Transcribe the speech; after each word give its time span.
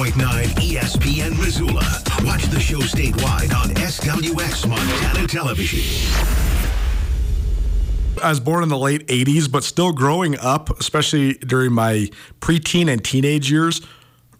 on 0.00 0.06
102.9 0.06 0.44
ESPN 0.54 1.38
Missoula. 1.38 1.84
Watch 2.24 2.44
the 2.46 2.58
show 2.58 2.78
statewide 2.78 3.54
on 3.54 3.68
SWX 3.74 4.66
Montana 4.66 5.26
Television. 5.26 5.80
I 8.22 8.30
was 8.30 8.40
born 8.40 8.62
in 8.62 8.68
the 8.70 8.78
late 8.78 9.06
80s, 9.08 9.50
but 9.50 9.62
still 9.62 9.92
growing 9.92 10.38
up, 10.38 10.80
especially 10.80 11.34
during 11.34 11.72
my 11.72 12.08
preteen 12.40 12.90
and 12.90 13.04
teenage 13.04 13.50
years, 13.50 13.82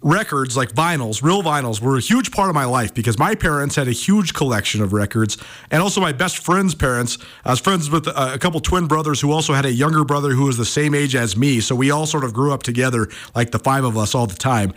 records 0.03 0.57
like 0.57 0.73
vinyls, 0.73 1.23
real 1.23 1.43
vinyls, 1.43 1.81
were 1.81 1.97
a 1.99 2.01
huge 2.01 2.31
part 2.31 2.49
of 2.49 2.55
my 2.55 2.65
life 2.65 2.95
because 2.95 3.19
my 3.19 3.35
parents 3.35 3.77
had 3.77 3.87
a 3.87 3.93
huge 3.93 4.33
collection 4.33 4.81
of 4.81 4.95
records. 4.95 5.37
And 5.71 5.83
also, 5.83 6.01
my 6.01 6.13
best 6.13 6.39
friend's 6.39 6.75
parents. 6.75 7.19
I 7.45 7.51
was 7.51 7.61
friends 7.61 7.91
with 7.91 8.07
a 8.07 8.39
couple 8.39 8.61
twin 8.61 8.87
brothers 8.87 9.21
who 9.21 9.31
also 9.33 9.53
had 9.53 9.67
a 9.67 9.73
younger 9.73 10.05
brother 10.05 10.31
who 10.31 10.45
was 10.45 10.57
the 10.57 10.65
same 10.65 10.95
age 10.95 11.15
as 11.15 11.37
me. 11.37 11.61
So 11.61 11.75
we 11.75 11.91
all 11.91 12.07
sort 12.07 12.25
of 12.25 12.33
grew 12.33 12.53
up 12.53 12.63
together, 12.63 13.09
like 13.35 13.51
the 13.51 13.59
five 13.59 13.85
of 13.85 13.99
us 13.99 14.15
all 14.15 14.27
the 14.27 14.37
time. 14.37 14.73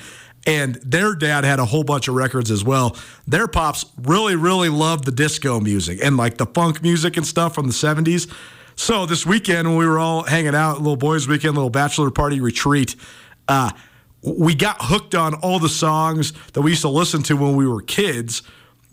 And 0.46 0.76
their 0.76 1.16
dad 1.16 1.46
had 1.46 1.60
a 1.60 1.66
whole 1.66 1.84
bunch 1.84 2.08
of 2.08 2.16
records 2.16 2.52
as 2.52 2.64
well. 2.64 2.98
Their 3.28 3.48
pops 3.48 3.86
really, 4.02 4.36
really 4.36 4.70
loved 4.70 5.06
the 5.06 5.12
disco 5.12 5.60
music 5.60 6.00
and 6.04 6.18
like 6.18 6.38
the 6.38 6.46
funk 6.46 6.82
music 6.82 7.16
and 7.16 7.26
stuff 7.26 7.56
from 7.56 7.68
the 7.68 7.74
70s. 7.74 8.32
So 8.76 9.06
this 9.06 9.26
weekend, 9.26 9.68
when 9.68 9.78
we 9.78 9.86
were 9.86 10.00
all 10.00 10.24
hanging 10.24 10.56
out, 10.56 10.80
little 10.80 10.98
boys' 10.98 11.28
weekend, 11.28 11.56
little 11.56 11.70
bachelor 11.70 12.12
party 12.12 12.42
retreat, 12.42 12.96
uh, 13.48 13.72
we 14.22 14.56
got 14.56 14.78
hooked 14.80 15.16
on 15.16 15.36
all 15.36 15.60
the 15.60 15.70
songs 15.70 16.34
that 16.54 16.62
we 16.62 16.72
used 16.72 16.82
to 16.82 16.90
listen 16.90 17.24
to 17.24 17.36
when 17.36 17.56
we 17.56 17.68
were 17.68 17.82
kids 17.82 18.42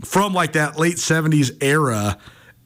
from 0.05 0.33
like 0.35 0.53
that 0.53 0.79
late 0.79 0.97
70s 0.97 1.57
era. 1.63 2.19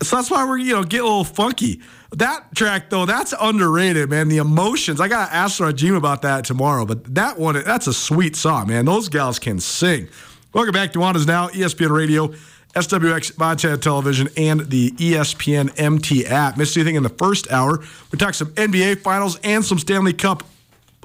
So 0.03 0.17
that's 0.17 0.31
why 0.31 0.45
we're, 0.45 0.59
you 0.59 0.75
know, 0.75 0.85
get 0.85 1.01
a 1.01 1.05
little 1.05 1.25
funky. 1.25 1.81
That 2.13 2.55
track, 2.55 2.91
though, 2.91 3.07
that's 3.07 3.33
underrated, 3.39 4.11
man. 4.11 4.29
The 4.29 4.39
emotions. 4.39 5.01
I 5.01 5.09
got 5.09 5.29
to 5.29 5.35
ask 5.35 5.61
Rajim 5.61 5.97
about 5.97 6.23
that 6.23 6.45
tomorrow, 6.45 6.85
but 6.85 7.15
that 7.15 7.39
one, 7.39 7.61
that's 7.65 7.87
a 7.87 7.95
sweet 7.95 8.37
song, 8.37 8.69
man. 8.69 8.85
Those 8.85 9.09
gals 9.09 9.39
can 9.39 9.61
sing. 9.61 10.09
Welcome 10.53 10.73
back 10.73 10.93
to 10.93 10.99
Nuanez 10.99 11.27
Now, 11.27 11.49
ESPN 11.49 11.91
Radio, 11.91 12.29
SWX 12.75 13.39
Montana 13.39 13.79
Television, 13.79 14.29
and 14.37 14.61
the 14.71 14.91
ESPN 14.93 15.73
MT 15.79 16.27
app. 16.27 16.57
Missed 16.57 16.77
anything 16.77 16.97
in 16.97 17.03
the 17.03 17.09
first 17.09 17.51
hour? 17.51 17.83
We 18.13 18.19
talked 18.19 18.37
some 18.37 18.53
NBA 18.53 19.01
finals 19.03 19.39
and 19.43 19.65
some 19.65 19.79
Stanley 19.79 20.13
Cup 20.13 20.45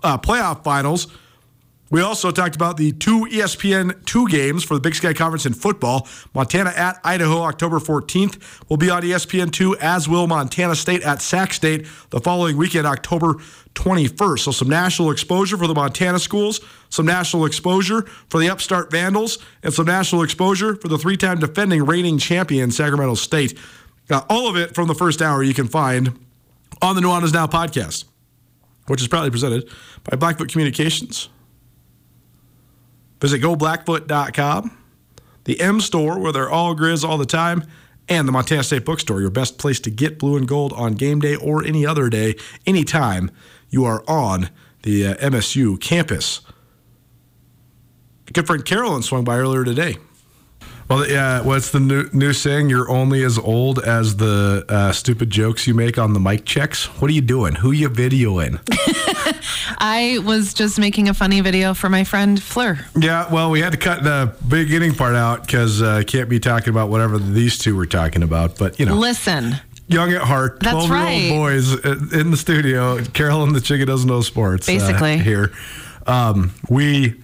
uh, 0.03 0.17
playoff 0.17 0.63
finals. 0.63 1.07
We 1.91 2.01
also 2.01 2.29
talked 2.29 2.55
about 2.55 2.77
the 2.77 2.91
two 2.91 3.25
ESPN 3.31 4.05
two 4.05 4.27
games 4.27 4.63
for 4.63 4.75
the 4.75 4.79
Big 4.79 4.93
Sky 4.93 5.13
Conference 5.13 5.47
in 5.47 5.53
football. 5.53 6.07
Montana 6.35 6.69
at 6.75 6.99
Idaho, 7.03 7.39
October 7.39 7.79
14th, 7.79 8.69
will 8.69 8.77
be 8.77 8.91
on 8.91 9.01
ESPN 9.01 9.51
two, 9.51 9.75
as 9.77 10.07
will 10.07 10.27
Montana 10.27 10.75
State 10.75 11.01
at 11.01 11.19
Sac 11.19 11.51
State 11.51 11.87
the 12.11 12.19
following 12.19 12.57
weekend, 12.57 12.85
October 12.85 13.35
21st. 13.73 14.39
So 14.39 14.51
some 14.51 14.69
national 14.69 15.09
exposure 15.09 15.57
for 15.57 15.65
the 15.65 15.73
Montana 15.73 16.19
schools, 16.19 16.61
some 16.89 17.07
national 17.07 17.45
exposure 17.45 18.03
for 18.29 18.39
the 18.39 18.49
upstart 18.49 18.91
Vandals, 18.91 19.39
and 19.63 19.73
some 19.73 19.87
national 19.87 20.21
exposure 20.21 20.75
for 20.75 20.89
the 20.89 20.97
three-time 20.97 21.39
defending 21.39 21.83
reigning 21.85 22.19
champion 22.19 22.69
Sacramento 22.69 23.15
State. 23.15 23.57
All 24.29 24.47
of 24.47 24.55
it 24.55 24.75
from 24.75 24.87
the 24.87 24.95
first 24.95 25.23
hour 25.23 25.41
you 25.41 25.55
can 25.55 25.67
find 25.67 26.19
on 26.83 26.95
the 26.95 27.01
Nuanez 27.01 27.33
Now 27.33 27.47
podcast, 27.47 28.05
which 28.85 29.01
is 29.01 29.07
proudly 29.07 29.31
presented 29.31 29.67
by 30.03 30.15
Blackfoot 30.17 30.49
Communications. 30.49 31.29
Visit 33.21 33.41
goblackfoot.com, 33.41 34.77
the 35.43 35.59
M 35.59 35.81
store 35.81 36.19
where 36.19 36.31
they're 36.31 36.49
all 36.49 36.75
grizz 36.75 37.03
all 37.03 37.17
the 37.17 37.25
time, 37.25 37.63
and 38.07 38.27
the 38.27 38.31
Montana 38.31 38.63
State 38.63 38.85
Bookstore, 38.85 39.21
your 39.21 39.29
best 39.29 39.57
place 39.57 39.79
to 39.81 39.89
get 39.89 40.17
blue 40.17 40.35
and 40.35 40.47
gold 40.47 40.73
on 40.73 40.93
game 40.93 41.19
day 41.19 41.35
or 41.35 41.63
any 41.63 41.85
other 41.85 42.09
day, 42.09 42.35
anytime 42.65 43.29
you 43.69 43.85
are 43.85 44.03
on 44.07 44.49
the 44.83 45.07
uh, 45.07 45.15
MSU 45.15 45.79
campus. 45.79 46.41
A 48.27 48.31
Good 48.31 48.47
friend 48.47 48.63
Carolyn 48.63 49.03
swung 49.03 49.23
by 49.23 49.37
earlier 49.37 49.63
today. 49.63 49.97
Well, 50.89 51.07
yeah. 51.07 51.41
What's 51.41 51.69
the 51.69 51.79
new, 51.79 52.09
new 52.13 52.33
saying? 52.33 52.69
You're 52.69 52.89
only 52.89 53.23
as 53.23 53.37
old 53.37 53.77
as 53.79 54.15
the 54.15 54.65
uh, 54.67 54.91
stupid 54.91 55.29
jokes 55.29 55.67
you 55.67 55.75
make 55.75 55.99
on 55.99 56.13
the 56.13 56.19
mic 56.19 56.45
checks. 56.45 56.85
What 56.99 57.11
are 57.11 57.13
you 57.13 57.21
doing? 57.21 57.53
Who 57.55 57.71
you 57.71 57.89
videoing? 57.89 58.59
I 59.77 60.19
was 60.25 60.53
just 60.53 60.79
making 60.79 61.07
a 61.07 61.13
funny 61.13 61.41
video 61.41 61.73
for 61.75 61.89
my 61.89 62.03
friend 62.03 62.41
Fleur. 62.41 62.79
yeah. 62.99 63.31
Well, 63.31 63.51
we 63.51 63.59
had 63.61 63.71
to 63.73 63.77
cut 63.77 64.03
the 64.03 64.33
beginning 64.47 64.95
part 64.95 65.15
out 65.15 65.45
because 65.45 65.81
uh, 65.81 66.01
can't 66.07 66.27
be 66.29 66.39
talking 66.39 66.69
about 66.69 66.89
whatever 66.89 67.19
these 67.19 67.57
two 67.59 67.75
were 67.75 67.85
talking 67.85 68.23
about. 68.23 68.57
But 68.57 68.79
you 68.79 68.85
know, 68.87 68.95
Listen, 68.95 69.57
young 69.87 70.11
at 70.13 70.23
heart, 70.23 70.59
That's 70.59 70.71
twelve-year-old 70.87 71.01
right. 71.01 71.29
boys 71.29 71.85
uh, 71.85 72.19
in 72.19 72.31
the 72.31 72.37
studio. 72.37 73.03
Carolyn, 73.13 73.53
the 73.53 73.61
Chick 73.61 73.79
Who 73.79 73.85
Doesn't 73.85 74.07
Know 74.09 74.21
Sports. 74.21 74.67
uh, 74.67 74.71
Basically. 74.71 75.19
here, 75.19 75.51
um, 76.07 76.51
we 76.67 77.21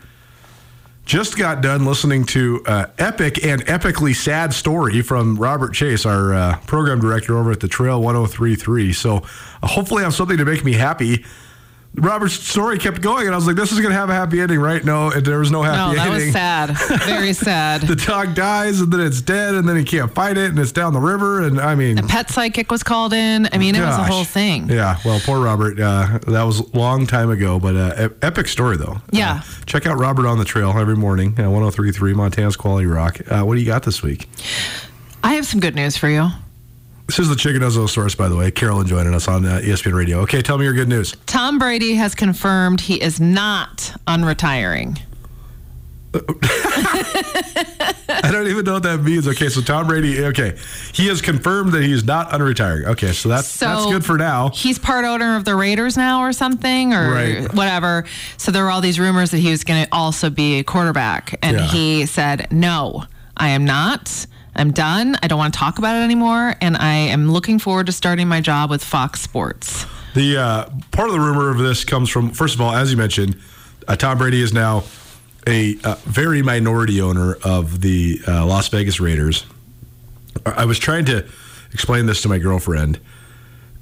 just 1.06 1.38
got 1.38 1.62
done 1.62 1.86
listening 1.86 2.26
to 2.26 2.64
uh, 2.66 2.88
epic 2.98 3.46
and 3.46 3.64
epically 3.68 4.16
sad 4.16 4.54
story 4.54 5.02
from 5.02 5.36
Robert 5.36 5.74
Chase, 5.74 6.06
our 6.06 6.34
uh, 6.34 6.58
program 6.66 7.00
director 7.00 7.38
over 7.38 7.52
at 7.52 7.60
the 7.60 7.68
Trail 7.68 8.02
1033. 8.02 8.92
So 8.92 9.18
uh, 9.18 9.68
hopefully, 9.68 10.02
I 10.02 10.06
have 10.06 10.16
something 10.16 10.38
to 10.38 10.46
make 10.46 10.66
me 10.66 10.74
happy. 10.74 11.24
Robert's 11.98 12.34
story 12.34 12.78
kept 12.78 13.02
going, 13.02 13.26
and 13.26 13.34
I 13.34 13.38
was 13.38 13.48
like, 13.48 13.56
"This 13.56 13.72
is 13.72 13.80
going 13.80 13.92
to 13.92 13.98
have 13.98 14.10
a 14.10 14.14
happy 14.14 14.42
ending, 14.42 14.60
right?" 14.60 14.84
No, 14.84 15.10
there 15.12 15.40
was 15.40 15.50
no 15.52 15.64
happy 15.64 15.78
ending. 15.78 15.98
no, 15.98 16.04
that 16.04 16.12
ending. 16.12 16.26
was 16.28 16.34
sad. 16.34 17.00
Very 17.08 17.34
sad. 17.46 17.82
The 17.82 17.96
dog 17.96 18.36
dies, 18.36 18.82
and 18.82 18.92
then 18.92 19.00
it's 19.02 19.22
dead, 19.22 19.56
and 19.56 19.68
then 19.68 19.76
he 19.78 19.84
can't 19.84 20.14
fight 20.14 20.38
it, 20.38 20.50
and 20.50 20.60
it's 20.60 20.72
down 20.72 20.94
the 20.94 21.00
river, 21.00 21.42
and 21.42 21.60
I 21.60 21.76
mean, 21.76 21.98
a 22.00 22.04
Pet 22.04 22.30
psychic 22.30 22.70
was 22.72 22.84
called 22.84 23.14
in. 23.14 23.48
I 23.52 23.58
mean, 23.58 23.76
it 23.76 23.82
was 23.82 23.98
a 23.98 24.04
whole 24.04 24.24
thing. 24.26 24.70
Yeah, 24.70 24.98
well, 25.06 25.20
poor 25.22 25.40
Robert. 25.40 25.80
Uh, 25.80 26.20
that 26.28 26.44
was 26.44 26.60
a 26.60 26.78
long 26.78 27.08
time 27.08 27.30
ago, 27.30 27.60
but 27.60 27.76
uh, 27.76 27.94
ep- 27.96 28.24
epic 28.24 28.48
story 28.48 28.78
though. 28.78 28.98
Yeah. 29.12 29.42
Uh, 29.46 29.64
check 29.66 29.86
out 29.88 29.98
Robert 29.98 30.28
on 30.28 30.38
the 30.38 30.46
trail 30.46 30.72
every 30.78 30.96
morning. 30.98 31.34
Uh, 31.38 31.44
103.3 31.44 32.14
Montana's 32.16 32.56
Quality 32.58 32.88
Rock. 32.88 33.20
Uh, 33.32 33.44
what 33.44 33.56
do 33.56 33.62
you 33.62 33.66
got 33.68 33.84
this 33.84 34.04
week? 34.04 34.28
I 35.24 35.36
have 35.36 35.46
some 35.46 35.60
good 35.60 35.76
news 35.76 35.98
for 35.98 36.10
you. 36.10 36.28
This 37.08 37.20
is 37.20 37.30
the 37.30 37.36
Chicken 37.36 37.70
Source, 37.88 38.16
by 38.16 38.28
the 38.30 38.36
way. 38.36 38.50
Carolyn 38.50 38.88
joining 38.88 39.14
us 39.14 39.28
on 39.28 39.46
uh, 39.46 39.60
ESPN 39.64 39.94
Radio. 39.94 40.20
Okay, 40.22 40.42
tell 40.42 40.58
me 40.58 40.66
your 40.66 40.74
good 40.74 40.90
news. 40.90 41.16
Tom 41.28 41.60
Brady 41.60 41.94
has 41.96 42.16
confirmed 42.16 42.82
he 42.82 43.00
is 43.02 43.20
not 43.20 43.94
unretiring. 44.08 45.00
I 48.08 48.30
don't 48.32 48.48
even 48.48 48.64
know 48.66 48.74
what 48.76 48.84
that 48.84 49.04
means. 49.04 49.28
Okay, 49.28 49.50
so 49.50 49.62
Tom 49.62 49.86
Brady. 49.88 50.24
Okay, 50.26 50.58
he 50.94 51.08
has 51.08 51.22
confirmed 51.22 51.74
that 51.74 51.84
he's 51.84 52.06
not 52.06 52.30
unretiring. 52.32 52.86
Okay, 52.86 53.12
so 53.12 53.28
that's 53.30 53.48
So 53.50 53.66
that's 53.66 53.86
good 53.88 54.06
for 54.06 54.18
now. 54.18 54.50
He's 54.50 54.80
part 54.80 55.04
owner 55.06 55.36
of 55.36 55.44
the 55.46 55.56
Raiders 55.56 55.98
now, 55.98 56.22
or 56.22 56.32
something, 56.34 56.94
or 56.94 57.12
Right. 57.12 57.54
whatever. 57.54 58.06
So 58.38 58.52
there 58.52 58.64
were 58.64 58.72
all 58.72 58.82
these 58.82 58.98
rumors 59.00 59.32
that 59.32 59.40
he 59.40 59.52
was 59.52 59.64
going 59.66 59.84
to 59.84 59.90
also 59.92 60.30
be 60.30 60.58
a 60.60 60.64
quarterback, 60.64 61.38
and 61.44 61.58
Yeah. 61.58 61.68
he 61.68 62.06
said, 62.06 62.48
"No, 62.52 63.04
I 63.38 63.50
am 63.50 63.66
not. 63.66 64.26
I'm 64.56 64.72
done. 64.72 65.18
I 65.22 65.28
don't 65.28 65.38
want 65.38 65.54
to 65.54 65.60
talk 65.60 65.78
about 65.78 65.96
it 65.96 66.04
anymore, 66.04 66.56
and 66.62 66.78
I 66.78 66.94
am 66.96 67.32
looking 67.32 67.60
forward 67.60 67.86
to 67.88 67.92
starting 67.92 68.28
my 68.28 68.42
job 68.42 68.70
with 68.70 68.84
Fox 68.84 69.22
Sports." 69.22 69.86
The 70.14 70.38
uh, 70.38 70.70
part 70.92 71.10
of 71.10 71.14
the 71.14 71.20
rumor 71.20 71.50
of 71.50 71.58
this 71.58 71.84
comes 71.84 72.10
from, 72.10 72.32
first 72.32 72.56
of 72.56 72.62
all, 72.62 72.74
as 72.74 72.90
you 72.90 72.98
mentioned, 72.98 73.38
uh, 73.88 73.96
Tom 73.96 74.18
Brady 74.18 74.42
is 74.42 74.54
now 74.54 74.84
a 75.48 75.78
uh, 75.84 75.96
very 76.06 76.42
minority 76.42 77.02
owner 77.02 77.36
of 77.44 77.82
the 77.82 78.22
uh, 78.28 78.46
Las 78.46 78.70
Vegas 78.70 79.00
Raiders. 79.00 79.46
I 80.46 80.66
was 80.66 80.80
trying 80.80 81.06
to 81.06 81.26
explain 81.74 82.06
this 82.06 82.22
to 82.22 82.30
my 82.30 82.40
girlfriend 82.40 83.00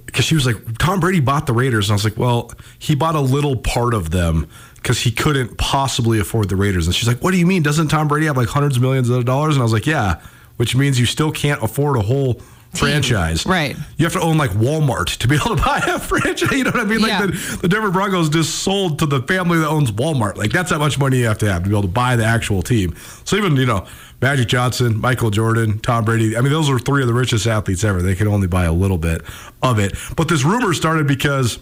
because 0.06 0.26
she 0.26 0.36
was 0.36 0.46
like, 0.46 0.78
Tom 0.78 1.00
Brady 1.00 1.20
bought 1.20 1.48
the 1.48 1.54
Raiders. 1.54 1.90
And 1.90 1.94
I 1.94 1.96
was 1.96 2.04
like, 2.04 2.18
well, 2.18 2.52
he 2.78 2.96
bought 2.96 3.16
a 3.16 3.22
little 3.22 3.56
part 3.56 3.94
of 3.94 4.12
them 4.12 4.48
because 4.76 5.02
he 5.02 5.12
couldn't 5.12 5.58
possibly 5.58 6.20
afford 6.20 6.50
the 6.50 6.56
Raiders. 6.56 6.86
And 6.86 6.96
she's 6.96 7.08
like, 7.08 7.24
what 7.24 7.32
do 7.32 7.38
you 7.38 7.48
mean? 7.48 7.64
Doesn't 7.64 7.88
Tom 7.88 8.08
Brady 8.08 8.28
have 8.28 8.38
like 8.38 8.50
hundreds 8.50 8.76
of 8.76 8.82
millions 8.82 9.10
of 9.10 9.26
dollars? 9.26 9.56
And 9.56 9.62
I 9.62 9.64
was 9.64 9.74
like, 9.74 9.88
yeah, 9.88 10.22
which 10.58 10.76
means 10.76 11.00
you 11.00 11.06
still 11.06 11.32
can't 11.32 11.62
afford 11.64 11.98
a 11.98 12.02
whole 12.02 12.42
franchise. 12.74 13.46
Right. 13.54 13.76
You 13.98 14.06
have 14.06 14.14
to 14.14 14.22
own 14.22 14.38
like 14.38 14.50
Walmart 14.52 15.18
to 15.18 15.28
be 15.28 15.36
able 15.44 15.56
to 15.56 15.62
buy 15.62 15.78
a 15.86 16.00
franchise. 16.00 16.52
You 16.52 16.64
know 16.64 16.72
what 16.72 16.80
I 16.82 16.86
mean? 16.86 17.02
Like 17.02 17.10
Yeah. 17.12 17.26
the, 17.28 17.58
the 17.62 17.68
Denver 17.68 17.92
Broncos 17.92 18.30
just 18.30 18.64
sold 18.64 19.00
to 19.00 19.06
the 19.06 19.22
family 19.24 19.60
that 19.60 19.68
owns 19.68 19.92
Walmart. 19.92 20.38
Like 20.38 20.52
that's 20.52 20.72
how 20.72 20.80
much 20.80 20.98
money 20.98 21.20
you 21.20 21.26
have 21.26 21.38
to 21.40 21.52
have 21.52 21.64
to 21.64 21.70
be 21.70 21.76
able 21.76 21.84
to 21.84 21.88
buy 21.88 22.16
the 22.16 22.26
actual 22.26 22.62
team. 22.64 22.96
So 23.26 23.36
even, 23.38 23.56
you 23.58 23.66
know, 23.68 23.86
Magic 24.22 24.48
Johnson, 24.48 25.00
Michael 25.00 25.30
Jordan, 25.30 25.80
Tom 25.80 26.06
Brady, 26.06 26.36
I 26.38 26.42
mean, 26.42 26.52
those 26.52 26.70
are 26.70 26.80
three 26.80 27.02
of 27.02 27.08
the 27.08 27.14
richest 27.14 27.46
athletes 27.46 27.84
ever. 27.84 28.02
They 28.02 28.16
can 28.16 28.28
only 28.28 28.48
buy 28.48 28.64
a 28.66 28.74
little 28.74 28.98
bit 28.98 29.22
of 29.62 29.78
it. 29.80 29.96
But 30.16 30.28
this 30.30 30.44
rumor 30.44 30.74
started 30.74 31.06
because 31.08 31.60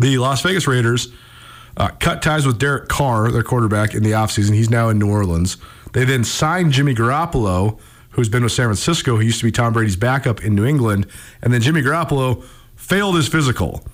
the 0.00 0.18
Las 0.18 0.42
Vegas 0.42 0.66
Raiders 0.68 1.08
uh, 1.76 1.88
cut 1.98 2.20
ties 2.22 2.46
with 2.46 2.58
Derek 2.58 2.88
Carr, 2.88 3.30
their 3.32 3.42
quarterback, 3.42 3.94
in 3.94 4.02
the 4.02 4.10
offseason. 4.12 4.54
He's 4.54 4.70
now 4.70 4.90
in 4.90 4.98
New 4.98 5.10
Orleans. 5.10 5.56
They 5.92 6.04
then 6.04 6.22
signed 6.22 6.72
Jimmy 6.72 6.94
Garoppolo, 6.94 7.80
who's 8.10 8.28
been 8.28 8.42
with 8.42 8.52
San 8.52 8.66
Francisco. 8.66 9.18
He 9.18 9.26
used 9.26 9.38
to 9.40 9.44
be 9.44 9.52
Tom 9.52 9.72
Brady's 9.72 9.96
backup 9.96 10.44
in 10.44 10.54
New 10.54 10.64
England. 10.64 11.06
And 11.42 11.52
then 11.52 11.60
Jimmy 11.60 11.82
Garoppolo 11.82 12.44
failed 12.76 13.16
his 13.16 13.28
physical. 13.28 13.84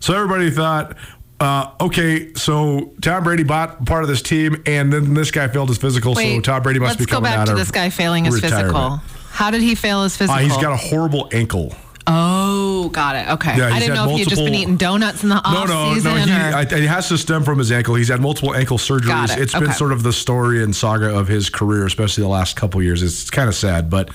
So 0.00 0.14
everybody 0.14 0.50
thought, 0.50 0.96
uh, 1.40 1.70
okay, 1.80 2.32
so 2.34 2.92
Tom 3.00 3.24
Brady 3.24 3.44
bought 3.44 3.84
part 3.84 4.02
of 4.02 4.08
this 4.08 4.22
team, 4.22 4.62
and 4.66 4.92
then 4.92 5.14
this 5.14 5.30
guy 5.30 5.46
failed 5.48 5.68
his 5.68 5.78
physical, 5.78 6.14
so 6.14 6.20
Wait, 6.20 6.42
Tom 6.44 6.62
Brady 6.62 6.80
must 6.80 6.98
let's 6.98 7.06
be 7.06 7.10
coming 7.10 7.30
go 7.30 7.36
back 7.36 7.46
to 7.46 7.54
this 7.54 7.70
guy 7.70 7.90
failing 7.90 8.24
his 8.24 8.34
retirement. 8.42 8.74
physical. 8.74 8.96
How 9.30 9.50
did 9.52 9.62
he 9.62 9.74
fail 9.76 10.02
his 10.02 10.16
physical? 10.16 10.36
Uh, 10.36 10.42
he's 10.42 10.56
got 10.56 10.72
a 10.72 10.76
horrible 10.76 11.28
ankle. 11.32 11.74
oh, 12.06 12.57
got 12.88 13.16
it. 13.16 13.28
Okay, 13.28 13.56
Yeah, 13.56 13.68
I 13.72 13.78
didn't 13.78 13.94
know 13.94 14.04
if 14.04 14.10
he 14.12 14.18
had 14.20 14.28
just 14.28 14.36
been 14.42 14.52
multiple- 14.52 14.62
eating 14.62 14.76
donuts 14.76 15.22
in 15.22 15.28
the 15.28 15.34
No, 15.36 15.40
off 15.44 15.68
no, 15.68 15.94
season. 15.94 16.14
no. 16.14 16.20
He, 16.24 16.30
or... 16.32 16.54
I, 16.56 16.62
it 16.62 16.88
has 16.88 17.08
to 17.08 17.18
stem 17.18 17.44
from 17.44 17.58
his 17.58 17.70
ankle. 17.72 17.94
He's 17.94 18.08
had 18.08 18.20
multiple 18.20 18.54
ankle 18.54 18.78
surgeries. 18.78 19.30
It. 19.36 19.50
has 19.50 19.60
been 19.60 19.72
sort 19.72 19.92
of 19.92 20.02
the 20.02 20.12
story 20.12 20.62
and 20.62 20.74
saga 20.74 21.16
of 21.16 21.28
his 21.28 21.50
career, 21.50 21.86
especially 21.86 22.22
the 22.22 22.28
last 22.28 22.56
couple 22.56 22.82
years. 22.82 23.02
It's 23.02 23.30
kind 23.30 23.48
of 23.48 23.54
sad, 23.54 23.88
but 23.90 24.10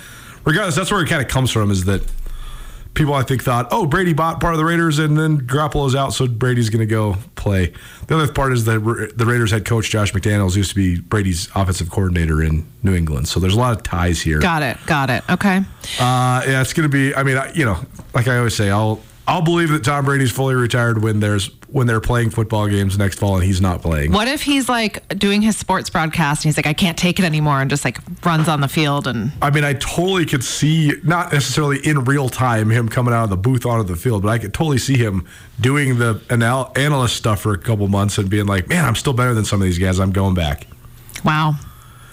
regardless, 0.46 0.76
that's 0.76 0.92
where 0.92 1.02
it 1.02 1.08
kind 1.10 1.22
of 1.22 1.28
comes 1.28 1.52
from. 1.52 1.72
Is 1.72 1.86
that 1.86 2.02
people 2.94 3.14
I 3.14 3.24
think 3.24 3.44
thought, 3.44 3.68
oh, 3.72 3.86
Brady 3.86 4.14
bought 4.14 4.40
part 4.40 4.54
of 4.54 4.58
the 4.58 4.66
Raiders, 4.66 5.00
and 5.00 5.18
then 5.18 5.42
Garoppolo's 5.42 5.96
out, 5.96 6.14
so 6.14 6.28
Brady's 6.28 6.70
going 6.70 6.80
to 6.80 6.86
go 6.86 7.16
play. 7.36 7.74
The 8.08 8.16
other 8.18 8.32
part 8.32 8.54
is 8.54 8.66
that 8.66 9.14
the 9.16 9.26
Raiders 9.26 9.52
head 9.52 9.66
coach 9.66 9.90
Josh 9.90 10.14
McDaniels 10.14 10.56
used 10.56 10.70
to 10.70 10.76
be 10.76 11.00
Brady's 11.00 11.50
offensive 11.56 11.90
coordinator 11.90 12.44
in 12.44 12.66
New 12.84 12.94
England, 12.96 13.28
so 13.28 13.40
there's 13.40 13.56
a 13.56 13.60
lot 13.60 13.76
of 13.76 13.84
ties 13.84 14.22
here. 14.22 14.40
got 14.40 14.62
it. 14.62 14.78
Got 14.86 15.10
it. 15.10 15.24
Okay. 15.30 15.58
Uh, 16.00 16.44
yeah, 16.46 16.62
it's 16.62 16.74
going 16.74 16.90
to 16.90 16.94
be. 16.94 17.16
I 17.16 17.24
mean, 17.24 17.38
I, 17.38 17.52
you 17.54 17.66
know, 17.66 17.78
like 18.14 18.28
I 18.28 18.38
always 18.38 18.56
say, 18.56 18.70
I'll 18.70 19.02
I'll 19.28 19.42
believe 19.42 19.70
that 19.70 19.84
Tom 19.84 20.06
Brady's 20.06 20.32
fully 20.32 20.56
retired 20.56 21.02
when 21.02 21.20
there's 21.20 21.50
when 21.74 21.88
they're 21.88 22.00
playing 22.00 22.30
football 22.30 22.68
games 22.68 23.00
next 23.00 23.18
fall 23.18 23.34
and 23.36 23.44
he's 23.44 23.60
not 23.60 23.82
playing. 23.82 24.12
What 24.12 24.28
if 24.28 24.44
he's 24.44 24.70
like 24.70 25.06
doing 25.18 25.42
his 25.42 25.58
sports 25.58 25.90
broadcast 25.90 26.42
and 26.46 26.50
he's 26.50 26.56
like, 26.58 26.68
I 26.68 26.74
can't 26.74 26.96
take 26.98 27.18
it 27.18 27.26
anymore, 27.26 27.60
and 27.62 27.70
just 27.70 27.84
like 27.84 27.98
runs 28.24 28.48
on 28.48 28.62
the 28.62 28.68
field 28.68 29.08
and 29.08 29.32
I 29.42 29.50
mean, 29.50 29.64
I 29.64 29.74
totally 29.74 30.26
could 30.28 30.44
see 30.44 30.94
not 31.04 31.34
necessarily 31.34 31.80
in 31.80 32.04
real 32.04 32.30
time 32.30 32.70
him 32.70 32.88
coming 32.90 33.12
out 33.12 33.24
of 33.24 33.32
the 33.32 33.38
booth 33.38 33.66
onto 33.66 33.92
the 33.92 34.00
field, 34.00 34.22
but 34.22 34.30
I 34.30 34.38
could 34.38 34.54
totally 34.54 34.78
see 34.78 34.98
him 34.98 35.28
doing 35.60 35.98
the 35.98 36.22
anal- 36.30 36.72
analyst 36.76 37.16
stuff 37.16 37.42
for 37.42 37.54
a 37.54 37.58
couple 37.58 37.88
months 37.88 38.20
and 38.20 38.30
being 38.30 38.46
like, 38.46 38.70
"Man, 38.70 38.86
I'm 38.86 38.96
still 38.96 39.14
better 39.14 39.34
than 39.34 39.44
some 39.44 39.60
of 39.60 39.66
these 39.66 39.80
guys. 39.80 40.00
I'm 40.00 40.12
going 40.12 40.36
back." 40.36 40.68
wow. 41.26 41.56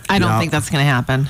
I 0.09 0.19
don't 0.19 0.29
Yeah. 0.29 0.39
think 0.41 0.51
that's 0.53 0.71
going 0.71 0.83
to 0.85 0.91
happen. 0.91 1.29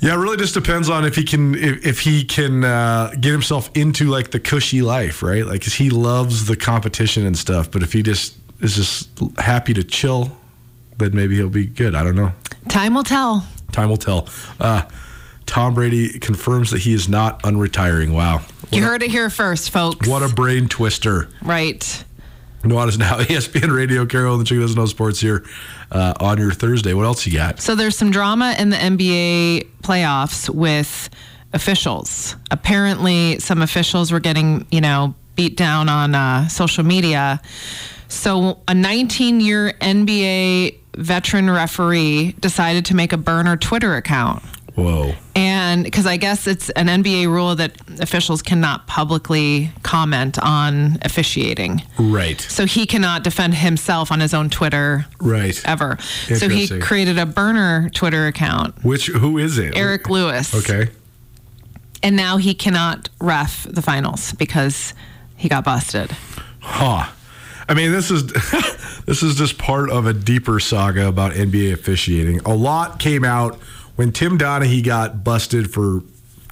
Yeah, 0.00 0.14
it 0.14 0.18
really 0.18 0.38
just 0.38 0.54
depends 0.54 0.88
on 0.88 1.04
if 1.04 1.14
he 1.14 1.24
can 1.24 1.54
if, 1.54 1.84
if 1.86 2.00
he 2.00 2.24
can 2.24 2.64
uh, 2.64 3.10
get 3.20 3.32
himself 3.32 3.70
into 3.74 4.06
like 4.06 4.30
the 4.30 4.40
cushy 4.40 4.80
life, 4.82 5.22
right? 5.22 5.44
Like, 5.44 5.62
'cause 5.62 5.74
he 5.74 5.90
loves 5.90 6.46
the 6.46 6.56
competition 6.56 7.26
and 7.26 7.36
stuff. 7.36 7.70
But 7.70 7.82
if 7.82 7.92
he 7.92 8.02
just 8.02 8.36
is 8.60 8.76
just 8.76 9.10
happy 9.38 9.74
to 9.74 9.84
chill, 9.84 10.36
then 10.96 11.14
maybe 11.14 11.36
he'll 11.36 11.50
be 11.50 11.66
good. 11.66 11.94
I 11.94 12.02
don't 12.02 12.16
know. 12.16 12.32
Time 12.68 12.94
will 12.94 13.04
tell. 13.04 13.46
Time 13.72 13.88
will 13.90 13.96
tell. 13.98 14.26
Uh, 14.58 14.82
Tom 15.46 15.74
Brady 15.74 16.18
confirms 16.18 16.70
that 16.70 16.80
he 16.80 16.92
is 16.94 17.08
not 17.08 17.42
unretiring. 17.42 18.12
Wow, 18.12 18.40
You 18.70 18.82
heard 18.84 19.02
it 19.02 19.10
here 19.10 19.28
first, 19.30 19.70
folks. 19.70 20.06
what 20.08 20.22
a 20.22 20.32
brain 20.34 20.68
twister! 20.68 21.28
right. 21.42 22.04
Nuanez 22.62 22.98
now 22.98 23.18
ESPN 23.20 23.74
Radio. 23.74 24.04
Carolyn 24.06 24.38
the 24.38 24.44
Chick 24.44 24.60
doesn't 24.60 24.76
know 24.76 24.84
sports 24.86 25.18
here 25.20 25.44
uh, 25.90 26.14
on 26.20 26.38
your 26.38 26.52
Thursday. 26.52 26.94
What 26.94 27.06
else 27.06 27.26
you 27.26 27.32
got? 27.32 27.60
So 27.60 27.74
there's 27.74 27.96
some 27.96 28.10
drama 28.10 28.54
in 28.58 28.70
the 28.70 28.76
NBA 28.76 29.68
playoffs 29.82 30.48
with 30.48 31.10
officials. 31.52 32.36
Apparently, 32.50 33.38
some 33.38 33.62
officials 33.62 34.12
were 34.12 34.20
getting, 34.20 34.66
you 34.70 34.80
know, 34.80 35.14
beat 35.36 35.56
down 35.56 35.88
on 35.88 36.14
uh, 36.14 36.48
social 36.48 36.84
media. 36.84 37.40
So 38.08 38.60
a 38.68 38.74
19 38.74 39.40
year 39.40 39.72
NBA 39.80 40.76
veteran 40.96 41.48
referee 41.48 42.32
decided 42.40 42.84
to 42.86 42.96
make 42.96 43.12
a 43.12 43.16
burner 43.16 43.56
Twitter 43.56 43.96
account. 43.96 44.42
Whoa. 44.74 45.14
And 45.34 45.84
because 45.84 46.06
I 46.06 46.16
guess 46.16 46.46
it's 46.46 46.70
an 46.70 46.86
NBA 46.86 47.26
rule 47.26 47.54
that 47.56 47.72
officials 48.00 48.42
cannot 48.42 48.86
publicly 48.86 49.70
comment 49.82 50.38
on 50.38 50.98
officiating. 51.02 51.82
Right. 51.98 52.40
So 52.40 52.66
he 52.66 52.86
cannot 52.86 53.24
defend 53.24 53.54
himself 53.54 54.10
on 54.12 54.20
his 54.20 54.34
own 54.34 54.50
Twitter 54.50 55.06
Right. 55.20 55.60
ever. 55.64 55.98
So 56.00 56.48
he 56.48 56.68
created 56.80 57.18
a 57.18 57.26
burner 57.26 57.90
Twitter 57.94 58.26
account, 58.26 58.84
Which 58.84 59.06
who 59.08 59.38
is 59.38 59.58
it? 59.58 59.76
Eric 59.76 60.08
Lewis. 60.08 60.54
Okay. 60.54 60.90
And 62.02 62.16
now 62.16 62.38
he 62.38 62.54
cannot 62.54 63.08
ref 63.20 63.66
the 63.68 63.82
finals 63.82 64.32
because 64.32 64.94
he 65.36 65.48
got 65.48 65.64
busted. 65.64 66.10
Huh. 66.60 67.06
I 67.68 67.74
mean, 67.74 67.92
this 67.92 68.10
is 68.10 68.26
this 69.06 69.22
is 69.22 69.36
just 69.36 69.58
part 69.58 69.90
of 69.90 70.06
a 70.06 70.12
deeper 70.12 70.58
saga 70.60 71.06
about 71.06 71.32
NBA 71.32 71.72
officiating. 71.72 72.40
A 72.40 72.54
lot 72.54 72.98
came 72.98 73.24
out 73.24 73.58
when 74.00 74.12
Tim 74.12 74.38
Donaghy 74.38 74.82
got 74.82 75.22
busted 75.22 75.70
for 75.70 76.00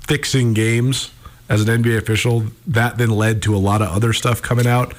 fixing 0.02 0.52
games 0.52 1.10
as 1.48 1.66
an 1.66 1.82
NBA 1.82 1.96
official. 1.96 2.44
That 2.66 2.98
then 2.98 3.08
led 3.08 3.40
to 3.44 3.56
a 3.56 3.56
lot 3.56 3.80
of 3.80 3.88
other 3.88 4.12
stuff 4.12 4.42
coming 4.42 4.66
out. 4.66 4.92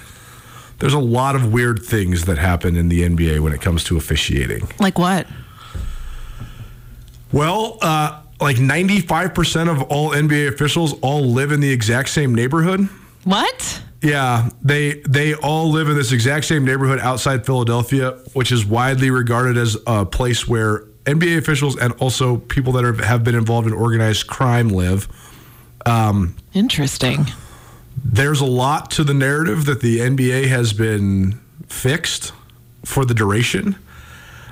There's 0.79 0.95
a 0.95 0.99
lot 0.99 1.35
of 1.35 1.53
weird 1.53 1.83
things 1.83 2.25
that 2.25 2.39
happen 2.39 2.75
in 2.75 2.89
the 2.89 3.03
NBA 3.03 3.41
when 3.41 3.53
it 3.53 3.61
comes 3.61 3.83
to 3.83 3.97
officiating. 3.97 4.67
Like 4.79 4.97
what? 4.97 5.27
Well, 7.31 7.77
uh, 7.83 8.19
like 8.41 8.55
95% 8.55 9.69
of 9.69 9.83
all 9.83 10.09
NBA 10.09 10.47
officials 10.47 10.93
all 11.01 11.25
live 11.25 11.51
in 11.51 11.59
the 11.59 11.69
exact 11.69 12.09
same 12.09 12.33
neighborhood. 12.33 12.89
What? 13.25 13.83
Yeah, 14.01 14.49
they 14.63 15.03
they 15.07 15.35
all 15.35 15.69
live 15.69 15.87
in 15.87 15.95
this 15.95 16.11
exact 16.11 16.45
same 16.45 16.65
neighborhood 16.65 16.97
outside 16.99 17.45
Philadelphia, 17.45 18.13
which 18.33 18.51
is 18.51 18.65
widely 18.65 19.11
regarded 19.11 19.55
as 19.55 19.77
a 19.85 20.03
place 20.03 20.47
where 20.47 20.88
NBA 21.09 21.37
officials 21.37 21.77
and 21.77 21.93
also 21.93 22.37
people 22.37 22.73
that 22.73 22.83
are, 22.85 22.93
have 23.05 23.23
been 23.23 23.35
involved 23.35 23.67
in 23.67 23.73
organized 23.73 24.27
crime 24.27 24.69
live. 24.69 25.07
Interesting. 26.53 27.25
There's 28.03 28.41
a 28.41 28.45
lot 28.45 28.91
to 28.91 29.03
the 29.03 29.13
narrative 29.13 29.65
that 29.65 29.81
the 29.81 29.99
NBA 29.99 30.47
has 30.47 30.73
been 30.73 31.39
fixed 31.67 32.31
for 32.85 33.05
the 33.05 33.13
duration. 33.13 33.75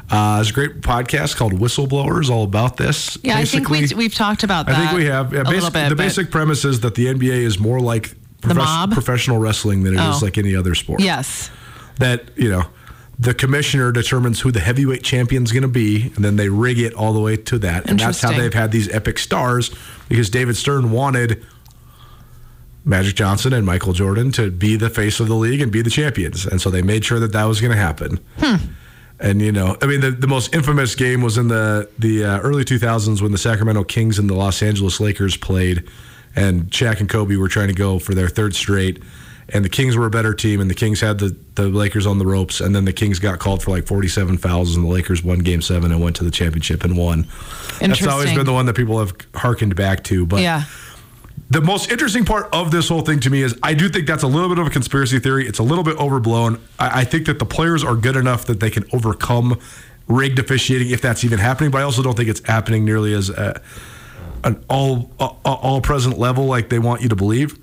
Uh, 0.09 0.35
there's 0.35 0.51
a 0.51 0.53
great 0.53 0.81
podcast 0.81 1.35
called 1.35 1.53
Whistleblowers 1.53 2.29
all 2.29 2.43
about 2.43 2.77
this. 2.77 3.17
Yeah, 3.23 3.37
I 3.37 3.45
think 3.45 3.69
we, 3.69 3.87
we've 3.95 4.13
talked 4.15 4.43
about 4.43 4.69
I 4.69 4.73
that. 4.73 4.79
think 4.89 4.97
we 4.99 5.05
have. 5.05 5.33
Yeah, 5.33 5.43
basic, 5.43 5.73
bit. 5.73 5.89
the 5.89 5.95
basic 5.95 6.31
premise 6.31 6.63
is 6.65 6.79
that 6.81 6.95
the 6.95 7.07
NBA 7.07 7.39
is 7.41 7.59
more 7.59 7.79
like 7.81 8.15
profes- 8.41 8.55
mob? 8.55 8.91
professional 8.93 9.37
wrestling 9.37 9.83
than 9.83 9.93
it 9.93 9.99
is 9.99 10.21
Oh. 10.21 10.25
like 10.25 10.37
any 10.37 10.55
other 10.55 10.75
sport. 10.75 11.01
Yes. 11.01 11.49
That, 11.97 12.29
you 12.37 12.49
know, 12.49 12.63
the 13.19 13.33
commissioner 13.33 13.91
determines 13.91 14.41
who 14.41 14.51
the 14.51 14.59
heavyweight 14.59 15.03
champion's 15.03 15.51
going 15.51 15.63
to 15.63 15.67
be, 15.67 16.11
and 16.15 16.23
then 16.23 16.35
they 16.35 16.49
rig 16.49 16.77
it 16.79 16.93
all 16.93 17.13
the 17.13 17.19
way 17.19 17.35
to 17.35 17.57
that. 17.59 17.89
And 17.89 17.99
that's 17.99 18.21
how 18.21 18.31
they've 18.31 18.53
had 18.53 18.71
these 18.71 18.89
epic 18.93 19.17
stars 19.17 19.71
because 20.07 20.29
David 20.29 20.55
Stern 20.55 20.91
wanted 20.91 21.43
Magic 22.85 23.15
Johnson 23.15 23.53
and 23.53 23.65
Michael 23.65 23.93
Jordan 23.93 24.31
to 24.33 24.51
be 24.51 24.75
the 24.75 24.89
face 24.89 25.19
of 25.19 25.27
the 25.27 25.35
league 25.35 25.61
and 25.61 25.71
be 25.71 25.81
the 25.81 25.89
champions. 25.89 26.45
And 26.45 26.61
so 26.61 26.69
they 26.69 26.81
made 26.81 27.03
sure 27.03 27.19
that 27.19 27.33
that 27.33 27.45
was 27.45 27.59
going 27.59 27.71
to 27.71 27.77
happen. 27.77 28.19
And 29.19 29.41
you 29.41 29.51
know, 29.51 29.75
I 29.81 29.87
mean, 29.87 30.01
the, 30.01 30.11
the 30.11 30.27
most 30.27 30.53
infamous 30.53 30.93
game 30.93 31.21
was 31.21 31.39
in 31.39 31.47
the 31.47 31.89
the 31.97 32.23
uh, 32.23 32.39
early 32.41 32.63
2000s 32.63 33.19
when 33.19 33.31
the 33.31 33.37
Sacramento 33.39 33.83
Kings 33.85 34.19
and 34.19 34.29
the 34.29 34.35
Los 34.35 34.61
Angeles 34.61 34.99
Lakers 34.99 35.35
played, 35.35 35.89
and 36.35 36.69
Shaq 36.69 36.99
and 36.99 37.09
Kobe 37.09 37.35
were 37.35 37.47
trying 37.47 37.69
to 37.69 37.73
go 37.73 37.97
for 37.97 38.13
their 38.13 38.29
third 38.29 38.55
straight, 38.55 39.01
and 39.49 39.63
the 39.63 39.69
Kings 39.69 39.95
were 39.95 40.05
a 40.05 40.09
better 40.09 40.33
team, 40.33 40.59
and 40.59 40.69
the 40.69 40.75
Kings 40.75 40.99
had 41.01 41.19
the 41.19 41.35
the 41.55 41.67
Lakers 41.69 42.05
on 42.05 42.17
the 42.19 42.25
ropes, 42.25 42.59
and 42.61 42.75
then 42.75 42.85
the 42.85 42.93
Kings 42.93 43.19
got 43.19 43.39
called 43.39 43.63
for 43.63 43.71
like 43.71 43.87
47 43.87 44.37
fouls, 44.37 44.75
and 44.75 44.85
the 44.85 44.89
Lakers 44.89 45.23
won 45.23 45.39
Game 45.39 45.61
Seven 45.61 45.91
and 45.91 46.01
went 46.01 46.15
to 46.17 46.23
the 46.23 46.31
championship 46.31 46.83
and 46.83 46.97
won. 46.97 47.27
That's 47.79 48.05
always 48.05 48.33
been 48.33 48.45
the 48.45 48.53
one 48.53 48.65
that 48.65 48.75
people 48.75 48.99
have 48.99 49.13
harkened 49.35 49.75
back 49.75 50.03
to, 50.05 50.25
but 50.25 50.41
Yeah. 50.41 50.63
the 51.49 51.61
most 51.61 51.91
interesting 51.91 52.25
part 52.25 52.49
of 52.51 52.71
this 52.71 52.89
whole 52.89 53.01
thing 53.01 53.19
to 53.21 53.29
me 53.29 53.41
is 53.41 53.57
I 53.63 53.73
do 53.73 53.87
think 53.89 54.05
that's 54.07 54.23
a 54.23 54.27
little 54.27 54.49
bit 54.49 54.59
of 54.59 54.67
a 54.67 54.69
conspiracy 54.69 55.19
theory. 55.19 55.47
It's 55.47 55.59
a 55.59 55.63
little 55.63 55.83
bit 55.83 55.97
overblown. 55.97 56.59
I, 56.77 57.01
I 57.01 57.03
think 57.05 57.25
that 57.27 57.39
the 57.39 57.45
players 57.45 57.83
are 57.83 57.95
good 57.95 58.17
enough 58.17 58.45
that 58.45 58.59
they 58.59 58.69
can 58.69 58.83
overcome 58.93 59.57
rigged 60.07 60.39
officiating 60.39 60.89
if 60.89 61.01
that's 61.01 61.23
even 61.23 61.39
happening. 61.39 61.71
But 61.71 61.79
I 61.79 61.83
also 61.83 62.01
don't 62.03 62.15
think 62.17 62.29
it's 62.29 62.41
happening 62.45 62.83
nearly 62.85 63.13
as 63.13 63.29
a, 63.29 63.61
an 64.43 64.63
all 64.69 65.11
uh, 65.19 65.25
uh, 65.45 65.53
all 65.53 65.81
present 65.81 66.17
level 66.19 66.45
like 66.45 66.69
they 66.69 66.79
want 66.79 67.01
you 67.01 67.09
to 67.09 67.15
believe. 67.15 67.57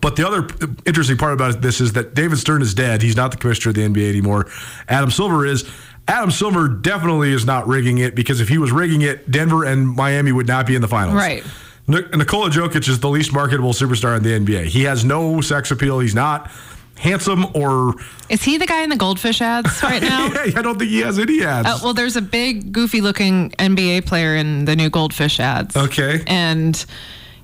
But 0.00 0.16
the 0.16 0.26
other 0.26 0.48
interesting 0.84 1.16
part 1.16 1.32
about 1.32 1.62
this 1.62 1.80
is 1.80 1.92
that 1.92 2.14
David 2.14 2.38
Stern 2.38 2.60
is 2.60 2.74
dead. 2.74 3.02
He's 3.02 3.16
not 3.16 3.30
the 3.30 3.36
commissioner 3.36 3.70
of 3.70 3.76
the 3.76 3.82
NBA 3.82 4.10
anymore. 4.10 4.46
Adam 4.88 5.10
Silver 5.10 5.46
is. 5.46 5.68
Adam 6.08 6.30
Silver 6.30 6.68
definitely 6.68 7.32
is 7.32 7.44
not 7.44 7.66
rigging 7.66 7.98
it 7.98 8.14
because 8.14 8.40
if 8.40 8.48
he 8.48 8.58
was 8.58 8.70
rigging 8.70 9.02
it, 9.02 9.28
Denver 9.28 9.64
and 9.64 9.88
Miami 9.88 10.30
would 10.30 10.46
not 10.46 10.66
be 10.66 10.76
in 10.76 10.80
the 10.80 10.88
finals. 10.88 11.16
Right. 11.16 11.44
Nikola 11.88 12.50
Jokic 12.50 12.88
is 12.88 13.00
the 13.00 13.08
least 13.08 13.32
marketable 13.32 13.72
superstar 13.72 14.16
in 14.16 14.22
the 14.22 14.30
NBA. 14.30 14.66
He 14.66 14.84
has 14.84 15.04
no 15.04 15.40
sex 15.40 15.70
appeal. 15.70 16.00
He's 16.00 16.14
not 16.14 16.50
handsome 16.98 17.46
or. 17.54 17.94
Is 18.28 18.42
he 18.42 18.58
the 18.58 18.66
guy 18.66 18.82
in 18.82 18.90
the 18.90 18.96
goldfish 18.96 19.40
ads 19.40 19.82
right 19.82 20.02
now? 20.02 20.30
I 20.32 20.62
don't 20.62 20.78
think 20.78 20.90
he 20.90 21.00
has 21.00 21.18
any 21.18 21.44
ads. 21.44 21.68
Uh, 21.68 21.78
well, 21.82 21.94
there's 21.94 22.16
a 22.16 22.22
big, 22.22 22.72
goofy 22.72 23.00
looking 23.00 23.50
NBA 23.52 24.06
player 24.06 24.34
in 24.34 24.64
the 24.64 24.74
new 24.74 24.90
Goldfish 24.90 25.38
ads. 25.38 25.76
Okay. 25.76 26.22
And 26.26 26.84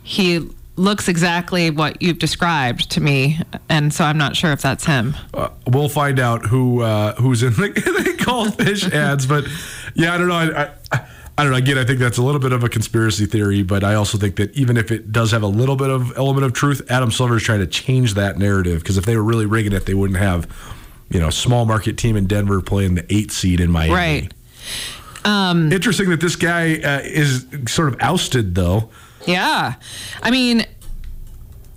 he 0.03 0.49
looks 0.77 1.09
exactly 1.09 1.71
what 1.71 2.01
you've 2.01 2.19
described 2.19 2.91
to 2.91 3.01
me. 3.01 3.39
And 3.69 3.93
so 3.93 4.05
I'm 4.05 4.19
not 4.19 4.37
sure 4.37 4.53
if 4.53 4.63
that's 4.63 4.85
him. 4.85 5.15
Uh, 5.35 5.49
we'll 5.67 5.89
find 5.89 6.19
out 6.19 6.47
who 6.47 6.83
uh, 6.83 7.15
who's 7.15 7.43
in 7.43 7.53
the, 7.53 7.69
the 8.17 8.25
goldfish 8.25 8.85
ads. 8.93 9.27
But 9.27 9.45
yeah, 9.95 10.15
I 10.15 10.19
don't 10.19 10.29
know. 10.29 10.35
I, 10.35 10.71
I, 10.93 11.07
I 11.39 11.43
don't 11.45 11.53
know. 11.53 11.59
Again, 11.59 11.79
I 11.79 11.85
think 11.85 11.99
that's 11.99 12.19
a 12.19 12.23
little 12.23 12.41
bit 12.41 12.53
of 12.53 12.63
a 12.63 12.69
conspiracy 12.69 13.27
theory, 13.27 13.63
but 13.63 13.85
I 13.85 13.95
also 13.95 14.19
think 14.19 14.37
that 14.37 14.55
even 14.55 14.77
if 14.77 14.91
it 14.91 15.13
does 15.13 15.31
have 15.31 15.43
a 15.43 15.49
little 15.49 15.77
bit 15.77 15.91
of 15.91 16.17
element 16.17 16.45
of 16.45 16.53
truth, 16.53 16.83
Adam 16.91 17.11
Silver 17.11 17.37
is 17.37 17.43
trying 17.43 17.61
to 17.61 17.67
change 17.67 18.15
that 18.15 18.39
narrative 18.39 18.81
because 18.83 18.99
if 18.99 19.07
they 19.07 19.17
were 19.17 19.23
really 19.23 19.47
rigging 19.47 19.73
it, 19.73 19.87
they 19.87 19.95
wouldn't 19.95 20.19
have, 20.19 20.47
you 21.11 21.21
know, 21.21 21.31
small 21.31 21.65
market 21.65 21.97
team 21.97 22.17
in 22.17 22.27
Denver 22.27 22.61
playing 22.61 22.97
the 22.97 23.13
eight 23.13 23.31
seed 23.31 23.61
in 23.61 23.71
Miami. 23.71 23.95
Right. 23.95 24.35
Interesting 25.73 26.11
that 26.11 26.21
this 26.21 26.37
guy 26.37 26.75
uh, 26.77 27.01
is 27.05 27.47
sort 27.67 27.89
of 27.89 28.01
ousted, 28.01 28.55
though. 28.55 28.91
Yeah. 29.27 29.75
I 30.23 30.31
mean, 30.31 30.65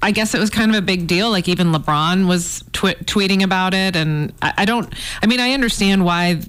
I 0.02 0.12
guess 0.12 0.34
it 0.34 0.40
was 0.40 0.50
kind 0.50 0.72
of 0.72 0.78
a 0.78 0.82
big 0.82 1.08
deal. 1.08 1.30
Like 1.32 1.48
even 1.48 1.72
LeBron 1.72 2.28
was 2.28 2.64
tw- 2.74 3.00
tweeting 3.06 3.44
about 3.44 3.74
it. 3.74 3.96
And 3.96 4.34
I, 4.42 4.54
I 4.60 4.66
don't, 4.66 4.94
I 5.22 5.26
mean, 5.26 5.40
I 5.40 5.52
understand 5.52 6.06
why 6.06 6.42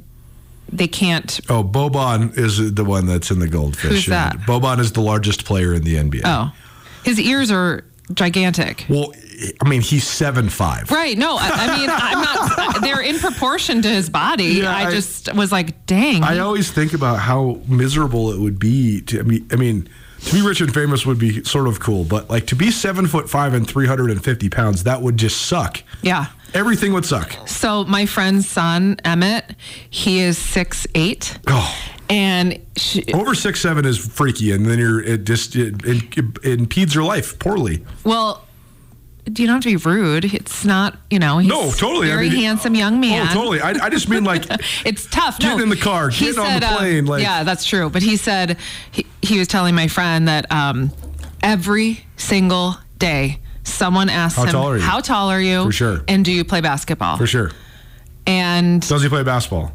they 0.70 0.88
can't. 0.88 1.40
Oh, 1.48 1.62
Boban 1.62 2.36
is 2.36 2.74
the 2.74 2.84
one 2.84 3.06
that's 3.06 3.30
in 3.30 3.38
the 3.38 3.48
goldfish. 3.48 3.90
Who's 3.90 4.06
that? 4.06 4.36
Boban 4.40 4.78
is 4.80 4.92
the 4.92 5.00
largest 5.00 5.44
player 5.44 5.72
in 5.72 5.82
the 5.82 5.94
NBA. 5.94 6.22
Oh, 6.24 6.52
his 7.04 7.20
ears 7.20 7.50
are 7.50 7.84
gigantic. 8.12 8.84
Well, 8.88 9.12
I 9.64 9.68
mean, 9.68 9.80
he's 9.80 10.06
seven 10.06 10.48
five. 10.48 10.90
Right. 10.90 11.16
No, 11.16 11.36
I, 11.38 11.50
I 11.50 11.78
mean, 11.78 11.88
I'm 11.90 12.20
not, 12.20 12.80
they're 12.80 13.00
in 13.02 13.18
proportion 13.18 13.80
to 13.82 13.88
his 13.88 14.10
body. 14.10 14.44
Yeah, 14.44 14.74
I, 14.74 14.86
I- 14.86 14.90
just 14.90 15.32
was 15.34 15.52
like, 15.52 15.86
dang. 15.86 16.22
I 16.24 16.38
always 16.40 16.70
think 16.70 16.94
about 16.94 17.20
how 17.20 17.60
miserable 17.68 18.32
it 18.32 18.40
would 18.40 18.58
be 18.58 19.00
to. 19.02 19.20
I 19.20 19.22
mean, 19.22 19.46
I 19.52 19.56
mean, 19.56 19.88
to 20.24 20.34
be 20.34 20.42
rich 20.46 20.60
and 20.60 20.72
famous 20.72 21.04
would 21.06 21.18
be 21.18 21.44
sort 21.44 21.68
of 21.68 21.78
cool, 21.80 22.04
but 22.04 22.28
like 22.30 22.46
to 22.48 22.56
be 22.56 22.70
seven 22.70 23.06
foot 23.06 23.28
five 23.30 23.54
and 23.54 23.66
three 23.68 23.86
hundred 23.86 24.10
and 24.10 24.22
fifty 24.22 24.48
pounds, 24.48 24.84
that 24.84 25.02
would 25.02 25.16
just 25.16 25.42
suck. 25.42 25.82
yeah. 26.02 26.26
Everything 26.54 26.92
would 26.94 27.04
suck. 27.04 27.36
So 27.46 27.84
my 27.84 28.06
friend's 28.06 28.48
son, 28.48 28.98
Emmett, 29.04 29.54
he 29.90 30.20
is 30.20 30.38
six 30.38 30.86
eight. 30.94 31.38
Oh. 31.48 31.76
And 32.08 32.60
she, 32.76 33.04
Over 33.12 33.34
six 33.34 33.60
seven 33.60 33.84
is 33.84 33.98
freaky, 33.98 34.52
and 34.52 34.64
then 34.64 34.78
you're 34.78 35.02
it 35.02 35.24
just 35.24 35.54
it, 35.56 35.84
it, 35.84 36.02
it 36.16 36.60
impedes 36.60 36.94
your 36.94 37.04
life 37.04 37.38
poorly. 37.40 37.84
well, 38.04 38.45
you 39.26 39.46
don't 39.46 39.56
have 39.56 39.62
to 39.62 39.68
be 39.68 39.76
rude. 39.76 40.32
It's 40.32 40.64
not, 40.64 40.96
you 41.10 41.18
know, 41.18 41.38
he's 41.38 41.48
No, 41.48 41.70
totally. 41.72 42.06
I 42.08 42.14
very 42.14 42.30
mean, 42.30 42.42
handsome 42.42 42.74
young 42.74 43.00
man. 43.00 43.28
Oh, 43.30 43.34
totally. 43.34 43.60
I, 43.60 43.70
I 43.70 43.90
just 43.90 44.08
mean 44.08 44.24
like 44.24 44.44
It's 44.84 45.06
tough. 45.06 45.38
Getting 45.38 45.58
no. 45.58 45.62
in 45.64 45.68
the 45.70 45.76
car, 45.76 46.10
getting 46.10 46.38
on 46.38 46.44
the 46.46 46.52
said, 46.52 46.64
uh, 46.64 46.76
plane, 46.78 47.06
like- 47.06 47.22
yeah, 47.22 47.42
that's 47.42 47.64
true. 47.64 47.90
But 47.90 48.02
he 48.02 48.16
said 48.16 48.56
he, 48.92 49.06
he 49.22 49.38
was 49.38 49.48
telling 49.48 49.74
my 49.74 49.88
friend 49.88 50.28
that 50.28 50.50
um, 50.52 50.92
every 51.42 52.04
single 52.16 52.76
day 52.98 53.40
someone 53.64 54.08
asks 54.08 54.36
How 54.38 54.44
him, 54.44 54.52
tall 54.52 54.68
are 54.68 54.76
you? 54.76 54.82
"How 54.82 55.00
tall 55.00 55.28
are 55.30 55.40
you?" 55.40 55.64
For 55.64 55.72
sure. 55.72 56.04
And 56.06 56.24
do 56.24 56.32
you 56.32 56.44
play 56.44 56.60
basketball? 56.60 57.16
for 57.16 57.26
sure. 57.26 57.50
And 58.28 58.80
Does 58.86 59.02
he 59.02 59.08
play 59.08 59.22
basketball? 59.22 59.72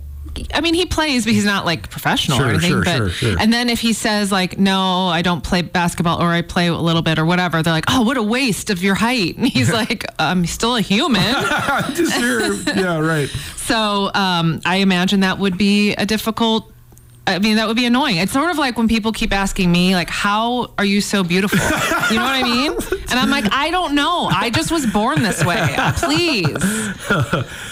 I 0.53 0.61
mean, 0.61 0.73
he 0.73 0.85
plays, 0.85 1.25
but 1.25 1.33
he's 1.33 1.45
not 1.45 1.65
like 1.65 1.89
professional 1.89 2.37
Sure, 2.37 2.47
or 2.47 2.49
anything. 2.51 2.69
sure, 2.69 2.83
but 2.83 2.95
sure, 2.95 3.09
sure. 3.09 3.35
and 3.39 3.51
then 3.51 3.69
if 3.69 3.79
he 3.81 3.93
says 3.93 4.31
like, 4.31 4.57
"No, 4.57 5.07
I 5.07 5.21
don't 5.21 5.43
play 5.43 5.61
basketball," 5.61 6.21
or 6.21 6.27
"I 6.29 6.41
play 6.41 6.67
a 6.67 6.73
little 6.75 7.01
bit," 7.01 7.19
or 7.19 7.25
whatever, 7.25 7.61
they're 7.63 7.73
like, 7.73 7.85
"Oh, 7.89 8.01
what 8.01 8.17
a 8.17 8.23
waste 8.23 8.69
of 8.69 8.81
your 8.83 8.95
height." 8.95 9.37
And 9.37 9.47
he's 9.47 9.71
like, 9.81 10.05
"I'm 10.19 10.45
still 10.45 10.75
a 10.75 10.81
human." 10.81 11.21
just. 11.93 12.19
Yeah, 12.75 12.99
right. 12.99 13.29
So 13.57 14.11
um, 14.13 14.61
I 14.65 14.77
imagine 14.77 15.19
that 15.21 15.39
would 15.39 15.57
be 15.57 15.93
a 15.95 16.05
difficult. 16.05 16.70
I 17.27 17.37
mean, 17.37 17.57
that 17.57 17.67
would 17.67 17.77
be 17.77 17.85
annoying. 17.85 18.17
It's 18.17 18.31
sort 18.31 18.49
of 18.49 18.57
like 18.57 18.77
when 18.77 18.87
people 18.87 19.11
keep 19.11 19.31
asking 19.31 19.71
me, 19.71 19.93
like, 19.93 20.09
"How 20.09 20.73
are 20.77 20.85
you 20.85 21.01
so 21.01 21.23
beautiful?" 21.23 21.59
You 22.09 22.17
know 22.17 22.23
what 22.23 22.35
I 22.35 22.43
mean? 22.43 22.77
And 23.11 23.19
I'm 23.19 23.29
like, 23.29 23.51
I 23.51 23.71
don't 23.71 23.93
know. 23.93 24.29
I 24.31 24.49
just 24.49 24.71
was 24.71 24.85
born 24.85 25.21
this 25.21 25.43
way. 25.43 25.57
Please, 25.97 26.47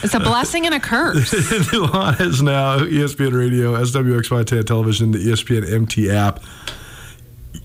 it's 0.03 0.13
a 0.13 0.19
blessing 0.19 0.65
and 0.65 0.75
a 0.75 0.81
curse. 0.81 1.31
Nuanez 1.71 2.41
now, 2.41 2.83
E 2.83 2.99
ESPN 2.99 3.31
Radio, 3.31 3.73
SWX 3.73 4.31
Montana 4.31 4.63
Television, 4.63 5.11
the 5.11 5.19
ESPN 5.19 5.71
MT 5.71 6.11
app. 6.11 6.43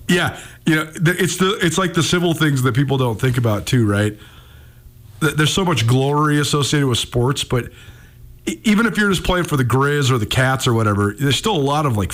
Yeah, 0.07 0.39
you 0.65 0.75
know, 0.75 0.89
it's 0.95 1.35
the 1.35 1.59
it's 1.61 1.77
like 1.77 1.95
the 1.95 2.03
civil 2.03 2.33
things 2.33 2.63
that 2.63 2.73
people 2.75 2.97
don't 2.97 3.19
think 3.19 3.37
about 3.37 3.65
too, 3.65 3.85
right? 3.85 4.17
There's 5.19 5.53
so 5.53 5.65
much 5.65 5.85
glory 5.85 6.39
associated 6.39 6.87
with 6.87 6.97
sports, 6.97 7.43
but 7.43 7.71
even 8.45 8.85
if 8.85 8.97
you're 8.97 9.09
just 9.09 9.23
playing 9.23 9.45
for 9.45 9.57
the 9.57 9.65
Grizz 9.65 10.11
or 10.11 10.17
the 10.17 10.25
Cats 10.25 10.67
or 10.67 10.73
whatever, 10.73 11.13
there's 11.17 11.35
still 11.35 11.55
a 11.55 11.61
lot 11.61 11.85
of 11.85 11.97
like, 11.97 12.13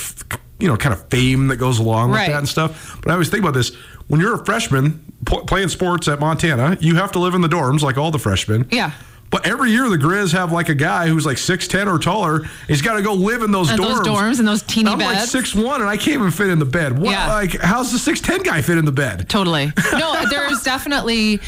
you 0.58 0.68
know, 0.68 0.76
kind 0.76 0.92
of 0.94 1.08
fame 1.08 1.48
that 1.48 1.56
goes 1.56 1.78
along 1.78 2.10
with 2.10 2.20
that 2.26 2.38
and 2.38 2.48
stuff. 2.48 2.98
But 3.02 3.10
I 3.10 3.12
always 3.14 3.28
think 3.28 3.42
about 3.42 3.54
this: 3.54 3.74
when 4.08 4.20
you're 4.20 4.40
a 4.40 4.44
freshman 4.44 5.02
pl- 5.24 5.44
playing 5.44 5.68
sports 5.68 6.08
at 6.08 6.20
Montana, 6.20 6.76
you 6.80 6.94
have 6.96 7.12
to 7.12 7.18
live 7.18 7.34
in 7.34 7.40
the 7.40 7.48
dorms 7.48 7.82
like 7.82 7.98
all 7.98 8.10
the 8.10 8.18
freshmen. 8.18 8.66
Yeah. 8.70 8.92
But 9.30 9.46
every 9.46 9.70
year 9.70 9.88
the 9.88 9.96
Grizz 9.96 10.32
have 10.32 10.52
like 10.52 10.68
a 10.68 10.74
guy 10.74 11.06
who's 11.08 11.24
like 11.24 11.38
six 11.38 11.66
ten 11.66 11.88
or 11.88 11.98
taller. 11.98 12.42
He's 12.68 12.82
got 12.82 12.96
to 12.96 13.02
go 13.02 13.14
live 13.14 13.40
in 13.42 13.50
those 13.50 13.70
And 13.70 13.80
dorms. 13.80 14.04
those 14.04 14.06
dorms 14.06 14.38
and 14.40 14.46
those 14.46 14.62
teeny 14.62 14.90
I'm 14.90 14.98
like 14.98 15.16
beds. 15.16 15.30
six 15.30 15.54
one 15.54 15.80
and 15.80 15.88
I 15.88 15.96
can't 15.96 16.16
even 16.18 16.30
fit 16.30 16.50
in 16.50 16.58
the 16.58 16.66
bed. 16.66 16.98
What? 16.98 17.12
Yeah. 17.12 17.28
Like, 17.32 17.58
how's 17.58 17.92
the 17.92 17.98
six 17.98 18.20
ten 18.20 18.42
guy 18.42 18.60
fit 18.60 18.76
in 18.76 18.84
the 18.84 18.92
bed? 18.92 19.30
Totally. 19.30 19.72
No, 19.94 20.26
there's 20.30 20.62
definitely, 20.62 21.40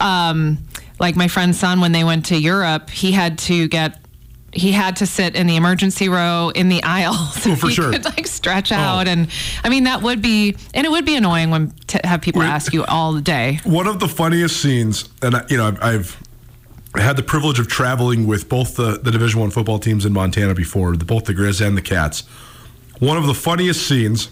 um, 0.00 0.56
like 0.98 1.16
my 1.16 1.28
friend's 1.28 1.58
son, 1.58 1.80
when 1.80 1.92
they 1.92 2.02
went 2.02 2.26
to 2.26 2.36
Europe, 2.38 2.88
he 2.90 3.12
had 3.12 3.38
to 3.40 3.68
get, 3.68 3.98
he 4.58 4.72
had 4.72 4.96
to 4.96 5.06
sit 5.06 5.34
in 5.36 5.46
the 5.46 5.56
emergency 5.56 6.08
row 6.08 6.50
in 6.54 6.68
the 6.68 6.82
aisle 6.82 7.14
so 7.32 7.52
Oh, 7.52 7.56
for 7.56 7.68
he 7.68 7.74
sure. 7.74 7.88
Oh. 7.88 7.92
could 7.92 8.04
like 8.04 8.26
stretch 8.26 8.72
oh. 8.72 8.76
out. 8.76 9.08
And 9.08 9.28
I 9.64 9.68
mean, 9.68 9.84
that 9.84 10.02
would 10.02 10.20
be, 10.20 10.56
and 10.74 10.86
it 10.86 10.90
would 10.90 11.04
be 11.04 11.16
annoying 11.16 11.50
when 11.50 11.72
to 11.88 12.00
have 12.04 12.20
people 12.20 12.40
Wait. 12.40 12.48
ask 12.48 12.72
you 12.72 12.84
all 12.84 13.18
day. 13.18 13.60
One 13.64 13.86
of 13.86 14.00
the 14.00 14.08
funniest 14.08 14.60
scenes, 14.60 15.08
and 15.22 15.36
I, 15.36 15.44
you 15.48 15.56
know, 15.56 15.68
I've, 15.68 15.82
I've 15.82 17.02
had 17.02 17.16
the 17.16 17.22
privilege 17.22 17.58
of 17.58 17.68
traveling 17.68 18.26
with 18.26 18.48
both 18.48 18.76
the, 18.76 18.98
the 18.98 19.10
Division 19.10 19.40
One 19.40 19.50
football 19.50 19.78
teams 19.78 20.04
in 20.04 20.12
Montana 20.12 20.54
before, 20.54 20.96
the, 20.96 21.04
both 21.04 21.24
the 21.24 21.34
Grizz 21.34 21.64
and 21.66 21.76
the 21.76 21.82
Cats. 21.82 22.20
One 22.98 23.16
of 23.16 23.26
the 23.26 23.34
funniest 23.34 23.86
scenes 23.86 24.30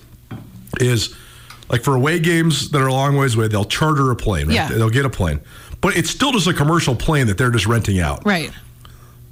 is 0.80 1.14
like 1.68 1.82
for 1.82 1.94
away 1.94 2.18
games 2.18 2.70
that 2.70 2.80
are 2.80 2.86
a 2.86 2.92
long 2.92 3.16
ways 3.16 3.34
away, 3.34 3.48
they'll 3.48 3.64
charter 3.64 4.10
a 4.10 4.16
plane. 4.16 4.48
Right? 4.48 4.54
Yeah. 4.54 4.68
They'll 4.68 4.90
get 4.90 5.04
a 5.04 5.10
plane, 5.10 5.40
but 5.80 5.96
it's 5.96 6.10
still 6.10 6.32
just 6.32 6.46
a 6.46 6.52
commercial 6.52 6.96
plane 6.96 7.26
that 7.28 7.38
they're 7.38 7.50
just 7.50 7.66
renting 7.66 8.00
out. 8.00 8.24
Right. 8.24 8.50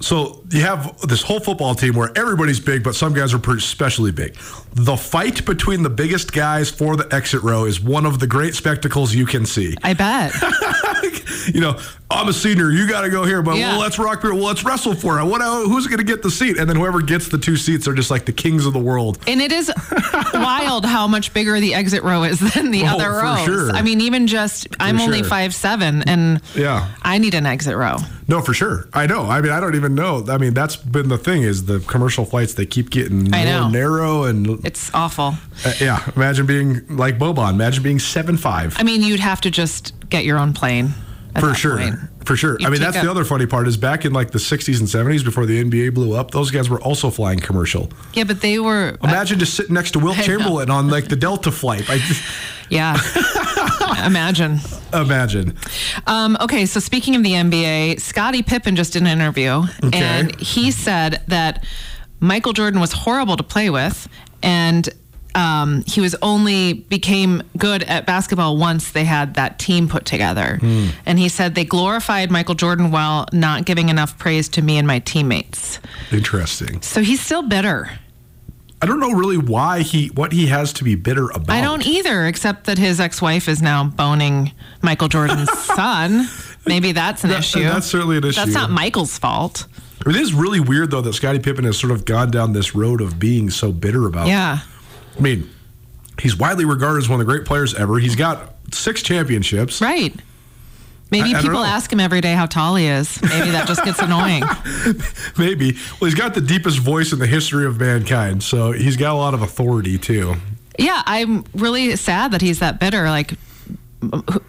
So 0.01 0.43
you 0.49 0.61
have 0.61 0.99
this 1.01 1.21
whole 1.21 1.39
football 1.39 1.73
team 1.73 1.95
where 1.95 2.11
everybody's 2.17 2.59
big, 2.59 2.83
but 2.83 2.95
some 2.95 3.13
guys 3.13 3.33
are 3.33 3.39
pretty 3.39 3.59
especially 3.59 4.11
big. 4.11 4.35
The 4.73 4.97
fight 4.97 5.45
between 5.45 5.83
the 5.83 5.89
biggest 5.89 6.33
guys 6.33 6.69
for 6.69 6.95
the 6.97 7.07
exit 7.13 7.41
row 7.43 7.65
is 7.65 7.79
one 7.79 8.05
of 8.05 8.19
the 8.19 8.27
great 8.27 8.55
spectacles 8.55 9.15
you 9.15 9.25
can 9.25 9.45
see. 9.45 9.75
I 9.83 9.93
bet. 9.93 10.33
you 11.53 11.61
know, 11.61 11.79
I'm 12.09 12.27
a 12.27 12.33
senior. 12.33 12.69
You 12.71 12.87
got 12.87 13.01
to 13.01 13.09
go 13.09 13.23
here, 13.25 13.41
but 13.41 13.55
Yeah. 13.57 13.71
well, 13.71 13.79
let's 13.81 13.97
rock. 13.99 14.23
Well, 14.23 14.35
let's 14.37 14.63
wrestle 14.63 14.93
for 14.95 15.19
it. 15.19 15.25
What? 15.25 15.41
Who's 15.41 15.87
going 15.87 15.97
to 15.97 16.03
get 16.03 16.21
the 16.21 16.29
seat? 16.31 16.57
And 16.57 16.69
then 16.69 16.75
whoever 16.77 17.01
gets 17.01 17.29
the 17.29 17.37
two 17.37 17.57
seats 17.57 17.87
are 17.87 17.93
just 17.93 18.11
like 18.11 18.25
the 18.25 18.31
kings 18.31 18.65
of 18.65 18.73
the 18.73 18.79
world. 18.79 19.17
And 19.27 19.41
it 19.41 19.51
is 19.51 19.71
wild 20.33 20.85
how 20.85 21.07
much 21.07 21.33
bigger 21.33 21.59
the 21.59 21.73
exit 21.73 22.03
row 22.03 22.23
is 22.23 22.39
than 22.53 22.71
the 22.71 22.83
Oh, 22.83 22.95
other 22.95 23.05
for 23.13 23.21
rows. 23.23 23.43
sure. 23.43 23.71
I 23.71 23.81
mean, 23.81 24.01
even 24.01 24.27
just 24.27 24.67
I'm 24.79 24.99
only 24.99 25.19
sure. 25.19 25.27
five 25.29 25.53
seven, 25.55 26.03
and 26.07 26.41
Yeah. 26.55 26.87
I 27.01 27.17
need 27.17 27.33
an 27.33 27.45
exit 27.45 27.75
row. 27.75 27.97
No, 28.27 28.41
for 28.41 28.53
sure. 28.53 28.87
I 28.93 29.05
know. 29.07 29.23
I 29.29 29.41
mean, 29.41 29.51
I 29.51 29.59
don't 29.59 29.75
even 29.75 29.93
know. 29.95 30.25
I 30.29 30.37
mean, 30.37 30.53
that's 30.53 30.75
been 30.75 31.09
the 31.09 31.17
thing 31.17 31.43
is 31.43 31.65
the 31.65 31.79
commercial 31.81 32.25
flights 32.25 32.53
they 32.55 32.65
keep 32.65 32.89
getting 32.89 33.29
more 33.29 33.69
narrow 33.69 34.23
and 34.23 34.63
It's 34.65 34.91
awful. 34.93 35.35
uh, 35.65 35.73
yeah. 35.79 36.09
Imagine 36.15 36.45
being 36.45 36.85
like 36.97 37.17
Boban. 37.19 37.51
Imagine 37.51 37.83
being 37.83 37.99
seven 37.99 38.37
five. 38.37 38.75
I 38.79 38.83
mean, 38.83 39.01
you'd 39.03 39.19
have 39.19 39.41
to 39.41 39.51
just 39.51 39.93
get 40.09 40.25
your 40.25 40.37
own 40.39 40.53
plane. 40.53 40.93
For 41.39 41.53
sure. 41.53 41.77
point. 41.77 41.95
For 42.25 42.35
sure. 42.35 42.57
You 42.59 42.67
I 42.67 42.69
mean, 42.69 42.81
that's 42.81 42.97
a- 42.97 43.01
the 43.01 43.11
other 43.11 43.23
funny 43.25 43.45
part 43.45 43.67
is 43.67 43.77
back 43.77 44.05
in 44.05 44.13
like 44.13 44.31
the 44.31 44.39
60s 44.39 44.79
and 44.79 44.87
70s 44.87 45.23
before 45.23 45.45
the 45.45 45.63
NBA 45.63 45.93
blew 45.93 46.15
up, 46.15 46.31
those 46.31 46.49
guys 46.51 46.69
were 46.69 46.81
also 46.81 47.09
flying 47.09 47.39
commercial. 47.39 47.91
Yeah, 48.13 48.23
but 48.23 48.41
they 48.41 48.57
were. 48.59 48.97
Imagine 49.03 49.39
just 49.39 49.53
sitting 49.55 49.73
next 49.73 49.91
to 49.91 49.99
know. 49.99 50.13
Chamberlain 50.13 50.69
on 50.69 50.87
like 50.89 51.07
the 51.07 51.15
Delta 51.15 51.51
flight. 51.51 51.89
I 51.89 51.97
just, 51.99 52.23
yeah. 52.69 52.97
Imagine. 54.05 54.59
imagine. 54.93 55.55
Um, 56.07 56.37
okay, 56.41 56.65
so 56.65 56.79
speaking 56.79 57.15
of 57.15 57.23
the 57.23 57.31
NBA, 57.33 57.99
Scottie 58.01 58.41
Pippen 58.43 58.75
just 58.75 58.93
did 58.93 59.01
an 59.03 59.07
interview, 59.07 59.63
Okay. 59.83 59.99
and 59.99 60.39
he 60.39 60.71
said 60.71 61.21
that 61.27 61.63
Michael 62.19 62.53
Jordan 62.53 62.79
was 62.79 62.91
horrible 62.91 63.37
to 63.37 63.43
play 63.43 63.69
with, 63.69 64.07
and 64.41 64.87
um, 65.35 65.83
he 65.85 65.99
was 66.01 66.15
only 66.21 66.73
became 66.73 67.43
good 67.57 67.83
at 67.83 68.05
basketball 68.05 68.57
once 68.57 68.91
they 68.91 69.03
had 69.03 69.33
that 69.35 69.59
team 69.59 69.87
put 69.89 70.05
together. 70.05 70.59
And 71.05 71.19
he 71.19 71.29
said 71.29 71.53
they 71.55 71.65
glorified 71.65 72.31
Michael 72.31 72.55
Jordan 72.55 72.89
while 72.91 73.27
not 73.33 73.65
giving 73.65 73.89
enough 73.89 74.17
praise 74.17 74.47
to 74.49 74.61
me 74.61 74.77
and 74.77 74.87
my 74.87 74.99
teammates. 74.99 75.79
Interesting. 76.11 76.81
So 76.81 77.01
he's 77.01 77.19
still 77.21 77.41
bitter. 77.43 77.91
I 78.81 78.87
don't 78.87 78.99
know 78.99 79.11
really 79.13 79.37
why 79.37 79.81
he 79.81 80.07
what 80.09 80.31
he 80.33 80.47
has 80.47 80.71
to 80.73 80.83
be 80.83 80.95
bitter 80.95 81.29
about. 81.31 81.49
I 81.49 81.61
don't 81.61 81.85
either, 81.87 82.25
except 82.27 82.65
that 82.65 82.77
his 82.77 82.99
ex-wife 82.99 83.47
is 83.49 83.61
now 83.61 83.85
boning 83.85 84.51
Michael 84.81 85.07
Jordan's 85.07 85.49
son. 85.75 86.27
Maybe 86.67 86.91
that's 86.91 87.23
an 87.23 87.29
That- 87.31 87.39
issue. 87.39 87.63
that's 87.63 87.87
certainly 87.87 88.17
an 88.17 88.23
issue. 88.25 88.35
That's 88.39 88.53
not 88.53 88.69
Michael's 88.71 89.17
fault. 89.17 89.65
It 90.05 90.15
is 90.15 90.33
really 90.33 90.59
weird 90.59 90.91
though 90.91 91.01
that 91.01 91.13
Scottie 91.13 91.39
Pippen 91.39 91.63
has 91.63 91.77
sort 91.79 91.91
of 91.91 92.05
gone 92.05 92.29
down 92.31 92.53
this 92.53 92.75
road 92.75 93.01
of 93.01 93.17
being 93.17 93.49
so 93.49 93.71
bitter 93.71 94.05
about. 94.07 94.27
Yeah. 94.27 94.59
I 95.17 95.21
mean, 95.21 95.49
he's 96.19 96.35
widely 96.37 96.65
regarded 96.65 96.99
as 97.03 97.09
one 97.09 97.19
of 97.19 97.25
the 97.25 97.31
great 97.31 97.45
players 97.45 97.73
ever. 97.73 97.97
He's 97.99 98.15
got 98.15 98.55
six 98.71 99.01
championships. 99.01 99.81
Right. 99.81 100.13
Maybe 101.11 101.35
I- 101.35 101.39
I 101.39 101.41
people 101.41 101.63
ask 101.63 101.91
him 101.93 101.99
every 101.99 102.19
day 102.21 102.33
how 102.33 102.45
tall 102.47 102.75
he 102.75 102.87
is. 102.87 103.21
Maybe 103.21 103.51
that 103.51 103.67
just 103.67 103.83
gets 103.85 103.99
annoying. 103.99 104.43
Maybe. 105.37 105.77
Well, 105.99 106.09
he's 106.09 106.15
got 106.19 106.33
the 106.33 106.41
deepest 106.41 106.79
voice 106.79 107.13
in 107.13 107.19
the 107.19 107.27
history 107.27 107.65
of 107.65 107.79
mankind, 107.79 108.43
so 108.43 108.71
he's 108.71 108.97
got 108.97 109.13
a 109.13 109.17
lot 109.17 109.33
of 109.33 109.41
authority 109.41 109.97
too. 109.97 110.35
Yeah, 110.79 111.03
I'm 111.05 111.45
really 111.53 111.95
sad 111.95 112.31
that 112.31 112.41
he's 112.41 112.59
that 112.59 112.79
bitter. 112.79 113.09
Like 113.09 113.33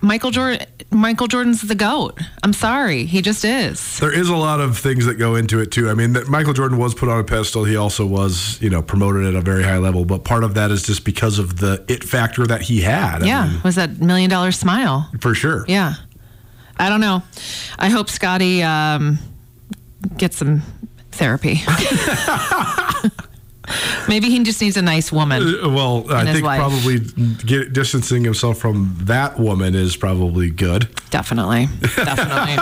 Michael 0.01 0.31
Jordan, 0.31 0.67
Michael 0.91 1.27
Jordan's 1.27 1.63
the 1.63 1.75
goat. 1.75 2.19
I'm 2.43 2.53
sorry, 2.53 3.05
he 3.05 3.23
just 3.23 3.45
is. 3.45 3.99
There 3.99 4.13
is 4.13 4.29
a 4.29 4.37
lot 4.37 4.61
of 4.61 4.79
things 4.79 5.07
that 5.07 5.15
go 5.15 5.35
into 5.35 5.61
it 5.61 5.71
too. 5.71 5.89
I 5.91 5.95
mean, 5.95 6.13
that 6.15 6.29
Michael 6.29 6.53
Jordan 6.53 6.79
was 6.79 6.95
put 6.95 7.09
on 7.09 7.19
a 7.21 7.25
pedestal. 7.25 7.65
He 7.65 7.77
also 7.77 8.07
was, 8.07 8.61
you 8.61 8.71
know, 8.71 8.83
promoted 8.83 9.27
at 9.27 9.35
a 9.35 9.41
very 9.41 9.63
high 9.63 9.79
level. 9.79 10.05
But 10.05 10.25
part 10.25 10.45
of 10.45 10.55
that 10.55 10.71
is 10.71 10.83
just 10.83 11.05
because 11.05 11.39
of 11.39 11.59
the 11.59 11.85
it 11.89 12.05
factor 12.05 12.47
that 12.47 12.63
he 12.63 12.81
had. 12.83 13.23
I 13.23 13.27
Yeah, 13.27 13.49
mean, 13.49 13.61
was 13.63 13.75
that 13.77 13.99
million 14.01 14.31
dollar 14.31 14.53
smile? 14.53 15.11
for 15.21 15.35
sure. 15.35 15.65
Yeah, 15.69 15.95
I 16.79 16.89
don't 16.89 17.01
know. 17.01 17.23
I 17.79 17.89
hope 17.89 18.09
Scotty 18.11 18.63
um, 18.63 19.19
gets 20.17 20.37
some 20.37 20.63
therapy. 21.13 21.61
Maybe 24.09 24.31
he 24.31 24.43
just 24.45 24.61
needs 24.61 24.77
a 24.77 24.83
nice 24.83 25.11
woman. 25.13 25.43
Uh, 25.43 25.69
Well, 25.69 26.07
I 26.11 26.25
think 26.33 26.45
probably 26.45 27.01
get, 27.45 27.73
distancing 27.73 28.25
himself 28.25 28.59
from 28.59 28.97
that 29.03 29.39
woman 29.39 29.75
is 29.75 29.97
probably 29.97 30.51
good. 30.51 30.89
Definitely, 31.11 31.69
definitely. 31.97 32.57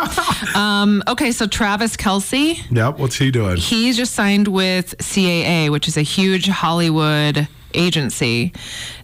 um, 0.55 1.03
okay, 1.09 1.33
so 1.33 1.47
Travis 1.47 1.97
Kelce. 1.97 2.59
Yep. 2.71 2.99
What's 2.99 3.17
he 3.17 3.31
doing? 3.31 3.57
He's 3.57 3.97
just 3.97 4.15
signed 4.15 4.49
with 4.49 4.97
CAA, 4.99 5.71
which 5.71 5.89
is 5.89 5.97
a 5.97 6.03
huge 6.03 6.47
Hollywood 6.49 7.49
agency. 7.75 8.53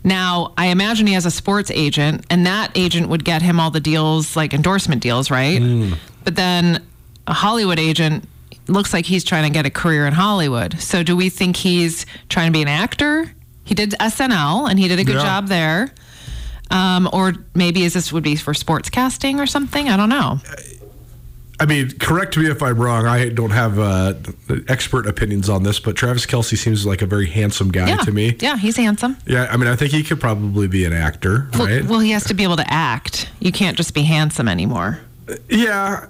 Now, 0.04 0.52
I 0.56 0.66
imagine 0.66 1.06
he 1.06 1.14
has 1.14 1.26
a 1.26 1.30
sports 1.30 1.70
agent, 1.72 2.24
and 2.30 2.46
that 2.46 2.70
agent 2.76 3.08
would 3.08 3.24
get 3.24 3.42
him 3.42 3.58
all 3.60 3.70
the 3.70 3.80
deals, 3.80 4.36
like 4.36 4.54
endorsement 4.54 5.02
deals, 5.02 5.30
right? 5.30 5.60
But 6.24 6.36
then 6.36 6.82
a 7.26 7.32
Hollywood 7.32 7.78
agent 7.78 8.28
looks 8.70 8.92
like 8.92 9.06
he's 9.06 9.24
trying 9.24 9.44
to 9.44 9.50
get 9.50 9.66
a 9.66 9.70
career 9.70 10.06
in 10.06 10.12
Hollywood. 10.12 10.80
So, 10.80 11.02
do 11.02 11.16
we 11.16 11.28
think 11.28 11.56
he's 11.56 12.06
trying 12.28 12.46
to 12.48 12.52
be 12.52 12.62
an 12.62 12.68
actor? 12.68 13.30
He 13.64 13.74
did 13.74 13.94
SNL, 14.00 14.68
and 14.70 14.78
he 14.78 14.88
did 14.88 14.98
a 14.98 15.04
good 15.04 15.16
Yeah. 15.16 15.22
job 15.22 15.48
there. 15.48 15.92
Um, 16.70 17.08
or 17.12 17.34
maybe 17.54 17.82
is 17.84 17.94
this 17.94 18.12
would 18.12 18.22
be 18.22 18.36
for 18.36 18.54
sports 18.54 18.90
casting 18.90 19.40
or 19.40 19.46
something? 19.46 19.88
I 19.88 19.96
don't 19.96 20.08
know. 20.08 20.40
I 21.58 21.66
mean, 21.66 21.90
correct 21.98 22.38
me 22.38 22.46
if 22.48 22.62
I'm 22.62 22.78
wrong. 22.78 23.06
I 23.06 23.28
don't 23.28 23.50
have 23.50 23.78
uh, 23.78 24.14
expert 24.68 25.06
opinions 25.06 25.50
on 25.50 25.62
this, 25.62 25.78
but 25.78 25.94
Travis 25.94 26.24
Kelce 26.24 26.56
seems 26.56 26.86
like 26.86 27.02
a 27.02 27.06
very 27.06 27.26
handsome 27.28 27.70
guy 27.70 27.88
Yeah, 27.88 27.96
to 27.98 28.12
me. 28.12 28.34
yeah, 28.40 28.56
he's 28.56 28.76
handsome. 28.76 29.18
Yeah, 29.26 29.46
I 29.50 29.58
mean, 29.58 29.68
I 29.68 29.76
think 29.76 29.90
he 29.92 30.02
could 30.02 30.20
probably 30.20 30.68
be 30.68 30.86
an 30.86 30.94
actor, 30.94 31.50
Well, 31.54 31.66
right? 31.66 31.84
well, 31.84 31.98
he 32.00 32.12
has 32.12 32.24
to 32.24 32.34
be 32.34 32.44
able 32.44 32.56
to 32.56 32.72
act. 32.72 33.28
You 33.40 33.52
can't 33.52 33.76
just 33.76 33.92
be 33.92 34.02
handsome 34.04 34.48
anymore. 34.48 35.00
yeah, 35.50 36.06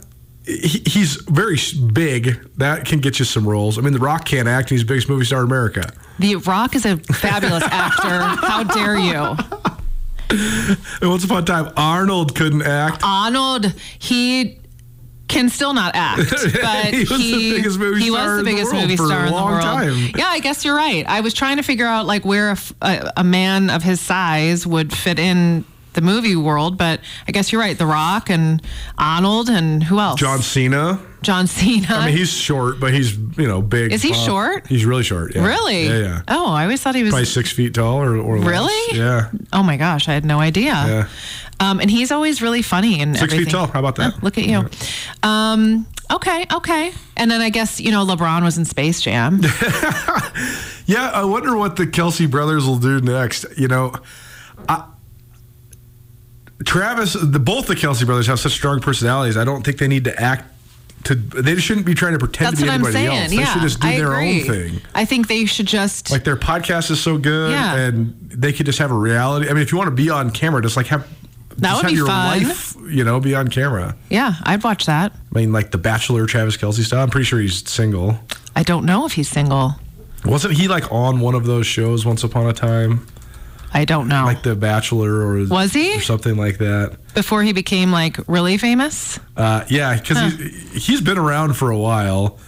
he, 0.46 0.82
he's 0.86 1.16
very 1.28 1.58
big. 1.92 2.40
That 2.56 2.84
can 2.86 3.00
get 3.00 3.18
you 3.18 3.24
some 3.24 3.46
roles. 3.46 3.78
I 3.78 3.82
mean, 3.82 3.92
The 3.92 3.98
Rock 3.98 4.24
can't 4.24 4.48
act. 4.48 4.70
and 4.70 4.78
He's 4.78 4.86
the 4.86 4.92
biggest 4.92 5.08
movie 5.08 5.24
star 5.24 5.40
in 5.40 5.46
America. 5.46 5.92
The 6.18 6.36
Rock 6.36 6.74
is 6.74 6.84
a 6.86 6.96
fabulous 6.96 7.62
actor. 7.70 8.46
How 8.46 8.64
dare 8.64 8.98
you? 8.98 9.36
And 10.30 10.78
once 11.10 11.24
upon 11.24 11.42
a 11.42 11.46
time, 11.46 11.72
Arnold 11.76 12.34
couldn't 12.34 12.62
act. 12.62 13.02
Arnold, 13.04 13.66
he 13.98 14.58
can 15.28 15.48
still 15.48 15.72
not 15.74 15.94
act, 15.94 16.28
but 16.60 16.92
He 16.94 17.00
was 17.04 17.08
the 17.08 17.50
biggest 17.56 17.78
movie 17.78 18.00
he 18.00 18.08
star 18.10 18.22
was 18.24 18.38
in 18.40 18.44
the 18.44 18.50
the 18.50 18.56
biggest 18.56 18.72
world 18.72 18.82
movie 18.82 18.94
a 18.94 18.96
star 18.96 19.26
in 19.26 19.32
the 19.32 19.44
world. 19.44 19.62
time. 19.62 20.10
Yeah, 20.16 20.26
I 20.26 20.40
guess 20.40 20.64
you're 20.64 20.74
right. 20.76 21.06
I 21.06 21.20
was 21.20 21.34
trying 21.34 21.56
to 21.58 21.62
figure 21.62 21.86
out 21.86 22.06
like 22.06 22.24
where 22.24 22.56
a 22.82 23.22
man 23.24 23.70
of 23.70 23.82
his 23.84 24.00
size 24.00 24.66
would 24.66 24.92
fit 24.92 25.18
in 25.20 25.64
the 25.94 26.00
movie 26.00 26.36
world, 26.36 26.78
but 26.78 27.00
I 27.26 27.32
guess 27.32 27.52
you're 27.52 27.60
right. 27.60 27.76
The 27.76 27.86
Rock 27.86 28.30
and 28.30 28.62
Arnold 28.98 29.48
and 29.48 29.82
who 29.82 29.98
else? 29.98 30.20
John 30.20 30.42
Cena. 30.42 31.00
John 31.22 31.46
Cena. 31.46 31.86
I 31.90 32.06
mean, 32.06 32.16
he's 32.16 32.30
short, 32.32 32.80
but 32.80 32.94
he's 32.94 33.16
you 33.16 33.46
know 33.46 33.60
big. 33.60 33.92
Is 33.92 34.02
he 34.02 34.10
buff. 34.10 34.24
short? 34.24 34.66
He's 34.66 34.84
really 34.84 35.02
short. 35.02 35.34
Yeah. 35.34 35.46
really? 35.46 35.86
Yeah, 35.86 35.98
yeah. 35.98 36.22
Oh, 36.28 36.50
I 36.50 36.62
always 36.64 36.82
thought 36.82 36.94
he 36.94 37.02
was 37.02 37.10
Probably 37.10 37.26
six 37.26 37.52
feet 37.52 37.74
tall 37.74 38.00
or, 38.00 38.16
or 38.16 38.38
less. 38.38 38.46
Really? 38.48 38.98
Yeah. 38.98 39.30
Oh 39.52 39.62
my 39.62 39.76
gosh, 39.76 40.08
I 40.08 40.14
had 40.14 40.24
no 40.24 40.40
idea. 40.40 40.72
Yeah. 40.72 41.08
Um, 41.60 41.78
and 41.78 41.90
he's 41.90 42.10
always 42.10 42.40
really 42.40 42.62
funny 42.62 43.02
and 43.02 43.14
Six 43.16 43.34
feet 43.34 43.50
tall. 43.50 43.66
How 43.66 43.80
about 43.80 43.96
that? 43.96 44.14
Oh, 44.14 44.18
look 44.22 44.38
at 44.38 44.44
you. 44.44 44.66
Um, 45.22 45.86
okay, 46.10 46.46
okay. 46.50 46.92
And 47.18 47.30
then 47.30 47.42
I 47.42 47.50
guess 47.50 47.78
you 47.80 47.90
know 47.90 48.06
LeBron 48.06 48.42
was 48.42 48.56
in 48.56 48.64
Space 48.64 49.02
Jam. 49.02 49.40
Yeah, 50.90 51.08
I 51.10 51.22
wonder 51.22 51.56
what 51.56 51.76
the 51.76 51.86
Kelce 51.86 52.28
brothers 52.28 52.66
will 52.66 52.78
do 52.78 53.00
next. 53.00 53.46
You 53.56 53.68
know, 53.68 53.92
I, 54.68 54.88
Travis, 56.64 57.14
the, 57.14 57.38
both 57.38 57.66
the 57.66 57.74
Kelce 57.74 58.04
brothers 58.04 58.26
have 58.26 58.38
such 58.40 58.52
strong 58.52 58.80
personalities. 58.80 59.36
I 59.36 59.44
don't 59.44 59.64
think 59.64 59.78
they 59.78 59.88
need 59.88 60.04
to 60.04 60.20
act. 60.20 60.44
To 61.04 61.14
they 61.14 61.56
shouldn't 61.56 61.86
be 61.86 61.94
trying 61.94 62.12
to 62.12 62.18
pretend 62.18 62.48
That's 62.48 62.58
to 62.60 62.64
be 62.66 62.70
anybody 62.70 63.06
else. 63.06 63.30
They 63.30 63.36
yeah, 63.36 63.52
should 63.54 63.62
just 63.62 63.80
do 63.80 63.88
I 63.88 63.96
their 63.96 64.12
agree. 64.12 64.40
own 64.42 64.46
thing. 64.46 64.80
I 64.94 65.06
think 65.06 65.28
they 65.28 65.46
should 65.46 65.64
just. 65.64 66.10
Like 66.10 66.24
their 66.24 66.36
podcast 66.36 66.90
is 66.90 67.00
so 67.02 67.16
good, 67.16 67.52
Yeah. 67.52 67.74
and 67.76 68.14
they 68.20 68.52
could 68.52 68.66
just 68.66 68.78
have 68.80 68.90
a 68.90 68.94
reality. 68.94 69.48
I 69.48 69.54
mean, 69.54 69.62
if 69.62 69.72
you 69.72 69.78
want 69.78 69.88
to 69.88 69.94
be 69.94 70.10
on 70.10 70.30
camera, 70.30 70.60
just 70.60 70.76
like 70.76 70.88
have 70.88 71.08
That 71.56 71.74
would 71.76 71.82
have 71.84 71.90
be 71.92 71.96
your 71.96 72.06
fun. 72.06 72.42
life, 72.44 72.76
you 72.86 73.02
know, 73.02 73.18
be 73.18 73.34
on 73.34 73.48
camera. 73.48 73.96
yeah, 74.10 74.34
I'd 74.42 74.62
watch 74.62 74.84
that. 74.84 75.12
I 75.34 75.38
mean, 75.38 75.52
like 75.54 75.70
the 75.70 75.78
Bachelor, 75.78 76.26
Travis 76.26 76.58
Kelce 76.58 76.84
style. 76.84 77.02
I'm 77.02 77.08
pretty 77.08 77.24
sure 77.24 77.40
he's 77.40 77.66
single. 77.66 78.20
I 78.54 78.62
don't 78.62 78.84
know 78.84 79.06
if 79.06 79.12
he's 79.12 79.28
single. 79.30 79.76
Wasn't 80.26 80.52
he 80.52 80.68
like 80.68 80.92
on 80.92 81.20
one 81.20 81.34
of 81.34 81.46
those 81.46 81.66
shows 81.66 82.04
once 82.04 82.24
upon 82.24 82.46
a 82.46 82.52
time, 82.52 83.06
I 83.72 83.84
don't 83.84 84.08
know. 84.08 84.24
like 84.24 84.42
The 84.42 84.56
Bachelor, 84.56 85.20
or 85.22 85.44
Was 85.46 85.72
he? 85.72 85.96
or 85.96 86.00
something 86.00 86.36
like 86.36 86.58
that? 86.58 86.96
Before 87.14 87.42
he 87.42 87.52
became 87.52 87.92
like 87.92 88.16
really 88.28 88.58
famous. 88.58 89.18
Uh, 89.36 89.64
yeah, 89.68 89.98
because 89.98 90.18
he's, 90.34 90.86
he's 90.86 91.00
been 91.00 91.18
around 91.18 91.54
for 91.54 91.70
a 91.70 91.78
while. 91.78 92.38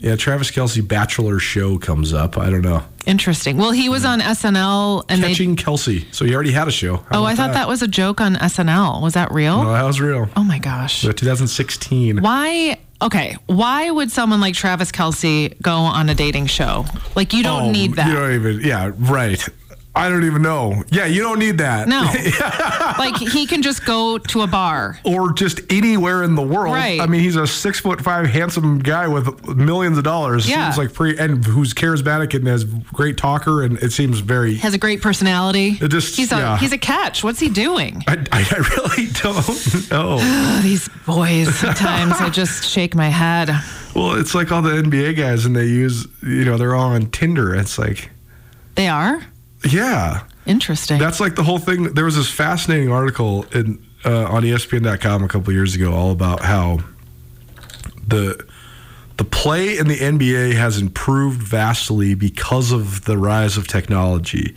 Yeah, 0.00 0.14
Travis 0.14 0.50
Kelce 0.52 0.86
Bachelor 0.86 1.40
show 1.40 1.76
comes 1.78 2.12
up. 2.12 2.38
I 2.38 2.50
don't 2.50 2.62
know. 2.62 2.84
Interesting. 3.06 3.56
Well, 3.56 3.72
he 3.72 3.88
was 3.88 4.04
on 4.04 4.20
SNL 4.20 5.04
and 5.08 5.22
they. 5.22 5.28
Catching 5.28 5.56
Kelce. 5.56 6.04
So 6.14 6.24
he 6.24 6.34
already 6.34 6.52
had 6.52 6.68
a 6.68 6.70
show. 6.70 6.98
How 7.10 7.22
Oh, 7.22 7.24
I 7.24 7.34
thought 7.34 7.54
that 7.54 7.66
was 7.66 7.82
a 7.82 7.88
joke 7.88 8.20
on 8.20 8.36
SNL. 8.36 9.02
Was 9.02 9.14
that 9.14 9.32
real? 9.32 9.64
No, 9.64 9.72
that 9.72 9.82
was 9.82 10.00
real. 10.00 10.28
Oh 10.36 10.44
my 10.44 10.58
gosh. 10.60 11.04
Uh, 11.04 11.12
2016. 11.12 12.20
Why? 12.22 12.78
Okay, 13.00 13.36
why 13.46 13.90
would 13.90 14.10
someone 14.10 14.40
like 14.40 14.54
Travis 14.54 14.90
Kelce 14.92 15.60
go 15.62 15.72
on 15.72 16.08
a 16.08 16.14
dating 16.14 16.46
show? 16.46 16.84
Like 17.16 17.32
you 17.32 17.42
don't 17.42 17.68
Oh, 17.68 17.70
need 17.70 17.94
that. 17.94 18.08
You 18.08 18.14
don't 18.14 18.32
even. 18.34 18.60
Yeah, 18.60 18.92
right. 18.98 19.48
I 19.98 20.08
don't 20.08 20.24
even 20.24 20.42
know. 20.42 20.84
Yeah, 20.90 21.06
you 21.06 21.22
don't 21.22 21.38
need 21.38 21.58
that. 21.58 21.88
No. 21.88 22.02
like 22.98 23.16
he 23.16 23.46
can 23.46 23.62
just 23.62 23.84
go 23.84 24.18
to 24.18 24.42
a 24.42 24.46
bar. 24.46 24.98
or 25.04 25.32
just 25.32 25.60
anywhere 25.70 26.22
in 26.22 26.34
the 26.34 26.42
world. 26.42 26.74
Right. 26.74 27.00
I 27.00 27.06
mean, 27.06 27.20
he's 27.20 27.36
a 27.36 27.46
six 27.46 27.80
foot 27.80 28.00
five 28.00 28.26
handsome 28.26 28.78
guy 28.78 29.08
with 29.08 29.46
millions 29.48 29.98
of 29.98 30.04
dollars. 30.04 30.48
Yeah. 30.48 30.70
Seems 30.70 30.78
like 30.78 30.94
pretty, 30.94 31.18
and 31.18 31.44
who's 31.44 31.74
charismatic 31.74 32.34
and 32.34 32.46
has 32.46 32.64
great 32.64 33.16
talker, 33.16 33.62
and 33.62 33.76
it 33.82 33.92
seems 33.92 34.20
very. 34.20 34.54
Has 34.56 34.74
a 34.74 34.78
great 34.78 35.02
personality. 35.02 35.78
It 35.80 35.88
just- 35.88 36.16
he's 36.16 36.32
a 36.32 36.36
yeah. 36.36 36.58
he's 36.58 36.72
a 36.72 36.78
catch. 36.78 37.24
What's 37.24 37.40
he 37.40 37.48
doing? 37.48 38.02
I, 38.06 38.24
I 38.32 38.58
really 38.76 39.06
don't 39.22 39.90
know. 39.90 40.18
Oh, 40.20 40.60
these 40.62 40.88
boys. 41.06 41.54
Sometimes 41.56 42.14
I 42.20 42.30
just 42.30 42.64
shake 42.64 42.94
my 42.94 43.08
head. 43.08 43.48
well, 43.94 44.12
it's 44.18 44.34
like 44.34 44.52
all 44.52 44.62
the 44.62 44.70
NBA 44.82 45.16
guys, 45.16 45.44
and 45.44 45.56
they 45.56 45.66
use, 45.66 46.06
you 46.22 46.44
know, 46.44 46.56
they're 46.56 46.74
all 46.74 46.90
on 46.90 47.10
Tinder. 47.10 47.54
It's 47.54 47.78
like, 47.78 48.10
They 48.76 48.88
are 48.88 49.24
yeah, 49.64 50.24
interesting. 50.46 50.98
that's 50.98 51.20
like 51.20 51.34
the 51.34 51.42
whole 51.42 51.58
thing. 51.58 51.94
There 51.94 52.04
was 52.04 52.16
this 52.16 52.30
fascinating 52.30 52.90
article 52.90 53.44
in 53.52 53.84
uh, 54.04 54.24
on 54.24 54.42
ESPN.com 54.42 55.22
a 55.22 55.28
couple 55.28 55.52
years 55.52 55.74
ago, 55.74 55.92
all 55.92 56.10
about 56.10 56.40
how 56.40 56.80
the 58.06 58.44
the 59.18 59.24
play 59.24 59.76
in 59.76 59.88
the 59.88 59.96
NBA 59.96 60.54
has 60.54 60.78
improved 60.78 61.42
vastly 61.42 62.14
because 62.14 62.70
of 62.72 63.04
the 63.04 63.18
rise 63.18 63.56
of 63.56 63.66
technology. 63.66 64.54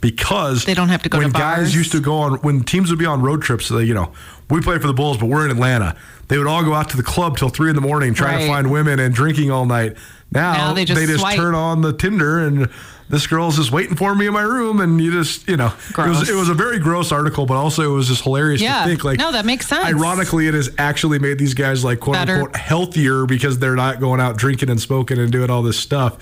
Because 0.00 0.64
They 0.66 0.74
don't 0.74 0.90
have 0.90 1.02
to 1.02 1.08
go 1.08 1.18
to 1.18 1.24
when 1.24 1.32
guys 1.32 1.74
used 1.74 1.90
to 1.92 2.00
go 2.00 2.18
on 2.18 2.34
when 2.40 2.62
teams 2.62 2.90
would 2.90 2.98
be 2.98 3.06
on 3.06 3.22
road 3.22 3.42
trips, 3.42 3.68
they, 3.70 3.84
you 3.84 3.94
know, 3.94 4.12
we 4.50 4.60
play 4.60 4.78
for 4.78 4.86
the 4.86 4.92
Bulls, 4.92 5.16
but 5.16 5.26
we're 5.26 5.44
in 5.44 5.50
Atlanta. 5.50 5.96
They 6.28 6.38
would 6.38 6.46
all 6.46 6.62
go 6.62 6.74
out 6.74 6.90
to 6.90 6.96
the 6.96 7.02
club 7.02 7.38
till 7.38 7.48
three 7.48 7.70
in 7.70 7.74
the 7.74 7.80
morning 7.80 8.14
trying 8.14 8.40
to 8.40 8.46
find 8.46 8.70
women 8.70 9.00
and 9.00 9.14
drinking 9.14 9.50
all 9.50 9.66
night. 9.66 9.96
Now, 10.32 10.52
Now 10.52 10.72
they 10.72 10.84
just 10.84 11.18
swipe. 11.20 11.36
turn 11.36 11.54
on 11.54 11.80
the 11.82 11.92
Tinder 11.92 12.40
and 12.46 12.68
this 13.08 13.26
girl's 13.26 13.56
just 13.56 13.70
waiting 13.70 13.96
for 13.96 14.14
me 14.14 14.26
in 14.26 14.32
my 14.32 14.42
room, 14.42 14.80
and 14.80 14.98
you 15.00 15.12
just 15.12 15.46
you 15.46 15.56
know 15.58 15.72
it 15.90 15.96
was 16.08 16.28
it 16.28 16.34
was 16.34 16.48
a 16.48 16.54
very 16.54 16.78
gross 16.78 17.12
article, 17.12 17.44
but 17.46 17.54
also 17.54 17.82
it 17.82 17.94
was 17.94 18.08
just 18.08 18.22
hilarious 18.24 18.60
Yeah. 18.62 18.82
to 18.82 18.88
think 18.88 19.04
like 19.04 19.18
No, 19.18 19.30
that 19.30 19.44
makes 19.44 19.68
sense. 19.68 19.84
Ironically, 19.84 20.48
it 20.48 20.54
has 20.54 20.70
actually 20.78 21.18
made 21.18 21.38
these 21.38 21.52
guys 21.54 21.84
like 21.84 22.00
quote 22.00 22.14
Better. 22.14 22.36
unquote 22.36 22.56
healthier 22.56 23.26
because 23.26 23.58
they're 23.58 23.76
not 23.76 24.00
going 24.00 24.20
out 24.20 24.36
drinking 24.38 24.70
and 24.70 24.80
smoking 24.80 25.18
and 25.18 25.30
doing 25.30 25.50
all 25.50 25.62
this 25.62 25.78
stuff. 25.78 26.16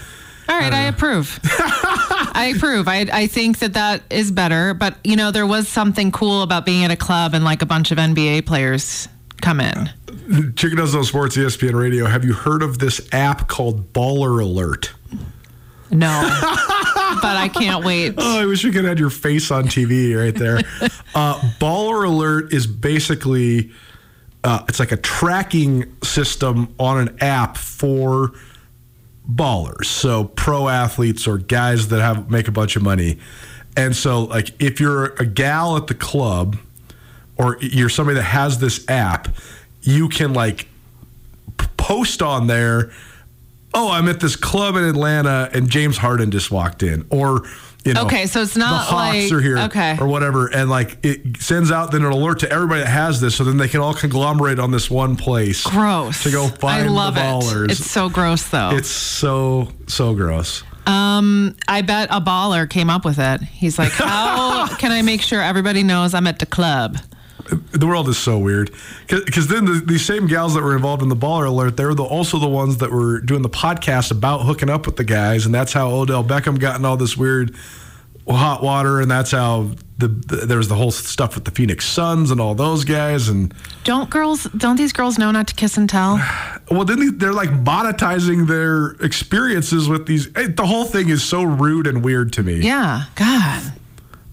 All 0.49 0.59
right, 0.59 0.73
I 0.73 0.83
approve. 0.83 1.39
I 1.45 2.53
approve. 2.57 2.89
I 2.89 3.07
I 3.13 3.27
think 3.29 3.61
that 3.61 3.75
that 3.75 4.03
is 4.11 4.33
better. 4.33 4.75
But 4.75 4.97
you 5.05 5.15
know, 5.17 5.31
there 5.31 5.47
was 5.47 5.69
something 5.69 6.11
cool 6.11 6.43
about 6.43 6.67
being 6.67 6.85
at 6.85 6.91
a 6.91 6.97
club 6.97 7.33
and 7.33 7.45
like 7.45 7.63
a 7.63 7.67
bunch 7.67 7.93
of 7.93 7.99
NBA 7.99 8.45
players 8.45 9.09
come 9.41 9.61
in. 9.61 9.89
Chick 10.55 10.71
Who 10.71 10.77
Doesn't 10.77 10.99
Know 10.99 11.05
Sports, 11.05 11.37
ESPN 11.37 11.75
Radio. 11.75 12.07
Have 12.07 12.25
you 12.25 12.33
heard 12.33 12.63
of 12.63 12.79
this 12.79 13.07
app 13.13 13.49
called 13.49 13.93
Baller 13.93 14.43
Alert? 14.43 14.93
No, 15.91 16.21
but 17.23 17.37
I 17.37 17.51
can't 17.53 17.85
wait. 17.85 18.15
Oh, 18.17 18.41
I 18.41 18.47
wish 18.47 18.65
we 18.65 18.73
could 18.73 18.85
have 18.85 18.99
your 18.99 19.11
face 19.11 19.51
on 19.51 19.65
TV 19.65 20.17
right 20.17 20.35
there. 20.35 20.59
uh, 21.15 21.39
Baller 21.61 22.07
Alert 22.07 22.53
is 22.53 22.67
basically 22.67 23.71
uh, 24.45 24.65
it's 24.69 24.81
like 24.81 24.93
a 24.93 24.97
tracking 24.97 25.95
system 26.03 26.75
on 26.79 26.99
an 26.99 27.17
app 27.21 27.57
for 27.57 28.33
ballers, 29.31 29.85
so 29.85 30.25
pro 30.25 30.69
athletes 30.69 31.27
or 31.27 31.39
guys 31.39 31.89
that 31.89 32.01
have 32.01 32.31
make 32.31 32.49
a 32.49 32.53
bunch 32.53 32.75
of 32.75 32.83
money. 32.83 33.19
And 33.77 33.95
so, 33.95 34.25
like, 34.25 34.51
if 34.61 34.81
you're 34.81 35.15
a 35.15 35.25
gal 35.25 35.77
at 35.77 35.87
the 35.87 35.95
club 35.95 36.57
or 37.37 37.57
you're 37.61 37.89
somebody 37.89 38.17
that 38.17 38.25
has 38.25 38.59
this 38.59 38.89
app, 38.89 39.29
you 39.83 40.09
can 40.09 40.33
like 40.33 40.69
post 41.77 42.23
on 42.23 42.47
there 42.47 42.91
oh, 43.75 43.91
I'm 43.91 44.09
at 44.09 44.21
this 44.21 44.37
club 44.37 44.77
in 44.77 44.85
Atlanta 44.85 45.51
and 45.53 45.69
James 45.69 45.97
Harden 45.97 46.31
just 46.31 46.51
walked 46.51 46.83
in, 46.83 47.07
or 47.11 47.43
you 47.85 47.95
know, 47.95 48.05
Okay, 48.05 48.27
so 48.27 48.43
it's 48.43 48.57
not 48.57 48.71
the 48.71 48.77
Hawks 48.97 49.15
like- 49.15 49.33
are 49.33 49.41
here, 49.41 49.59
okay. 49.61 49.97
or 50.01 50.07
whatever, 50.07 50.47
and 50.47 50.71
like 50.71 50.99
it 51.03 51.41
sends 51.41 51.73
out 51.73 51.91
then 51.91 52.05
an 52.05 52.13
alert 52.13 52.41
to 52.41 52.51
everybody 52.51 52.83
that 52.83 52.89
has 52.89 53.21
this, 53.21 53.35
so 53.35 53.45
then 53.45 53.57
they 53.57 53.69
can 53.69 53.81
all 53.81 53.95
conglomerate 53.95 54.59
on 54.59 54.71
this 54.71 54.91
one 54.91 55.17
place. 55.17 55.65
Gross. 55.65 56.23
to 56.23 56.31
go 56.31 56.49
find 56.49 56.85
I 56.85 56.89
love 56.89 57.15
the 57.15 57.21
ballers. 57.21 57.65
it. 57.65 57.71
It's 57.73 57.91
so 57.91 58.09
gross 58.09 58.49
though. 58.49 58.71
It's 58.73 58.91
so 58.91 59.69
so 59.89 60.15
gross. 60.15 60.63
Um, 60.87 61.55
I 61.69 61.83
bet 61.83 62.09
a 62.11 62.21
baller 62.21 62.69
came 62.69 62.91
up 62.91 63.05
with 63.05 63.19
it. 63.19 63.41
He's 63.43 63.79
like, 63.79 63.93
how 63.93 64.67
can 64.77 64.91
I 64.93 65.03
make 65.03 65.23
sure 65.23 65.41
everybody 65.41 65.83
knows 65.83 66.13
I'm 66.13 66.27
at 66.27 66.41
the 66.41 66.47
club? 66.47 66.99
The 67.73 67.87
world 67.87 68.09
is 68.09 68.19
so 68.19 68.39
weird 68.39 68.71
because 69.09 69.49
then 69.49 69.65
the, 69.65 69.83
these 69.85 70.05
same 70.05 70.27
gals 70.27 70.55
that 70.55 70.63
were 70.63 70.75
involved 70.77 71.03
in 71.03 71.09
the 71.09 71.17
baller 71.17 71.47
alert, 71.47 71.77
they 71.77 71.85
were 71.85 71.95
the, 71.95 72.05
also 72.05 72.39
the 72.39 72.49
ones 72.49 72.79
that 72.79 72.91
were 72.91 73.21
doing 73.21 73.43
the 73.43 73.51
podcast 73.51 74.11
about 74.11 74.43
hooking 74.43 74.71
up 74.71 74.87
with 74.87 74.97
the 74.97 75.05
guys, 75.05 75.45
and 75.45 75.55
that's 75.55 75.73
how 75.73 75.91
Odell 75.91 76.25
Beckham 76.25 76.59
got 76.59 76.79
in 76.79 76.85
all 76.85 76.97
this 76.97 77.17
weird 77.17 77.55
hot 78.29 78.63
water, 78.63 79.01
and 79.01 79.11
that's 79.11 79.33
how 79.33 79.71
the, 79.99 80.09
the 80.09 80.37
there 80.47 80.57
was 80.59 80.69
the 80.69 80.75
whole 80.77 80.91
stuff 80.93 81.35
with 81.35 81.45
the 81.45 81.51
Phoenix 81.51 81.85
Suns 81.85 82.31
and 82.31 82.41
all 82.41 82.55
those 82.55 82.85
guys, 82.85 83.29
and 83.29 83.53
Don't 83.85 84.09
girls? 84.09 84.45
Don't 84.57 84.77
these 84.77 84.93
girls 84.93 85.19
know 85.19 85.31
not 85.33 85.49
to 85.49 85.55
kiss 85.55 85.77
and 85.77 85.91
tell? 85.91 86.17
well, 86.71 86.85
then 86.85 87.01
they- 87.01 87.09
they're 87.17 87.33
like 87.33 87.51
monetizing 87.51 88.47
their 88.47 88.93
experiences 89.05 89.89
with 89.89 90.07
these. 90.07 90.29
eh, 90.37 90.49
The 90.57 90.67
whole 90.67 90.85
thing 90.85 91.09
is 91.09 91.23
so 91.25 91.43
rude 91.43 91.87
and 91.87 92.03
weird 92.05 92.33
to 92.35 92.43
me. 92.43 92.61
Yeah. 92.61 93.05
God. 93.17 93.73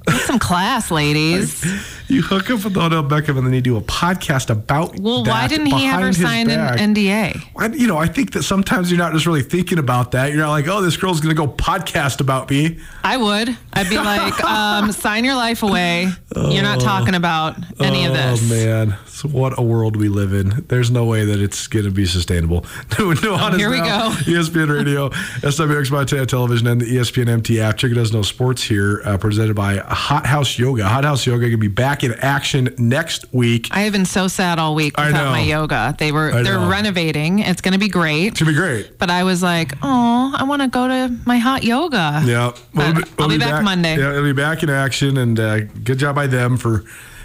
Get 0.05 0.21
some 0.21 0.39
class, 0.39 0.91
ladies. 0.91 1.65
You 2.09 2.23
hook 2.23 2.49
up 2.49 2.63
with 2.63 2.75
Odell 2.75 3.03
Beckham, 3.03 3.37
and 3.37 3.45
then 3.45 3.53
you 3.53 3.61
do 3.61 3.77
a 3.77 3.81
podcast 3.81 4.49
about. 4.49 4.99
Well, 4.99 5.23
why 5.23 5.47
didn't 5.47 5.67
he 5.67 5.85
ever 5.85 6.11
sign 6.11 6.47
back. 6.47 6.79
an 6.79 6.95
NDA? 6.95 7.43
I, 7.55 7.67
you 7.67 7.85
know, 7.85 7.97
I 7.97 8.07
think 8.07 8.31
that 8.31 8.41
sometimes 8.41 8.89
you're 8.89 8.97
not 8.97 9.13
just 9.13 9.27
really 9.27 9.43
thinking 9.43 9.77
about 9.77 10.11
that. 10.11 10.29
You're 10.29 10.39
not 10.39 10.49
like, 10.49 10.67
oh, 10.67 10.81
this 10.81 10.97
girl's 10.97 11.21
going 11.21 11.35
to 11.35 11.39
go 11.39 11.47
podcast 11.47 12.19
about 12.19 12.49
me. 12.49 12.79
I 13.03 13.17
would. 13.17 13.55
I'd 13.73 13.89
be 13.89 13.97
like, 13.97 14.43
um, 14.43 14.91
sign 14.91 15.23
your 15.23 15.35
life 15.35 15.61
away. 15.61 16.11
You're 16.35 16.63
not 16.63 16.79
talking 16.79 17.13
about 17.13 17.57
any 17.79 18.05
of 18.05 18.13
this. 18.13 18.41
Oh 18.43 18.55
man, 18.55 18.97
so 19.05 19.29
what 19.29 19.59
a 19.59 19.61
world 19.61 19.95
we 19.95 20.09
live 20.09 20.33
in. 20.33 20.65
There's 20.67 20.89
no 20.89 21.05
way 21.05 21.25
that 21.25 21.39
it's 21.39 21.67
going 21.67 21.85
to 21.85 21.91
be 21.91 22.07
sustainable. 22.07 22.65
no, 22.99 23.13
no, 23.13 23.37
Oh, 23.39 23.55
here 23.55 23.69
we 23.69 23.81
now, 23.81 24.09
go. 24.09 24.15
ESPN 24.15 24.73
Radio, 24.75 25.09
SWX 25.41 25.91
Montana 25.91 26.25
Television, 26.25 26.65
and 26.65 26.81
the 26.81 26.85
ESPN 26.97 27.29
MT 27.29 27.59
app. 27.61 27.77
Chick 27.77 27.89
Who 27.89 27.95
Doesn't 27.95 28.15
Know 28.15 28.23
Sports 28.23 28.63
here, 28.63 29.01
uh, 29.05 29.17
presented 29.17 29.55
by 29.55 29.77
Hot 29.77 30.25
House 30.25 30.57
Yoga. 30.57 30.87
Hot 30.87 31.03
House 31.03 31.25
Yoga 31.27 31.49
can 31.49 31.59
be 31.59 31.67
back 31.67 31.98
in 32.03 32.13
action 32.19 32.73
next 32.77 33.25
week. 33.33 33.67
I 33.71 33.81
have 33.81 33.93
been 33.93 34.05
so 34.05 34.27
sad 34.27 34.59
all 34.59 34.75
week 34.75 34.97
I 34.97 35.07
without 35.07 35.31
my 35.31 35.41
yoga. 35.41 35.95
They 35.97 36.11
were 36.11 36.33
I 36.33 36.41
they're 36.43 36.59
know. 36.59 36.69
renovating. 36.69 37.39
It's 37.39 37.61
going 37.61 37.73
to 37.73 37.79
be 37.79 37.87
great. 37.89 38.27
It's 38.27 38.39
going 38.41 38.53
to 38.53 38.59
be 38.59 38.65
great. 38.67 38.97
But 38.97 39.09
I 39.09 39.23
was 39.23 39.41
like, 39.43 39.73
oh, 39.81 40.33
I 40.37 40.43
want 40.43 40.61
to 40.61 40.67
go 40.67 40.87
to 40.87 41.15
my 41.25 41.37
hot 41.37 41.63
yoga. 41.63 42.21
Yeah, 42.25 42.51
But 42.73 43.07
I'll 43.19 43.29
be 43.29 43.37
back 43.37 43.63
Monday. 43.63 43.97
Yeah, 43.97 44.11
it'll 44.11 44.23
be 44.23 44.33
back 44.33 44.63
in 44.63 44.69
action, 44.69 45.17
and 45.17 45.39
uh, 45.39 45.59
good 45.61 45.99
job 45.99 46.15
by 46.15 46.27
them 46.27 46.57
for 46.57 46.83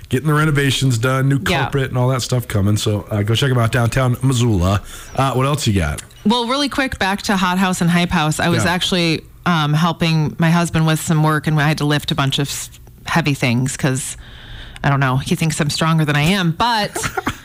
getting 0.08 0.28
the 0.28 0.34
renovations 0.34 0.98
done, 0.98 1.28
new 1.28 1.38
Yeah. 1.48 1.62
carpet, 1.62 1.88
and 1.88 1.98
all 1.98 2.08
that 2.08 2.22
stuff 2.22 2.46
coming. 2.46 2.76
So 2.76 3.02
uh, 3.10 3.22
go 3.22 3.34
check 3.34 3.48
them 3.48 3.58
out 3.58 3.72
downtown 3.72 4.16
Missoula. 4.22 4.82
Uh, 5.16 5.32
what 5.34 5.46
else 5.46 5.66
you 5.66 5.72
got? 5.74 6.02
Well, 6.26 6.46
really 6.46 6.68
quick, 6.68 6.98
back 6.98 7.22
to 7.22 7.36
Hot 7.36 7.58
House 7.58 7.80
and 7.80 7.90
Hype 7.90 8.10
House. 8.10 8.38
I 8.40 8.48
was 8.48 8.64
Yeah. 8.64 8.72
actually 8.72 9.24
um, 9.46 9.72
helping 9.74 10.36
my 10.38 10.50
husband 10.50 10.86
with 10.86 11.00
some 11.00 11.22
work, 11.22 11.46
and 11.46 11.58
I 11.60 11.68
had 11.68 11.78
to 11.78 11.84
lift 11.84 12.10
a 12.10 12.14
bunch 12.14 12.38
of 12.38 12.50
heavy 13.06 13.34
things 13.34 13.72
because 13.76 14.16
I 14.84 14.90
don't 14.90 15.00
know. 15.00 15.16
He 15.16 15.34
thinks 15.34 15.58
I'm 15.60 15.70
stronger 15.70 16.04
than 16.04 16.14
I 16.14 16.20
am, 16.22 16.52
but 16.52 16.94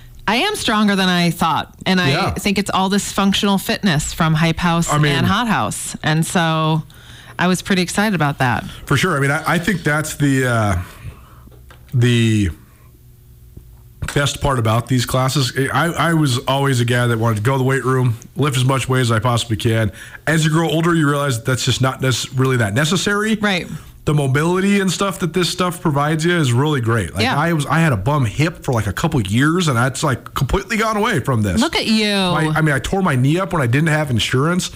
I 0.28 0.36
am 0.36 0.56
stronger 0.56 0.95
than 0.95 1.10
I 1.10 1.32
thought, 1.32 1.73
and 1.86 1.99
I 1.99 2.10
Yeah. 2.12 2.32
think 2.34 2.60
it's 2.60 2.69
all 2.69 2.89
this 2.89 3.12
functional 3.12 3.58
fitness 3.58 4.13
from 4.13 4.34
Hype 4.36 4.58
House 4.58 4.91
I 4.91 4.97
mean- 4.99 5.13
and 5.13 5.25
Hot 5.25 5.47
House, 5.47 5.95
and 6.04 6.25
so 6.25 6.84
I 7.39 7.47
was 7.47 7.62
pretty 7.62 7.82
excited 7.82 8.13
about 8.13 8.38
that. 8.39 8.65
For 8.86 8.97
sure. 8.97 9.15
I 9.17 9.21
mean, 9.21 9.32
I, 9.32 9.54
I 9.54 9.58
think 9.58 9.84
that's 9.84 10.15
the 10.17 10.45
uh, 10.45 10.82
the 11.93 12.49
best 14.13 14.41
part 14.41 14.60
about 14.60 14.88
these 14.88 15.06
classes. 15.06 15.54
I, 15.73 15.86
I 15.88 16.13
was 16.13 16.39
always 16.47 16.82
a 16.82 16.86
guy 16.86 17.08
that 17.08 17.17
wanted 17.17 17.38
to 17.38 17.41
go 17.43 17.54
to 17.54 17.58
the 17.58 17.63
weight 17.63 17.86
room, 17.86 18.17
lift 18.36 18.58
as 18.58 18.65
much 18.65 18.89
weight 18.89 19.02
as 19.02 19.12
I 19.12 19.19
possibly 19.19 19.56
can. 19.58 19.91
As 20.28 20.43
you 20.45 20.52
grow 20.52 20.67
older, 20.69 20.93
you 20.95 21.08
realize 21.08 21.38
that 21.38 21.45
that's 21.45 21.63
just 21.65 21.82
not 21.82 22.02
nec- 22.02 22.13
really 22.36 22.58
that 22.58 22.73
necessary. 22.73 23.36
Right. 23.36 23.67
The 24.09 24.15
mobility 24.15 24.79
and 24.79 24.91
stuff 24.91 25.19
that 25.19 25.33
this 25.33 25.49
stuff 25.51 25.81
provides 25.81 26.25
you 26.25 26.35
is 26.35 26.51
really 26.51 26.81
great. 26.81 27.13
Like 27.13 27.21
Yeah. 27.21 27.37
I 27.37 27.53
was, 27.53 27.67
I 27.67 27.77
had 27.79 27.93
a 27.93 27.97
bum 27.97 28.25
hip 28.25 28.63
for 28.63 28.73
like 28.73 28.87
a 28.87 28.91
couple 28.91 29.21
years, 29.21 29.67
and 29.67 29.77
that's 29.77 30.01
like 30.01 30.33
completely 30.33 30.77
gone 30.77 30.97
away 30.97 31.19
from 31.19 31.43
this. 31.43 31.61
Look 31.61 31.75
at 31.75 31.85
you. 31.85 32.09
I, 32.11 32.51
I 32.55 32.61
mean, 32.61 32.73
I 32.73 32.79
tore 32.79 33.03
my 33.03 33.15
knee 33.15 33.37
up 33.39 33.53
when 33.53 33.61
I 33.61 33.67
didn't 33.67 33.89
have 33.89 34.09
insurance, 34.09 34.71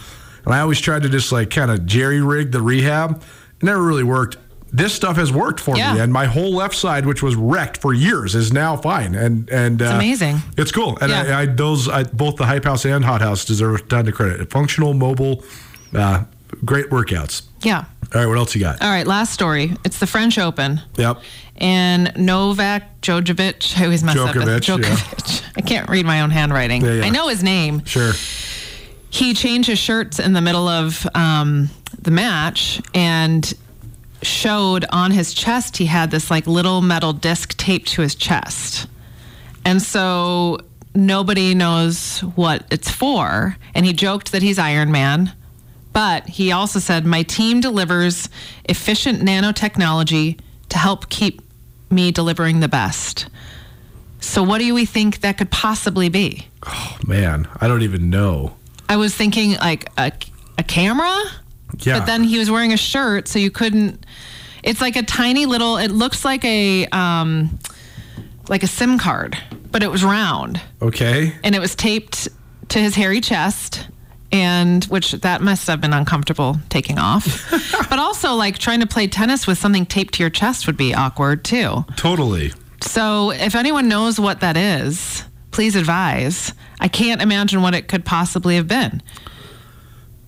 and 0.46 0.54
I 0.54 0.60
always 0.60 0.80
tried 0.80 1.02
to 1.02 1.10
just 1.10 1.32
like 1.32 1.50
kind 1.50 1.72
of 1.72 1.88
jerry 1.88 2.22
rig 2.22 2.52
the 2.52 2.62
rehab. 2.62 3.24
It 3.60 3.64
never 3.64 3.82
really 3.82 4.04
worked. 4.04 4.38
This 4.72 4.94
stuff 4.94 5.16
has 5.16 5.32
worked 5.32 5.60
for 5.60 5.76
Yeah. 5.76 5.96
me, 5.96 6.00
and 6.02 6.14
my 6.14 6.26
whole 6.26 6.54
left 6.54 6.76
side, 6.76 7.08
which 7.08 7.24
was 7.24 7.36
wrecked 7.36 7.78
for 7.78 7.92
years, 7.92 8.36
is 8.36 8.54
now 8.54 8.78
fine. 8.78 9.16
And 9.16 9.50
and 9.50 9.82
uh, 9.82 9.86
amazing. 9.96 10.44
It's 10.58 10.72
cool, 10.72 10.96
and 11.02 11.10
Yeah. 11.10 11.24
I, 11.40 11.42
I 11.42 11.46
those 11.48 11.90
I, 11.90 12.04
both 12.04 12.36
the 12.36 12.46
Hype 12.46 12.66
House 12.66 12.86
and 12.86 13.04
Hot 13.04 13.22
House 13.22 13.46
deserve 13.46 13.76
a 13.80 13.82
ton 13.82 14.08
of 14.08 14.14
credit. 14.14 14.52
Functional, 14.52 14.94
mobile, 14.94 15.44
uh, 15.96 16.26
great 16.64 16.92
workouts. 16.92 17.42
yeah. 17.64 17.86
All 18.14 18.22
right, 18.22 18.28
what 18.28 18.38
else 18.38 18.54
you 18.54 18.62
got? 18.62 18.82
All 18.82 18.90
right, 18.90 19.08
last 19.08 19.34
story. 19.34 19.76
It's 19.84 20.00
the 20.00 20.08
French 20.08 20.38
Open. 20.38 20.82
Yep. 20.98 21.22
And 21.58 22.12
Novak 22.16 23.02
Djokovic, 23.02 23.80
I 23.80 23.86
always 23.86 24.04
mess 24.04 24.18
up 24.18 24.36
his 24.36 24.44
Djokovic, 24.44 25.42
yeah. 25.42 25.50
I 25.56 25.62
can't 25.62 25.90
read 25.90 26.06
my 26.06 26.22
own 26.22 26.30
handwriting. 26.30 26.84
Yeah, 26.84 26.94
yeah. 26.94 27.06
I 27.06 27.10
know 27.10 27.28
his 27.28 27.44
name. 27.44 27.84
Sure. 27.86 28.14
He 29.10 29.34
changed 29.34 29.70
his 29.70 29.80
shirts 29.80 30.20
in 30.20 30.34
the 30.34 30.42
middle 30.42 30.68
of 30.68 31.08
um, 31.16 31.70
the 32.00 32.12
match, 32.12 32.82
and 32.94 33.54
showed 34.24 34.86
on 34.90 35.12
his 35.12 35.34
chest 35.34 35.78
he 35.78 35.86
had 35.86 36.12
this 36.12 36.32
like 36.32 36.48
little 36.48 36.82
metal 36.82 37.14
disc 37.14 37.56
taped 37.58 37.90
to 37.90 38.02
his 38.02 38.16
chest. 38.16 38.88
And 39.66 39.82
so 39.82 40.60
nobody 40.96 41.54
knows 41.54 42.20
what 42.20 42.66
it's 42.72 42.90
for. 42.90 43.58
And 43.76 43.86
he 43.86 43.94
joked 43.94 44.32
that 44.32 44.42
he's 44.42 44.60
Iron 44.60 44.92
Man. 44.92 45.34
But 45.94 46.28
he 46.28 46.52
also 46.52 46.80
said, 46.80 47.06
My 47.06 47.24
team 47.24 47.62
delivers 47.62 48.28
efficient 48.66 49.22
nanotechnology 49.22 50.40
to 50.70 50.78
help 50.78 51.10
keep 51.10 51.42
me 51.92 52.12
delivering 52.12 52.60
the 52.60 52.68
best. 52.68 53.28
So, 54.20 54.42
what 54.42 54.60
do 54.60 54.74
we 54.74 54.86
think 54.86 55.22
that 55.22 55.38
could 55.38 55.52
possibly 55.52 56.10
be? 56.10 56.48
Oh, 56.66 56.98
man, 57.06 57.48
I 57.60 57.68
don't 57.68 57.82
even 57.84 58.10
know. 58.10 58.56
I 58.90 58.96
was 58.98 59.14
thinking 59.14 59.54
like 59.58 59.90
a, 59.98 60.12
a 60.58 60.64
camera, 60.64 61.16
Yeah. 61.80 62.00
but 62.00 62.06
then 62.06 62.24
he 62.24 62.38
was 62.40 62.50
wearing 62.50 62.74
a 62.74 62.78
shirt, 62.78 63.28
so 63.28 63.38
you 63.38 63.52
couldn't. 63.52 64.06
It's 64.64 64.80
like 64.82 64.96
a 64.96 65.04
tiny 65.04 65.46
little. 65.46 65.78
It 65.78 65.92
looks 65.92 66.24
like 66.26 66.44
a 66.46 66.86
um, 66.88 67.60
like 68.48 68.64
a 68.64 68.68
SIM 68.68 68.98
card, 68.98 69.38
but 69.72 69.84
it 69.84 69.92
was 69.92 70.04
round 70.04 70.62
okay. 70.82 71.34
and 71.44 71.54
it 71.54 71.60
was 71.60 71.76
taped 71.76 72.30
to 72.70 72.80
his 72.80 72.96
hairy 72.96 73.20
chest. 73.22 73.88
And 74.34 74.84
which 74.86 75.12
that 75.12 75.42
must 75.42 75.68
have 75.68 75.80
been 75.80 75.94
uncomfortable 75.94 76.58
taking 76.70 76.98
off. 76.98 77.50
but 77.90 78.00
also, 78.00 78.34
like 78.34 78.58
trying 78.58 78.80
to 78.80 78.88
play 78.88 79.08
tennis 79.08 79.46
with 79.46 79.60
something 79.60 79.86
taped 79.86 80.16
to 80.16 80.24
your 80.24 80.32
chest 80.32 80.66
would 80.68 80.76
be 80.76 80.94
awkward 80.94 81.46
too. 81.46 81.86
Totally. 81.96 82.52
So, 82.82 83.30
if 83.30 83.56
anyone 83.56 83.88
knows 83.88 84.20
what 84.20 84.42
that 84.42 84.58
is, 84.58 85.24
please 85.52 85.76
advise. 85.76 86.52
I 86.80 86.88
can't 86.88 87.22
imagine 87.22 87.62
what 87.62 87.76
it 87.76 87.88
could 87.88 88.04
possibly 88.04 88.56
have 88.56 88.68
been. 88.68 89.02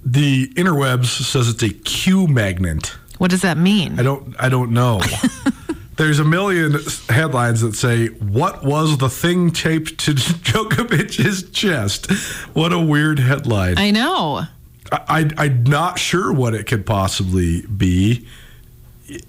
The 0.06 0.48
interwebs 0.50 1.06
says 1.06 1.50
it's 1.50 1.64
a 1.64 1.70
Q 1.70 2.28
magnet. 2.28 2.96
What 3.18 3.32
does 3.32 3.42
that 3.42 3.58
mean? 3.58 4.00
I 4.00 4.04
don't. 4.04 4.36
I 4.40 4.50
don't 4.50 4.72
know. 4.72 5.02
There's 5.98 6.20
a 6.20 6.26
million 6.26 6.78
headlines 7.10 7.62
that 7.62 7.76
say, 7.76 8.08
"What 8.08 8.66
was 8.66 8.98
the 8.98 9.10
thing 9.10 9.52
taped 9.52 9.98
to 10.00 10.14
Djokovic's 10.16 11.50
chest?" 11.52 12.12
What 12.54 12.74
a 12.74 12.80
weird 12.80 13.20
headline. 13.20 13.78
I 13.78 13.92
know. 13.92 14.44
I, 14.92 15.30
I, 15.38 15.46
am 15.46 15.64
not 15.64 15.98
sure 15.98 16.32
what 16.32 16.54
it 16.54 16.68
could 16.68 16.86
possibly 16.86 17.62
be. 17.64 18.28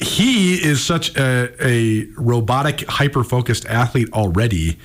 He 0.00 0.54
is 0.54 0.84
such 0.84 1.16
a, 1.16 1.50
a 1.64 2.04
robotic, 2.16 2.86
hyper 2.88 3.24
focused 3.24 3.64
athlete 3.66 4.12
already. 4.12 4.78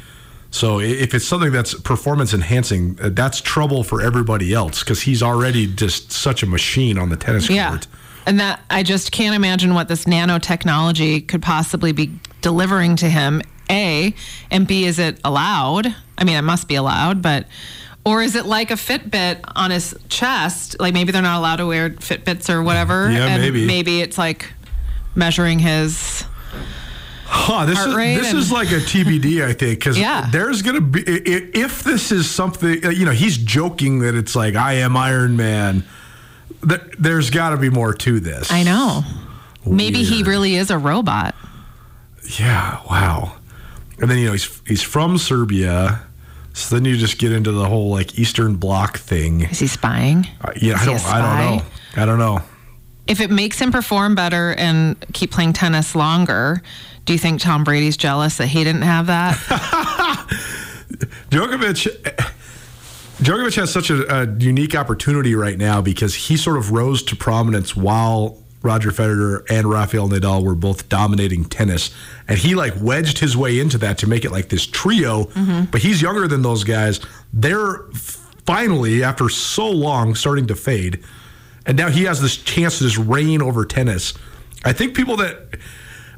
So 0.49 0.79
if 0.79 1.13
it's 1.13 1.25
something 1.25 1.51
that's 1.51 1.73
performance 1.73 2.33
enhancing, 2.33 2.97
uh, 3.01 3.09
that's 3.09 3.39
trouble 3.41 3.83
for 3.83 4.01
everybody 4.01 4.53
else 4.53 4.83
because 4.83 5.01
he's 5.01 5.23
already 5.23 5.65
just 5.67 6.11
such 6.11 6.43
a 6.43 6.45
machine 6.45 6.97
on 6.97 7.09
the 7.09 7.15
tennis 7.17 7.49
Yeah. 7.49 7.69
court. 7.69 7.87
And 8.25 8.39
that 8.39 8.61
I 8.69 8.83
just 8.83 9.11
can't 9.11 9.35
imagine 9.35 9.73
what 9.73 9.87
this 9.87 10.05
nanotechnology 10.05 11.27
could 11.27 11.41
possibly 11.41 11.91
be 11.91 12.11
delivering 12.41 12.95
to 12.97 13.09
him. 13.09 13.41
A 13.69 14.13
and 14.51 14.67
B, 14.67 14.85
is 14.85 14.99
it 14.99 15.19
allowed? 15.23 15.87
I 16.17 16.23
mean, 16.23 16.35
it 16.35 16.41
must 16.43 16.67
be 16.67 16.75
allowed, 16.75 17.21
but 17.21 17.47
or 18.03 18.21
is 18.21 18.35
it 18.35 18.45
like 18.45 18.69
a 18.71 18.75
Fitbit 18.75 19.41
on 19.55 19.71
his 19.71 19.95
chest? 20.09 20.75
Like 20.79 20.93
maybe 20.93 21.11
they're 21.11 21.21
not 21.21 21.39
allowed 21.39 21.57
to 21.57 21.67
wear 21.67 21.89
Fitbits 21.91 22.49
or 22.49 22.61
whatever. 22.63 23.09
Yeah, 23.11 23.27
and 23.27 23.41
maybe. 23.41 23.65
Maybe 23.65 24.01
it's 24.01 24.17
like 24.17 24.51
measuring 25.15 25.59
his. 25.59 26.25
Huh, 27.25 27.65
this 27.65 27.79
is 27.79 27.95
this 27.95 28.33
is 28.33 28.51
like 28.51 28.71
a 28.71 28.79
TBD, 28.81 29.41
I 29.41 29.53
think, 29.53 29.79
because 29.79 29.97
Yeah. 29.97 30.27
there's 30.31 30.61
gonna 30.61 30.81
be 30.81 31.01
if 31.01 31.81
this 31.83 32.11
is 32.11 32.29
something, 32.29 32.83
you 32.91 33.05
know, 33.05 33.11
he's 33.13 33.37
joking 33.37 33.99
that 33.99 34.15
it's 34.15 34.35
like 34.35 34.55
I 34.55 34.73
am 34.73 34.97
Iron 34.97 35.37
Man. 35.37 35.85
Th- 36.67 36.81
There's 36.99 37.29
got 37.29 37.49
to 37.51 37.57
be 37.57 37.69
more 37.69 37.93
to 37.93 38.19
this. 38.19 38.51
I 38.51 38.63
know. 38.63 39.03
Maybe 39.65 40.03
he 40.03 40.23
really 40.23 40.55
is 40.55 40.71
a 40.71 40.77
robot. 40.77 41.35
Yeah, 42.39 42.81
wow. 42.89 43.35
And 43.99 44.09
then 44.09 44.17
you 44.17 44.25
know 44.27 44.31
he's 44.31 44.61
he's 44.67 44.81
from 44.81 45.17
Serbia, 45.17 46.01
so 46.53 46.75
then 46.75 46.85
you 46.85 46.97
just 46.97 47.17
get 47.19 47.31
into 47.31 47.51
the 47.51 47.65
whole 47.65 47.89
like 47.89 48.17
Eastern 48.17 48.55
Bloc 48.55 48.97
thing. 48.97 49.41
Is 49.41 49.59
he 49.59 49.67
spying? 49.67 50.27
Uh, 50.41 50.51
yeah, 50.59 50.75
Is 50.75 50.81
I 50.81 50.85
don't, 50.85 51.05
I 51.05 51.21
don't 51.21 51.57
know. 51.57 51.65
I 52.01 52.05
don't 52.05 52.19
know. 52.19 52.41
If 53.07 53.19
it 53.19 53.29
makes 53.29 53.59
him 53.59 53.71
perform 53.71 54.15
better 54.15 54.53
and 54.57 54.95
keep 55.13 55.31
playing 55.31 55.53
tennis 55.53 55.95
longer, 55.95 56.61
do 57.05 57.13
you 57.13 57.19
think 57.19 57.41
Tom 57.41 57.63
Brady's 57.63 57.97
jealous 57.97 58.37
that 58.37 58.47
he 58.47 58.63
didn't 58.63 58.83
have 58.83 59.07
that? 59.07 59.35
Djokovic. 61.29 61.87
Djokovic 63.21 63.55
has 63.55 63.71
such 63.71 63.91
a, 63.91 64.21
a 64.21 64.35
unique 64.39 64.73
opportunity 64.75 65.35
right 65.35 65.57
now 65.57 65.79
because 65.79 66.15
he 66.15 66.35
sort 66.37 66.57
of 66.57 66.71
rose 66.71 67.03
to 67.03 67.15
prominence 67.15 67.75
while 67.75 68.41
Roger 68.63 68.89
Federer 68.89 69.43
and 69.49 69.69
Rafael 69.69 70.09
Nadal 70.09 70.43
were 70.43 70.55
both 70.55 70.89
dominating 70.89 71.45
tennis, 71.45 71.91
and 72.27 72.37
he 72.37 72.55
like 72.55 72.73
wedged 72.79 73.19
his 73.19 73.37
way 73.37 73.59
into 73.59 73.77
that 73.79 73.97
to 73.99 74.07
make 74.07 74.25
it 74.25 74.31
like 74.31 74.49
this 74.49 74.65
trio. 74.65 75.25
Mm-hmm. 75.25 75.65
But 75.65 75.81
he's 75.81 76.01
younger 76.01 76.27
than 76.27 76.41
those 76.41 76.63
guys. 76.63 76.99
They're 77.33 77.83
finally, 78.45 79.03
after 79.03 79.29
so 79.29 79.69
long, 79.69 80.15
starting 80.15 80.47
to 80.47 80.55
fade, 80.55 81.03
and 81.65 81.77
now 81.77 81.89
he 81.89 82.03
has 82.03 82.21
this 82.21 82.37
chance 82.37 82.79
to 82.79 82.85
just 82.85 82.97
reign 82.97 83.41
over 83.41 83.65
tennis. 83.65 84.13
I 84.65 84.73
think 84.73 84.95
people 84.95 85.15
that 85.17 85.57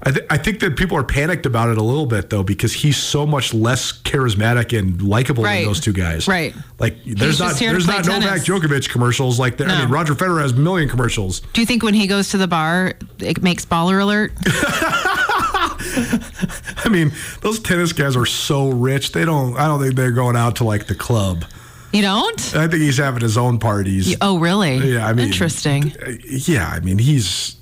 I, 0.05 0.11
th- 0.11 0.25
I 0.29 0.37
think 0.37 0.59
that 0.59 0.75
people 0.75 0.97
are 0.97 1.03
panicked 1.03 1.45
about 1.45 1.69
it 1.69 1.77
a 1.77 1.81
little 1.83 2.05
bit 2.05 2.29
though 2.29 2.43
because 2.43 2.73
he's 2.73 2.97
so 2.97 3.25
much 3.25 3.53
less 3.53 3.91
charismatic 4.01 4.77
and 4.77 5.01
likable 5.01 5.43
Right. 5.45 5.59
than 5.59 5.65
those 5.67 5.79
two 5.79 5.93
guys. 5.93 6.27
Right. 6.27 6.53
Like 6.77 6.97
there's 7.05 7.37
just 7.37 7.61
not 7.61 7.71
there's 7.71 7.87
not 7.87 8.05
Novak. 8.05 8.41
Djokovic 8.41 8.89
commercials 8.89 9.39
like 9.39 9.55
there. 9.57 9.67
I 9.69 9.75
No. 9.75 9.79
mean 9.83 9.89
Roger 9.89 10.13
Federer 10.13 10.41
has 10.41 10.51
a 10.51 10.55
million 10.55 10.89
commercials. 10.89 11.39
Do 11.53 11.61
you 11.61 11.65
think 11.67 11.83
when 11.83 11.93
he 11.93 12.05
goes 12.07 12.29
to 12.31 12.37
the 12.37 12.47
bar, 12.47 12.93
it 13.19 13.41
makes 13.41 13.65
baller 13.65 14.01
alert? 14.01 14.33
I 16.85 16.89
mean 16.89 17.11
those 17.41 17.59
tennis 17.59 17.93
guys 17.93 18.15
are 18.15 18.25
so 18.25 18.69
rich. 18.69 19.11
They 19.11 19.25
don't. 19.25 19.55
I 19.57 19.67
don't 19.67 19.81
think 19.81 19.95
they're 19.95 20.11
going 20.11 20.35
out 20.35 20.57
to 20.57 20.63
like 20.63 20.87
the 20.87 20.95
club. 20.95 21.45
You 21.91 22.01
don't? 22.01 22.55
I 22.55 22.67
think 22.67 22.81
he's 22.81 22.97
having 22.97 23.21
his 23.21 23.37
own 23.37 23.59
parties. 23.59 24.15
Oh, 24.19 24.39
really? 24.39 24.77
Yeah, 24.93 25.07
I 25.07 25.13
mean- 25.13 25.27
interesting. 25.27 25.93
Yeah, 26.27 26.67
I 26.67 26.79
mean 26.79 26.97
he's. 26.97 27.55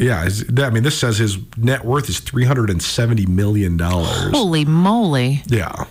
Yeah, 0.00 0.28
I 0.64 0.70
mean 0.70 0.82
this 0.82 0.98
says 0.98 1.18
his 1.18 1.36
net 1.56 1.84
worth 1.84 2.08
is 2.08 2.20
three 2.20 2.44
hundred 2.44 2.70
and 2.70 2.82
seventy 2.82 3.26
million 3.26 3.76
dollars. 3.76 4.30
Holy 4.32 4.64
moly! 4.64 5.42
Yeah. 5.46 5.84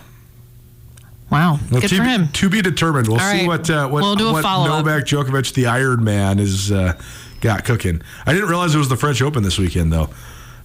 Wow, 1.30 1.60
Well, 1.70 1.80
good 1.80 1.90
to, 1.90 1.96
for 1.98 2.02
him. 2.02 2.28
To 2.32 2.50
be 2.50 2.60
determined. 2.60 3.06
We'll 3.06 3.20
All 3.20 3.30
see 3.30 3.38
right. 3.40 3.46
what 3.46 3.70
uh, 3.70 3.88
what, 3.88 4.02
We'll 4.02 4.32
what. 4.32 4.42
Novak 4.42 5.04
Djokovic, 5.04 5.54
the 5.54 5.66
Iron 5.66 6.02
Man, 6.02 6.40
is 6.40 6.72
uh, 6.72 7.00
got 7.40 7.64
cooking. 7.64 8.02
I 8.26 8.32
didn't 8.32 8.48
realize 8.48 8.74
it 8.74 8.78
was 8.78 8.88
the 8.88 8.96
French 8.96 9.22
Open 9.22 9.44
this 9.44 9.56
weekend, 9.56 9.92
though. 9.92 10.08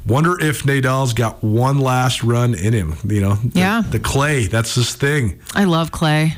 Wonder 0.07 0.39
if 0.43 0.63
Nadal's 0.63 1.13
got 1.13 1.43
one 1.43 1.79
last 1.79 2.23
run 2.23 2.55
in 2.55 2.73
him. 2.73 2.95
You 3.07 3.21
know, 3.21 3.37
Yeah. 3.53 3.83
the 3.87 3.99
clay. 3.99 4.47
That's 4.47 4.73
his 4.73 4.95
thing. 4.95 5.39
I 5.53 5.65
love 5.65 5.91
Clay. 5.91 6.35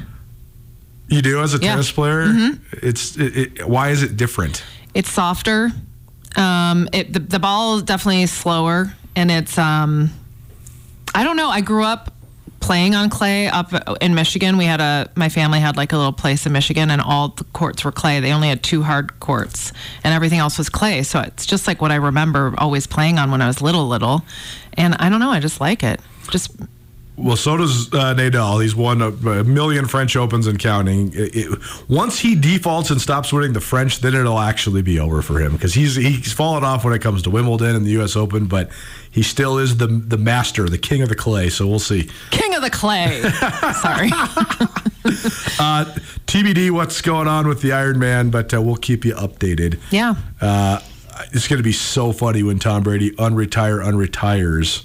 You 1.08 1.22
do 1.22 1.42
as 1.42 1.54
a 1.54 1.58
Yeah. 1.58 1.62
Mm-hmm. 1.62 1.72
tennis 1.72 1.92
player. 1.94 2.52
It's 2.84 3.16
it, 3.18 3.38
it, 3.38 3.68
why 3.68 3.90
is 3.92 4.04
it 4.04 4.18
different? 4.18 4.62
It's 4.94 5.10
softer. 5.10 5.72
Um, 6.38 6.88
it 6.94 7.12
the, 7.12 7.20
the 7.20 7.40
ball 7.40 7.78
is 7.78 7.84
definitely 7.84 8.26
slower, 8.28 8.94
and 9.16 9.32
it's 9.32 9.58
um, 9.58 10.12
I 11.14 11.24
don't 11.24 11.36
know. 11.36 11.50
I 11.50 11.62
grew 11.62 11.84
up 11.84 12.14
playing 12.60 12.96
on 12.96 13.10
clay 13.10 13.48
up 13.48 13.72
in 14.02 14.14
Michigan. 14.14 14.58
We 14.58 14.66
had 14.66 14.82
a 14.82 15.10
my 15.16 15.30
family 15.30 15.60
had 15.60 15.78
like 15.78 15.94
a 15.94 15.98
little 15.98 16.14
place 16.14 16.46
in 16.46 16.52
Michigan, 16.52 16.92
and 16.92 17.02
all 17.02 17.30
the 17.30 17.44
courts 17.46 17.84
were 17.84 17.92
clay. 17.92 18.20
They 18.20 18.32
only 18.32 18.50
had 18.50 18.62
two 18.62 18.84
hard 18.84 19.20
courts, 19.20 19.74
and 20.04 20.14
everything 20.14 20.40
else 20.40 20.58
was 20.58 20.70
clay. 20.70 21.04
So 21.04 21.20
it's 21.22 21.46
just 21.46 21.68
like 21.68 21.82
what 21.82 21.92
I 21.92 21.96
remember 21.96 22.54
always 22.58 22.86
playing 22.86 23.18
on 23.18 23.32
when 23.32 23.42
I 23.42 23.48
was 23.48 23.62
little, 23.62 23.88
little. 23.88 24.24
And 24.74 24.96
I 25.00 25.10
don't 25.10 25.20
know. 25.20 25.32
I 25.32 25.40
just 25.40 25.60
like 25.60 25.84
it. 25.84 26.00
Just 26.30 26.52
Well, 27.20 27.36
so 27.36 27.58
does 27.58 27.92
uh, 27.94 28.14
Nadal. 28.14 28.62
He's 28.62 28.76
won 28.76 29.02
a, 29.02 29.08
a 29.08 29.44
million 29.44 29.88
French 29.88 30.16
Opens 30.16 30.46
and 30.46 30.60
counting. 30.60 31.12
It- 31.16 31.36
it- 31.36 31.60
once 31.90 32.20
he 32.20 32.36
defaults 32.36 32.92
and 32.92 33.02
stops 33.02 33.34
winning 33.34 33.54
the 33.54 33.60
French, 33.62 34.02
then 34.02 34.14
it'll 34.14 34.38
actually 34.40 34.84
be 34.84 35.00
over 35.00 35.24
for 35.24 35.40
him 35.40 35.54
because 35.54 35.74
he's 35.74 35.96
he's 35.96 36.32
fallen 36.32 36.64
off 36.64 36.86
when 36.86 36.94
it 36.94 37.00
comes 37.02 37.24
to 37.24 37.32
Wimbledon 37.32 37.76
and 37.76 37.86
the 37.86 37.92
U.S. 37.92 38.16
Open, 38.16 38.46
but 38.46 38.70
he 39.10 39.24
still 39.24 39.58
is 39.58 39.78
the 39.78 39.88
the 39.88 40.18
master, 40.18 40.70
the 40.70 40.78
king 40.78 41.02
of 41.02 41.10
the 41.10 41.16
clay. 41.16 41.50
So 41.50 41.66
we'll 41.66 41.80
see. 41.80 42.08
king 42.30 42.54
of 42.54 42.62
the 42.62 42.70
clay. 42.70 43.20
Sorry. 43.82 44.10
Uh, 45.60 45.86
TBD, 46.28 46.70
what's 46.72 47.02
going 47.02 47.28
on 47.28 47.48
with 47.48 47.62
the 47.62 47.72
Iron 47.72 47.98
Man, 47.98 48.30
but 48.30 48.54
uh, 48.54 48.62
we'll 48.62 48.76
keep 48.76 49.06
you 49.06 49.14
updated. 49.16 49.80
Yeah. 49.92 50.16
Uh, 50.40 50.80
it's 51.34 51.48
going 51.48 51.58
to 51.58 51.64
be 51.64 51.72
so 51.72 52.12
funny 52.12 52.44
when 52.44 52.60
Tom 52.60 52.84
Brady 52.84 53.12
unretire 53.12 53.84
unretires 53.84 54.84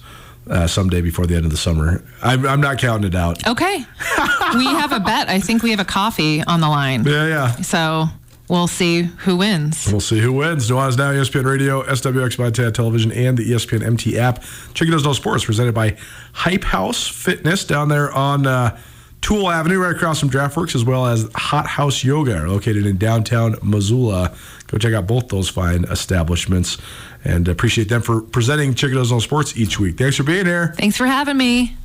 uh, 0.48 0.66
someday 0.66 1.00
before 1.00 1.26
the 1.26 1.34
end 1.36 1.44
of 1.44 1.50
the 1.50 1.56
summer. 1.56 2.02
I'm, 2.22 2.46
I'm 2.46 2.60
not 2.60 2.78
counting 2.78 3.08
it 3.08 3.14
out. 3.14 3.46
Okay. 3.46 3.76
we 4.54 4.66
have 4.66 4.92
a 4.92 5.00
bet. 5.00 5.28
I 5.28 5.40
think 5.40 5.62
we 5.62 5.70
have 5.70 5.80
a 5.80 5.84
coffee 5.84 6.42
on 6.42 6.60
the 6.60 6.68
line. 6.68 7.04
Yeah, 7.04 7.26
yeah. 7.26 7.50
So 7.56 8.06
we'll 8.48 8.66
see 8.66 9.02
who 9.02 9.36
wins. 9.36 9.88
We'll 9.90 10.00
see 10.00 10.20
who 10.20 10.32
wins. 10.32 10.70
Nuanez 10.70 10.98
Now, 10.98 11.12
ESPN 11.12 11.44
Radio, 11.44 11.82
SWX 11.84 12.38
Montana 12.38 12.72
Television, 12.72 13.12
and 13.12 13.36
the 13.38 13.44
ESPN 13.50 13.82
MT 13.84 14.18
app. 14.18 14.42
Chick 14.74 14.86
Who 14.88 14.92
Doesn't 14.92 15.06
Know 15.06 15.12
Sports, 15.12 15.44
presented 15.44 15.74
by 15.74 15.96
Hype 16.32 16.64
House 16.64 17.06
Fitness 17.06 17.64
down 17.64 17.88
there 17.88 18.12
on 18.12 18.46
uh, 18.46 18.78
Toole 19.22 19.50
Avenue, 19.50 19.78
right 19.78 19.94
across 19.94 20.18
from 20.18 20.30
DraftWorks, 20.30 20.74
as 20.74 20.84
well 20.84 21.06
as 21.06 21.30
Hot 21.36 21.66
House 21.66 22.02
Yoga, 22.02 22.42
located 22.46 22.84
in 22.84 22.98
downtown 22.98 23.56
Missoula. 23.62 24.36
Go 24.66 24.78
check 24.78 24.92
out 24.92 25.06
both 25.06 25.28
those 25.28 25.48
fine 25.48 25.84
establishments 25.84 26.76
and 27.24 27.46
appreciate 27.46 27.88
them 27.88 28.02
for 28.02 28.20
presenting 28.20 28.74
Chickadee's 28.74 29.06
Zone 29.06 29.20
Sports 29.20 29.56
each 29.56 29.78
week. 29.78 29.96
Thanks 29.96 30.16
for 30.16 30.24
being 30.24 30.44
here. 30.44 30.74
Thanks 30.76 30.96
for 30.96 31.06
having 31.06 31.36
me. 31.36 31.76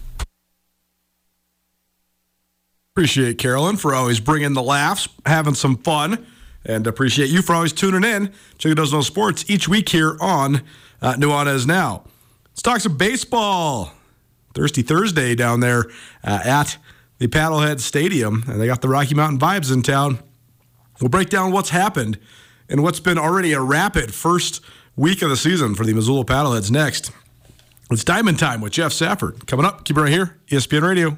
Appreciate 2.95 3.38
Carolyn 3.38 3.78
for 3.78 3.93
always 3.93 4.19
bringing 4.19 4.54
the 4.54 4.63
laughs, 4.63 5.08
having 5.23 5.54
some 5.54 5.78
fun, 5.78 6.26
and 6.65 6.88
appreciate 6.88 7.30
you 7.30 7.43
for 7.43 7.54
always 7.54 7.71
tuning 7.71 8.04
in. 8.04 8.34
Chickadee's 8.58 8.89
Zone 8.89 9.04
Sports 9.04 9.47
each 9.47 9.67
week 9.67 9.89
here 9.89 10.17
on 10.19 10.63
uh, 11.04 11.13
Nuanez 11.13 11.67
Now. 11.67 12.04
Let's 12.50 12.63
talk 12.63 12.80
some 12.80 12.97
baseball. 12.97 13.91
Thirsty 14.56 14.82
Thursday 14.82 15.36
down 15.36 15.60
there 15.60 15.86
uh, 16.23 16.39
at 16.43 16.80
the 17.17 17.27
Paddlehead 17.27 17.80
Stadium, 17.80 18.43
and 18.47 18.62
they 18.62 18.67
got 18.67 18.82
the 18.82 18.89
Rocky 18.89 19.15
Mountain 19.15 19.39
vibes 19.39 19.73
in 19.73 19.82
town. 19.82 20.19
We'll 21.01 21.10
break 21.10 21.30
down 21.30 21.51
what's 21.51 21.69
happened 21.69 22.19
and 22.69 22.84
what's 22.84 22.99
been 22.99 23.17
already 23.17 23.53
a 23.53 23.62
rapid 23.62 24.13
first 24.13 24.62
week 24.95 25.21
of 25.21 25.30
the 25.30 25.38
season 25.38 25.75
for 25.75 25.86
the 25.86 25.93
Missoula 25.93 26.25
Paddleheads 26.25 26.71
next. 26.71 27.12
It's 27.89 28.03
Diamond 28.03 28.39
Time 28.39 28.62
with 28.62 28.73
Geoff 28.73 28.93
Safford. 28.93 29.47
Coming 29.47 29.65
up, 29.65 29.86
keep 29.86 29.97
it 29.97 30.01
right 30.01 30.12
here, 30.12 30.38
ESPN 30.47 30.82
Radio. 30.82 31.17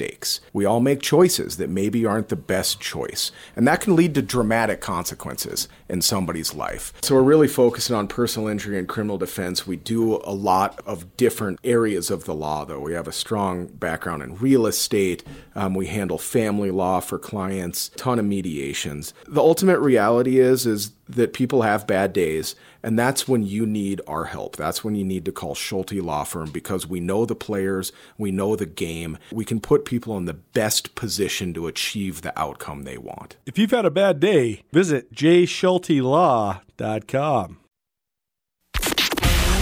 mistakes. 0.00 0.40
We 0.54 0.64
all 0.64 0.80
make 0.80 1.02
choices 1.02 1.58
that 1.58 1.68
maybe 1.68 2.06
aren't 2.06 2.30
the 2.30 2.36
best 2.36 2.80
choice, 2.80 3.30
and 3.54 3.68
that 3.68 3.82
can 3.82 3.96
lead 3.96 4.14
to 4.14 4.22
dramatic 4.22 4.80
consequences 4.80 5.68
in 5.90 6.00
somebody's 6.00 6.54
life. 6.54 6.92
So 7.02 7.14
we're 7.14 7.22
really 7.22 7.48
focusing 7.48 7.96
on 7.96 8.08
personal 8.08 8.48
injury 8.48 8.78
and 8.78 8.88
criminal 8.88 9.18
defense. 9.18 9.66
We 9.66 9.76
do 9.76 10.16
a 10.24 10.32
lot 10.32 10.80
of 10.86 11.16
different 11.16 11.58
areas 11.64 12.10
of 12.10 12.24
the 12.24 12.34
law, 12.34 12.64
though. 12.64 12.80
We 12.80 12.94
have 12.94 13.08
a 13.08 13.12
strong 13.12 13.66
background 13.66 14.22
in 14.22 14.36
real 14.36 14.66
estate. 14.66 15.24
Um, 15.54 15.74
we 15.74 15.88
handle 15.88 16.18
family 16.18 16.70
law 16.70 17.00
for 17.00 17.18
clients, 17.18 17.90
ton 17.96 18.18
of 18.18 18.24
mediations. 18.24 19.12
The 19.26 19.40
ultimate 19.40 19.80
reality 19.80 20.38
is 20.38 20.66
is 20.66 20.92
that 21.08 21.32
people 21.32 21.62
have 21.62 21.86
bad 21.86 22.12
days, 22.12 22.54
and 22.82 22.98
that's 22.98 23.26
when 23.26 23.42
you 23.42 23.66
need 23.66 24.00
our 24.06 24.24
help. 24.24 24.56
That's 24.56 24.84
when 24.84 24.94
you 24.94 25.04
need 25.04 25.24
to 25.24 25.32
call 25.32 25.54
Schulte 25.54 25.92
Law 25.92 26.24
Firm 26.24 26.50
because 26.50 26.86
we 26.86 27.00
know 27.00 27.26
the 27.26 27.34
players, 27.34 27.92
we 28.16 28.30
know 28.30 28.56
the 28.56 28.66
game. 28.66 29.18
We 29.32 29.44
can 29.44 29.60
put 29.60 29.84
people 29.84 30.16
in 30.16 30.26
the 30.26 30.34
best 30.34 30.94
position 30.94 31.52
to 31.54 31.66
achieve 31.66 32.22
the 32.22 32.38
outcome 32.38 32.84
they 32.84 32.98
want. 32.98 33.36
If 33.44 33.58
you've 33.58 33.72
had 33.72 33.84
a 33.84 33.90
bad 33.90 34.20
day, 34.20 34.62
visit 34.72 35.12
jschultelaw.com. 35.80 37.58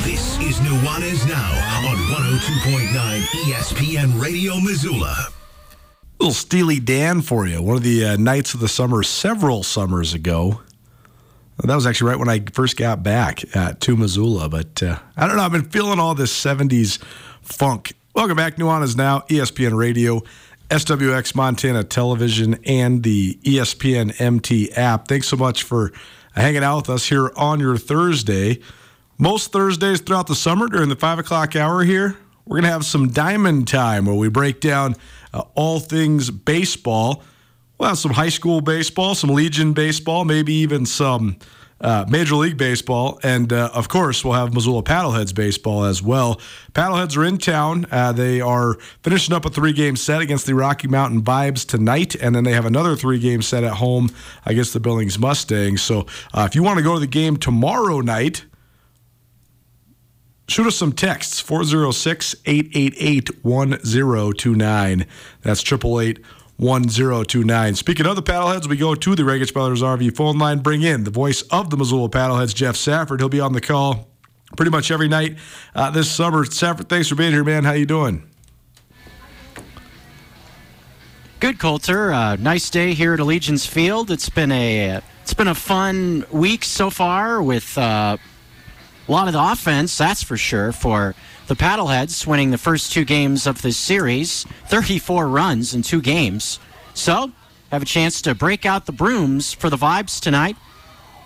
This 0.05 0.39
is 0.39 0.59
Nuanez 0.61 1.29
Now 1.29 1.89
on 1.89 1.97
102.9 1.97 3.21
ESPN 3.45 4.21
Radio 4.21 4.59
Missoula. 4.61 5.29
Little 6.19 6.33
Steely 6.33 6.81
Dan 6.81 7.21
for 7.21 7.47
you. 7.47 7.63
One 7.63 7.77
of 7.77 7.83
the 7.83 8.05
uh, 8.05 8.17
nights 8.17 8.55
of 8.55 8.61
the 8.61 8.69
summer 8.69 9.03
several 9.03 9.63
summers 9.63 10.15
ago. 10.15 10.63
That 11.63 11.75
was 11.75 11.87
actually 11.87 12.11
right 12.11 12.19
when 12.19 12.29
I 12.29 12.41
first 12.53 12.77
got 12.77 13.03
back 13.03 13.43
uh, 13.55 13.75
to 13.81 13.97
Missoula. 13.97 14.49
But 14.49 14.83
uh, 14.83 14.99
I 15.17 15.27
don't 15.27 15.37
know. 15.37 15.43
I've 15.43 15.53
been 15.53 15.69
feeling 15.69 15.99
all 15.99 16.15
this 16.15 16.33
70s 16.33 17.03
funk. 17.43 17.93
Welcome 18.15 18.37
back. 18.37 18.57
Nuanez 18.57 18.97
Now, 18.97 19.21
ESPN 19.29 19.77
Radio, 19.77 20.23
SWX 20.71 21.35
Montana 21.35 21.83
Television, 21.83 22.59
and 22.67 23.03
the 23.03 23.39
ESPN 23.43 24.21
MT 24.21 24.73
app. 24.73 25.09
Thanks 25.09 25.27
so 25.29 25.37
much 25.37 25.63
for 25.63 25.93
hanging 26.35 26.63
out 26.63 26.77
with 26.77 26.91
us 26.91 27.09
here 27.09 27.33
on 27.37 27.59
your 27.59 27.79
Thursday. 27.79 28.61
Most 29.17 29.51
Thursdays 29.51 30.01
throughout 30.01 30.27
the 30.27 30.35
summer 30.35 30.69
during 30.69 30.91
the 30.91 30.97
5 30.97 31.21
o'clock 31.21 31.57
hour 31.57 31.85
here, 31.85 32.17
we're 32.45 32.57
going 32.57 32.65
to 32.65 32.71
have 32.71 32.85
some 32.85 33.09
diamond 33.09 33.67
time 33.67 34.05
where 34.05 34.15
we 34.15 34.29
break 34.29 34.61
down 34.61 34.95
uh, 35.33 35.43
all 35.55 35.81
things 35.81 36.31
baseball. 36.31 37.23
We'll 37.79 37.89
have 37.89 37.99
some 37.99 38.13
high 38.13 38.29
school 38.29 38.61
baseball, 38.61 39.15
some 39.15 39.31
Legion 39.31 39.73
baseball, 39.73 40.25
maybe 40.27 40.53
even 40.53 40.85
some 40.85 41.39
uh, 41.81 42.05
Major 42.09 42.35
League 42.37 42.57
Baseball. 42.57 43.19
And 43.23 43.53
uh, 43.53 43.71
of 43.73 43.89
course, 43.89 44.25
we'll 44.25 44.35
have 44.35 44.53
Missoula 44.53 44.83
Paddleheads 44.83 45.35
baseball 45.35 45.85
as 45.85 46.03
well. 46.03 46.41
Paddleheads 46.73 47.17
are 47.17 47.25
in 47.25 47.39
town. 47.39 47.87
Uh, 47.91 48.13
they 48.13 48.41
are 48.41 48.75
finishing 49.03 49.35
up 49.35 49.45
a 49.45 49.51
three 49.51 49.73
game 49.73 49.97
set 49.97 50.21
against 50.21 50.47
the 50.47 50.55
Rocky 50.55 50.89
Mountain 50.89 51.23
Vibes 51.23 51.67
tonight. 51.67 52.15
And 52.17 52.35
then 52.35 52.45
they 52.45 52.53
have 52.53 52.67
another 52.67 52.97
three 52.97 53.19
game 53.19 53.43
set 53.43 53.65
at 53.65 53.75
home 53.75 54.11
against 54.45 54.73
the 54.73 54.81
Billings 54.81 55.19
Mustangs. 55.19 55.83
So 55.83 56.07
uh, 56.35 56.47
if 56.49 56.55
you 56.55 56.63
want 56.63 56.79
to 56.79 56.85
go 56.85 56.95
to 56.95 57.01
the 57.01 57.07
game 57.07 57.37
tomorrow 57.37 58.01
night, 58.01 58.45
shoot 60.49 60.67
us 60.67 60.77
some 60.77 60.93
texts 60.93 61.41
406 61.41 62.35
888 62.45 63.45
1029. 63.45 65.07
That's 65.43 65.61
888 65.61 66.19
1029. 66.59 67.75
Speaking 67.77 68.07
of 68.07 68.17
the 68.17 68.23
paddleheads, 68.23 68.69
we 68.69 68.77
go 68.77 68.95
to 68.95 69.15
the 69.15 69.25
Regis 69.25 69.51
Brothers 69.51 69.81
RV 69.81 70.17
phone 70.17 70.39
line. 70.39 70.59
Bring 70.59 70.83
in 70.83 71.05
the 71.05 71.11
voice 71.11 71.43
of 71.43 71.71
the 71.71 71.77
Missoula 71.77 72.09
paddleheads, 72.09 72.55
Geoff 72.55 72.77
Safford. 72.77 73.21
He'll 73.21 73.29
be 73.29 73.41
on 73.41 73.53
the 73.53 73.61
call 73.61 74.09
pretty 74.57 74.71
much 74.71 74.91
every 74.91 75.09
night 75.09 75.39
uh, 75.75 75.91
this 75.91 76.11
summer. 76.11 76.45
Safford, 76.45 76.89
thanks 76.89 77.09
for 77.09 77.15
being 77.15 77.33
here, 77.33 77.45
man. 77.45 77.65
How 77.65 77.73
you 77.73 77.87
doing? 77.87 78.29
Good, 81.41 81.61
Colter. 81.61 82.13
Uh, 82.13 82.35
nice 82.35 82.69
day 82.69 82.95
here 82.95 83.15
at 83.15 83.21
Allegiance 83.21 83.65
Field. 83.65 84.11
It's 84.11 84.29
been 84.29 84.51
a 84.51 85.01
it's 85.23 85.35
been 85.35 85.47
a 85.47 85.55
fun 85.55 86.25
week 86.33 86.65
so 86.65 86.91
far 86.91 87.41
with 87.41 87.79
uh, 87.79 88.17
a 89.09 89.13
lot 89.13 89.27
of 89.27 89.33
the 89.33 89.43
offense, 89.43 89.97
that's 89.97 90.23
for 90.23 90.37
sure, 90.37 90.71
for 90.71 91.15
the 91.47 91.57
Paddleheads, 91.57 92.27
winning 92.27 92.51
the 92.51 92.59
first 92.59 92.93
two 92.93 93.05
games 93.05 93.47
of 93.47 93.63
this 93.63 93.79
series, 93.79 94.45
34 94.67 95.27
runs 95.29 95.73
in 95.73 95.83
two 95.83 96.03
games. 96.03 96.61
So, 96.93 97.33
have 97.73 97.83
a 97.83 97.87
chance 97.87 98.21
to 98.23 98.35
break 98.35 98.67
out 98.67 98.87
the 98.87 98.93
brooms 98.93 99.53
for 99.53 99.71
the 99.71 99.77
vibes 99.77 100.21
tonight. 100.21 100.57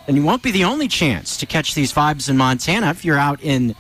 And 0.07 0.17
you 0.17 0.23
won't 0.23 0.43
be 0.43 0.51
the 0.51 0.65
only 0.65 0.89
chance 0.89 1.37
to 1.39 1.47
catch 1.47 1.75
these 1.75 1.93
vibes 1.93 2.29
in 2.29 2.37
Montana. 2.37 2.91
If 2.91 3.05
you're 3.05 3.19
out 3.19 3.41
in 3.43 3.75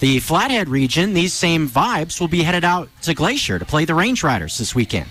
the 0.00 0.18
Flathead 0.18 0.68
region, 0.68 1.14
these 1.14 1.32
same 1.32 1.68
vibes 1.68 2.20
will 2.20 2.28
be 2.28 2.42
headed 2.42 2.64
out 2.64 2.88
to 3.02 3.14
Glacier 3.14 3.58
to 3.58 3.64
play 3.64 3.84
the 3.84 3.94
Range 3.94 4.22
Riders 4.22 4.58
this 4.58 4.74
weekend. 4.74 5.08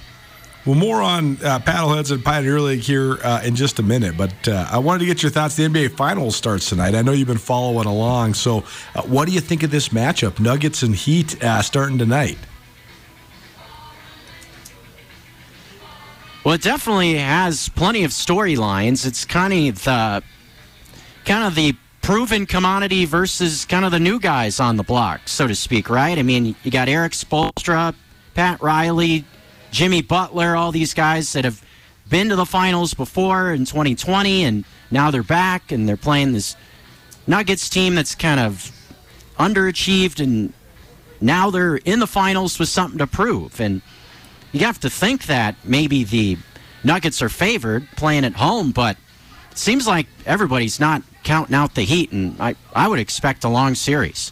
Well, 0.65 0.75
more 0.75 1.01
on 1.01 1.37
uh, 1.37 1.59
paddleheads 1.59 2.11
and 2.11 2.23
Pioneer 2.23 2.59
League 2.59 2.81
here 2.81 3.17
uh, 3.23 3.41
in 3.43 3.55
just 3.55 3.79
a 3.79 3.83
minute, 3.83 4.17
but 4.17 4.47
uh, 4.47 4.67
I 4.69 4.77
wanted 4.77 4.99
to 4.99 5.05
get 5.05 5.23
your 5.23 5.31
thoughts. 5.31 5.55
The 5.55 5.63
NBA 5.63 5.95
Finals 5.95 6.35
starts 6.35 6.67
tonight. 6.67 6.95
I 6.95 7.01
know 7.01 7.13
you've 7.13 7.29
been 7.29 7.37
following 7.37 7.87
along. 7.87 8.33
So, 8.33 8.65
uh, 8.93 9.03
what 9.03 9.25
do 9.25 9.33
you 9.33 9.39
think 9.39 9.63
of 9.63 9.71
this 9.71 9.89
matchup? 9.89 10.37
Nuggets 10.39 10.83
and 10.83 10.93
Heat 10.93 11.41
uh, 11.41 11.61
starting 11.61 11.97
tonight. 11.97 12.37
Well, 16.43 16.55
it 16.55 16.61
definitely 16.61 17.15
has 17.15 17.69
plenty 17.69 18.03
of 18.03 18.11
storylines. 18.11 19.05
It's 19.05 19.23
kind 19.23 19.53
of 19.53 19.83
the 19.83 20.23
kind 21.25 21.43
of 21.45 21.55
the 21.55 21.75
proven 22.01 22.45
commodity 22.45 23.05
versus 23.05 23.65
kind 23.65 23.85
of 23.85 23.91
the 23.91 23.99
new 23.99 24.19
guys 24.19 24.59
on 24.59 24.75
the 24.75 24.83
block, 24.83 25.21
so 25.25 25.47
to 25.47 25.55
speak, 25.55 25.89
right? 25.89 26.17
I 26.17 26.23
mean, 26.23 26.55
you 26.63 26.71
got 26.71 26.89
Erik 26.89 27.13
Spoelstra, 27.13 27.93
Pat 28.33 28.61
Riley, 28.61 29.25
Jimmy 29.71 30.01
Butler, 30.01 30.55
all 30.55 30.71
these 30.71 30.93
guys 30.93 31.33
that 31.33 31.45
have 31.45 31.63
been 32.09 32.29
to 32.29 32.35
the 32.35 32.45
finals 32.45 32.93
before 32.93 33.51
in 33.51 33.65
2020, 33.65 34.43
and 34.43 34.65
now 34.91 35.11
they're 35.11 35.23
back 35.23 35.71
and 35.71 35.87
they're 35.87 35.97
playing 35.97 36.33
this 36.33 36.55
Nuggets 37.27 37.69
team 37.69 37.95
that's 37.95 38.15
kind 38.15 38.39
of 38.39 38.71
underachieved, 39.37 40.19
and 40.19 40.53
now 41.21 41.49
they're 41.51 41.77
in 41.77 41.99
the 41.99 42.07
finals 42.07 42.57
with 42.57 42.69
something 42.69 42.97
to 42.97 43.07
prove. 43.07 43.59
And 43.61 43.81
you 44.51 44.61
have 44.61 44.79
to 44.79 44.89
think 44.89 45.27
that 45.27 45.55
maybe 45.63 46.03
the 46.03 46.37
Nuggets 46.83 47.21
are 47.21 47.29
favored 47.29 47.87
playing 47.95 48.25
at 48.25 48.33
home, 48.33 48.71
but 48.71 48.97
it 49.51 49.57
seems 49.57 49.85
like 49.85 50.07
everybody's 50.25 50.79
not 50.79 51.03
counting 51.23 51.55
out 51.55 51.75
the 51.75 51.83
Heat, 51.83 52.11
and 52.11 52.35
I, 52.41 52.55
I 52.73 52.87
would 52.87 52.99
expect 52.99 53.43
a 53.43 53.49
long 53.49 53.75
series. 53.75 54.31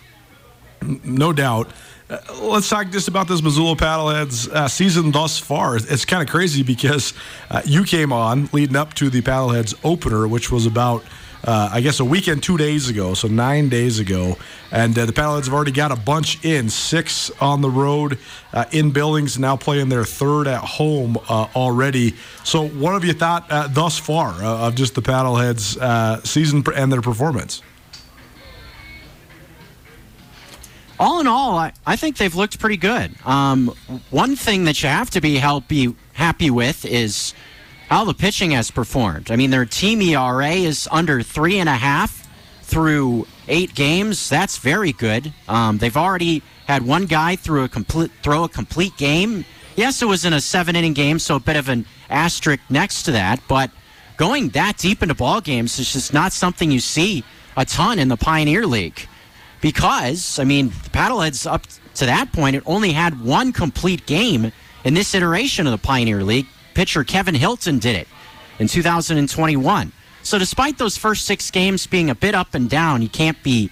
No 0.82 1.34
doubt. 1.34 1.71
Uh, 2.10 2.20
let's 2.41 2.70
talk 2.70 2.89
just 2.89 3.10
about 3.10 3.28
this 3.28 3.41
Missoula 3.41 3.76
Paddleheads 3.76 4.48
uh, 4.50 4.70
season 4.70 5.12
thus 5.12 5.38
far. 5.38 5.76
It's 5.76 6.06
kind 6.06 6.24
of 6.24 6.30
crazy 6.30 6.63
because 6.63 7.13
uh, 7.52 7.62
you 7.65 7.84
came 7.84 8.13
on 8.13 8.50
leading 8.54 8.78
up 8.78 8.93
to 8.96 9.10
the 9.10 9.22
Paddleheads 9.22 9.76
opener, 9.84 10.26
which 10.26 10.50
was 10.50 10.65
about 10.65 11.04
uh, 11.43 11.70
I 11.72 11.82
guess, 11.82 12.00
a 12.00 12.06
weekend 12.06 12.41
two 12.41 12.58
days 12.58 12.89
ago, 12.89 13.13
so 13.13 13.28
nine 13.28 13.70
days 13.70 14.00
ago. 14.00 14.38
And 14.72 14.98
uh, 14.98 15.06
the 15.06 15.13
Paddleheads 15.13 15.46
have 15.46 15.54
already 15.54 15.72
got 15.72 15.91
a 15.91 15.96
bunch 15.96 16.43
in 16.43 16.70
six 16.70 17.30
on 17.39 17.62
the 17.62 17.70
road 17.70 18.18
uh, 18.53 18.66
in 18.72 18.91
Billings, 18.91 19.38
now 19.38 19.55
playing 19.55 19.89
their 19.89 20.03
third 20.03 20.47
at 20.47 20.62
home 20.62 21.18
already. 21.30 22.16
So, 22.43 22.68
what 22.68 22.93
have 22.93 23.05
you 23.05 23.14
thought 23.14 23.47
thus 23.74 23.99
far 23.99 24.41
of 24.41 24.76
just 24.76 24.95
the 24.95 25.01
Paddleheads' 25.01 26.26
season 26.26 26.64
and 26.76 26.91
their 26.91 27.01
performance? 27.01 27.62
All 31.00 31.20
in 31.20 31.28
all, 31.28 31.58
I, 31.58 31.74
I 31.86 31.95
think 31.95 32.18
they've 32.18 32.34
looked 32.34 32.60
pretty 32.60 32.78
good. 32.78 33.12
Um, 33.26 33.74
one 34.10 34.36
thing 34.36 34.66
that 34.66 34.82
you 34.82 34.89
have 34.89 35.10
to 35.12 35.22
be 35.22 35.41
be 35.68 35.95
happy 36.14 36.50
with 36.50 36.86
is 36.86 37.34
how 37.89 38.04
the 38.04 38.14
pitching 38.14 38.52
has 38.52 38.72
performed. 38.72 39.32
I 39.32 39.36
mean, 39.36 39.50
their 39.50 39.66
team 39.66 40.02
ERA 40.02 40.52
is 40.52 40.88
under 40.91 41.22
three 41.22 41.60
and 41.60 41.70
a 41.70 41.76
half 41.76 42.28
through 42.64 43.28
eight 43.48 43.74
games. 43.76 44.30
That's 44.30 44.58
very 44.58 44.91
good. 44.91 45.34
Um, 45.48 45.78
they've 45.78 45.95
already 45.95 46.41
had 46.68 46.86
one 46.86 47.06
guy 47.06 47.36
through 47.36 47.64
a 47.64 47.70
complete 47.70 48.12
throw 48.24 48.43
a 48.43 48.50
complete 48.50 48.98
game. 48.98 49.45
Yes, 49.76 50.02
it 50.02 50.06
was 50.06 50.26
in 50.26 50.34
a 50.34 50.41
seven 50.41 50.76
inning 50.76 50.93
game, 50.93 51.20
so 51.20 51.36
a 51.36 51.39
bit 51.39 51.56
of 51.56 51.70
an 51.70 51.86
asterisk 52.10 52.62
next 52.70 53.04
to 53.04 53.12
that. 53.12 53.39
But 53.48 53.72
going 54.18 54.50
that 54.50 54.78
deep 54.78 55.04
into 55.04 55.14
ball 55.14 55.39
games 55.39 55.78
is 55.80 55.93
just 55.93 56.14
not 56.14 56.34
something 56.34 56.72
you 56.72 56.80
see 56.80 57.24
a 57.56 57.64
ton 57.64 58.00
in 58.00 58.08
the 58.08 58.18
Pioneer 58.18 58.66
League 58.66 59.08
because, 59.68 60.39
I 60.39 60.45
mean, 60.45 60.70
the 60.70 60.89
Paddleheads 60.91 61.45
up 61.45 61.63
to 61.95 62.05
that 62.05 62.32
point, 62.32 62.55
it 62.55 62.63
only 62.65 62.93
had 62.93 63.22
one 63.22 63.51
complete 63.51 64.05
game 64.05 64.53
in 64.86 64.93
this 64.93 65.13
iteration 65.13 65.68
of 65.68 65.72
the 65.72 65.78
Pioneer 65.78 66.24
League. 66.24 66.47
Pitcher 66.74 67.03
Kevin 67.03 67.36
Hilton 67.36 67.78
did 67.78 67.97
it 67.97 68.07
in 68.59 68.70
2021. 68.70 69.91
So, 70.24 70.39
despite 70.39 70.78
those 70.78 70.95
first 70.95 71.26
six 71.26 71.51
games 71.51 71.86
being 71.86 72.09
a 72.09 72.15
bit 72.15 72.34
up 72.34 72.55
and 72.55 72.70
down, 72.70 73.01
you 73.01 73.09
can't 73.09 73.43
be 73.43 73.70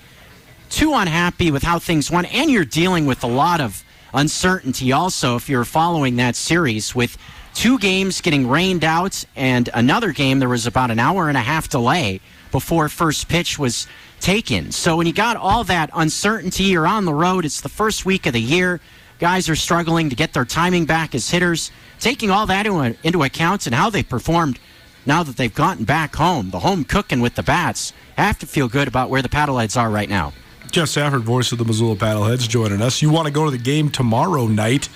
too 0.70 0.94
unhappy 0.94 1.50
with 1.50 1.64
how 1.64 1.80
things 1.80 2.12
went. 2.12 2.34
And 2.36 2.52
you're 2.52 2.66
dealing 2.66 3.06
with 3.06 3.24
a 3.24 3.28
lot 3.28 3.62
of 3.62 3.82
uncertainty 4.14 4.92
also 4.92 5.38
if 5.38 5.48
you're 5.48 5.64
following 5.64 6.18
that 6.18 6.36
series 6.36 6.94
with 6.94 7.18
two 7.54 7.80
games 7.80 8.20
getting 8.20 8.50
rained 8.50 8.84
out 8.84 9.24
and 9.38 9.70
another 9.74 10.12
game 10.12 10.40
there 10.40 10.48
was 10.48 10.66
about 10.66 10.92
an 10.92 11.00
hour 11.00 11.28
and 11.28 11.38
a 11.38 11.42
half 11.42 11.68
delay 11.68 12.22
before 12.52 12.88
first 12.88 13.28
pitch 13.28 13.60
was 13.60 13.88
taken. 14.20 14.72
So 14.72 14.98
when 14.98 15.08
you 15.08 15.14
got 15.14 15.38
all 15.38 15.64
that 15.66 15.90
uncertainty, 15.94 16.66
you're 16.66 16.88
on 16.88 17.06
the 17.06 17.14
road, 17.14 17.46
it's 17.46 17.62
the 17.62 17.70
first 17.70 18.06
week 18.06 18.26
of 18.26 18.34
the 18.34 18.42
year. 18.42 18.80
Guys 19.20 19.48
are 19.48 19.56
struggling 19.56 20.10
to 20.10 20.16
get 20.16 20.34
their 20.34 20.46
timing 20.46 20.86
back 20.86 21.16
as 21.16 21.30
hitters. 21.30 21.72
Taking 22.00 22.30
all 22.30 22.46
that 22.48 22.66
into 22.66 23.24
account 23.24 23.66
and 23.66 23.74
how 23.74 23.90
they 23.90 24.04
performed 24.04 24.60
now 25.06 25.24
that 25.24 25.38
they've 25.38 25.54
gotten 25.54 25.86
back 25.86 26.16
home, 26.16 26.50
the 26.50 26.60
home 26.60 26.84
cooking 26.84 27.22
with 27.22 27.36
the 27.36 27.44
bats, 27.44 27.94
have 28.18 28.40
to 28.40 28.46
feel 28.46 28.68
good 28.68 28.88
about 28.88 29.10
where 29.10 29.22
the 29.22 29.30
paddleheads 29.30 29.80
are 29.80 29.90
right 29.90 30.10
now. 30.10 30.34
Geoff 30.72 30.90
Safford, 30.90 31.22
voice 31.22 31.52
of 31.52 31.58
the 31.58 31.66
Missoula 31.66 31.96
Paddleheads, 31.96 32.50
joining 32.50 32.82
us. 32.82 33.02
You 33.02 33.10
want 33.10 33.28
to 33.28 33.34
go 33.34 33.46
to 33.46 33.52
the 33.52 33.58
game 33.58 33.90
tomorrow 33.90 34.48
night? 34.48 34.90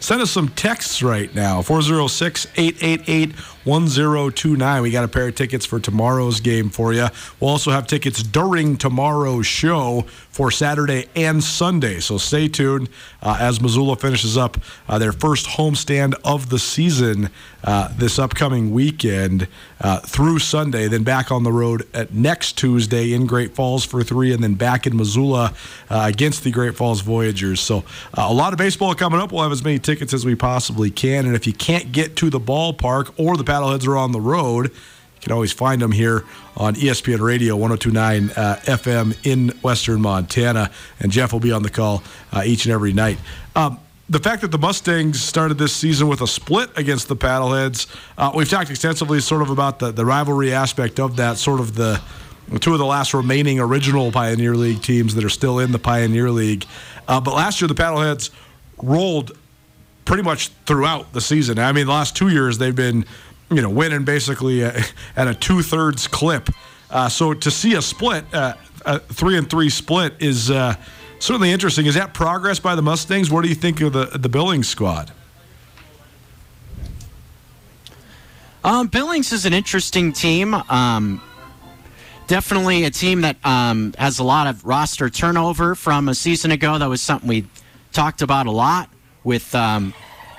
Send 0.00 0.22
us 0.22 0.30
some 0.30 0.48
texts 0.48 1.02
right 1.02 1.32
now 1.34 1.60
406 1.60 2.46
888 2.56 3.34
1029. 3.64 4.82
We 4.82 4.90
got 4.90 5.04
a 5.04 5.08
pair 5.08 5.28
of 5.28 5.34
tickets 5.34 5.66
for 5.66 5.80
tomorrow's 5.80 6.40
game 6.40 6.70
for 6.70 6.92
you. 6.92 7.08
We'll 7.38 7.50
also 7.50 7.70
have 7.70 7.86
tickets 7.86 8.22
during 8.22 8.76
tomorrow's 8.76 9.46
show 9.46 10.06
for 10.30 10.50
Saturday 10.50 11.06
and 11.14 11.42
Sunday. 11.42 12.00
So 12.00 12.16
stay 12.16 12.48
tuned 12.48 12.88
uh, 13.22 13.36
as 13.40 13.60
Missoula 13.60 13.96
finishes 13.96 14.38
up 14.38 14.56
uh, 14.88 14.98
their 14.98 15.12
first 15.12 15.46
homestand 15.46 16.14
of 16.24 16.48
the 16.48 16.58
season 16.58 17.30
uh, 17.62 17.88
this 17.96 18.18
upcoming 18.18 18.70
weekend 18.70 19.48
uh, 19.80 19.98
through 20.00 20.38
Sunday. 20.38 20.88
Then 20.88 21.02
back 21.02 21.30
on 21.30 21.42
the 21.42 21.52
road 21.52 21.86
at 21.92 22.14
next 22.14 22.56
Tuesday 22.56 23.12
in 23.12 23.26
Great 23.26 23.54
Falls 23.54 23.84
for 23.84 24.02
three, 24.02 24.32
and 24.32 24.42
then 24.42 24.54
back 24.54 24.86
in 24.86 24.96
Missoula 24.96 25.52
uh, 25.90 26.04
against 26.06 26.44
the 26.44 26.50
Great 26.50 26.74
Falls 26.76 27.02
Voyagers. 27.02 27.60
So 27.60 27.78
uh, 28.16 28.26
a 28.28 28.32
lot 28.32 28.52
of 28.52 28.58
baseball 28.58 28.94
coming 28.94 29.20
up. 29.20 29.32
We'll 29.32 29.42
have 29.42 29.52
as 29.52 29.64
many 29.64 29.78
tickets 29.78 30.14
as 30.14 30.24
we 30.24 30.34
possibly 30.34 30.90
can. 30.90 31.26
And 31.26 31.34
if 31.34 31.46
you 31.46 31.52
can't 31.52 31.92
get 31.92 32.16
to 32.16 32.30
the 32.30 32.40
ballpark 32.40 33.12
or 33.18 33.36
the 33.36 33.44
Paddleheads 33.50 33.84
are 33.88 33.96
on 33.96 34.12
the 34.12 34.20
road. 34.20 34.66
You 34.66 35.20
can 35.20 35.32
always 35.32 35.52
find 35.52 35.82
them 35.82 35.90
here 35.90 36.24
on 36.56 36.76
ESPN 36.76 37.18
Radio 37.18 37.56
1029 37.56 38.30
uh, 38.30 38.60
FM 38.62 39.16
in 39.26 39.48
Western 39.60 40.00
Montana. 40.00 40.70
And 41.00 41.10
Geoff 41.10 41.32
will 41.32 41.40
be 41.40 41.50
on 41.50 41.64
the 41.64 41.68
call 41.68 42.04
uh, 42.32 42.44
each 42.46 42.64
and 42.64 42.72
every 42.72 42.92
night. 42.92 43.18
Um, 43.56 43.80
the 44.08 44.20
fact 44.20 44.42
that 44.42 44.52
the 44.52 44.58
Mustangs 44.58 45.20
started 45.20 45.58
this 45.58 45.74
season 45.74 46.06
with 46.06 46.20
a 46.20 46.28
split 46.28 46.70
against 46.76 47.08
the 47.08 47.16
Paddleheads, 47.16 47.92
uh, 48.16 48.30
we've 48.34 48.48
talked 48.48 48.70
extensively 48.70 49.20
sort 49.20 49.42
of 49.42 49.50
about 49.50 49.80
the, 49.80 49.90
the 49.90 50.04
rivalry 50.04 50.52
aspect 50.52 51.00
of 51.00 51.16
that, 51.16 51.36
sort 51.36 51.58
of 51.58 51.74
the 51.74 52.00
two 52.60 52.72
of 52.72 52.78
the 52.78 52.86
last 52.86 53.14
remaining 53.14 53.58
original 53.58 54.12
Pioneer 54.12 54.54
League 54.54 54.80
teams 54.80 55.16
that 55.16 55.24
are 55.24 55.28
still 55.28 55.58
in 55.58 55.72
the 55.72 55.78
Pioneer 55.78 56.30
League. 56.30 56.66
Uh, 57.08 57.20
but 57.20 57.34
last 57.34 57.60
year, 57.60 57.66
the 57.66 57.74
Paddleheads 57.74 58.30
rolled 58.80 59.36
pretty 60.04 60.22
much 60.22 60.48
throughout 60.66 61.12
the 61.12 61.20
season. 61.20 61.58
I 61.58 61.72
mean, 61.72 61.86
the 61.86 61.92
last 61.92 62.16
two 62.16 62.28
years, 62.28 62.58
they've 62.58 62.74
been 62.74 63.04
you 63.50 63.62
know, 63.62 63.70
winning 63.70 64.04
basically 64.04 64.62
at 64.64 64.92
a 65.16 65.34
two 65.34 65.62
thirds 65.62 66.06
clip. 66.06 66.48
Uh, 66.88 67.08
so 67.08 67.34
to 67.34 67.50
see 67.50 67.74
a 67.74 67.82
split, 67.82 68.24
uh, 68.34 68.54
a 68.84 68.98
three 68.98 69.36
and 69.36 69.48
three 69.48 69.70
split, 69.70 70.14
is 70.20 70.50
uh, 70.50 70.74
certainly 71.18 71.50
interesting. 71.50 71.86
Is 71.86 71.94
that 71.94 72.14
progress 72.14 72.58
by 72.58 72.74
the 72.74 72.82
Mustangs? 72.82 73.30
What 73.30 73.42
do 73.42 73.48
you 73.48 73.54
think 73.54 73.80
of 73.80 73.92
the 73.92 74.06
the 74.06 74.28
Billings 74.28 74.68
squad? 74.68 75.12
Um, 78.62 78.88
Billings 78.88 79.32
is 79.32 79.46
an 79.46 79.54
interesting 79.54 80.12
team. 80.12 80.54
Um, 80.54 81.22
definitely 82.26 82.84
a 82.84 82.90
team 82.90 83.22
that 83.22 83.36
um, 83.44 83.94
has 83.98 84.18
a 84.18 84.24
lot 84.24 84.46
of 84.46 84.64
roster 84.64 85.08
turnover 85.08 85.74
from 85.74 86.08
a 86.08 86.14
season 86.14 86.50
ago. 86.50 86.78
That 86.78 86.88
was 86.88 87.00
something 87.00 87.28
we 87.28 87.46
talked 87.92 88.22
about 88.22 88.46
a 88.46 88.50
lot 88.50 88.90
with 89.24 89.54
um, 89.54 89.94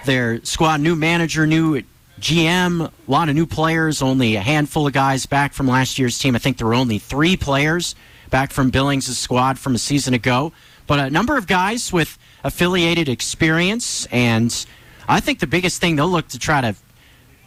their 0.05 0.43
squad, 0.45 0.81
new 0.81 0.95
manager, 0.95 1.47
new 1.47 1.81
GM, 2.21 2.81
a 2.81 3.11
lot 3.11 3.29
of 3.29 3.35
new 3.35 3.47
players, 3.47 4.03
only 4.03 4.35
a 4.35 4.41
handful 4.41 4.85
of 4.85 4.93
guys 4.93 5.25
back 5.25 5.53
from 5.53 5.67
last 5.67 5.97
year's 5.97 6.19
team. 6.19 6.35
I 6.35 6.39
think 6.39 6.57
there 6.57 6.67
were 6.67 6.75
only 6.75 6.99
three 6.99 7.35
players 7.35 7.95
back 8.29 8.51
from 8.51 8.69
Billings' 8.69 9.17
squad 9.17 9.57
from 9.57 9.73
a 9.73 9.79
season 9.79 10.13
ago, 10.13 10.53
but 10.85 10.99
a 10.99 11.09
number 11.09 11.35
of 11.35 11.47
guys 11.47 11.91
with 11.91 12.19
affiliated 12.43 13.09
experience. 13.09 14.05
And 14.11 14.65
I 15.09 15.19
think 15.19 15.39
the 15.39 15.47
biggest 15.47 15.81
thing 15.81 15.95
they'll 15.95 16.07
look 16.07 16.27
to 16.29 16.37
try 16.37 16.61
to 16.61 16.75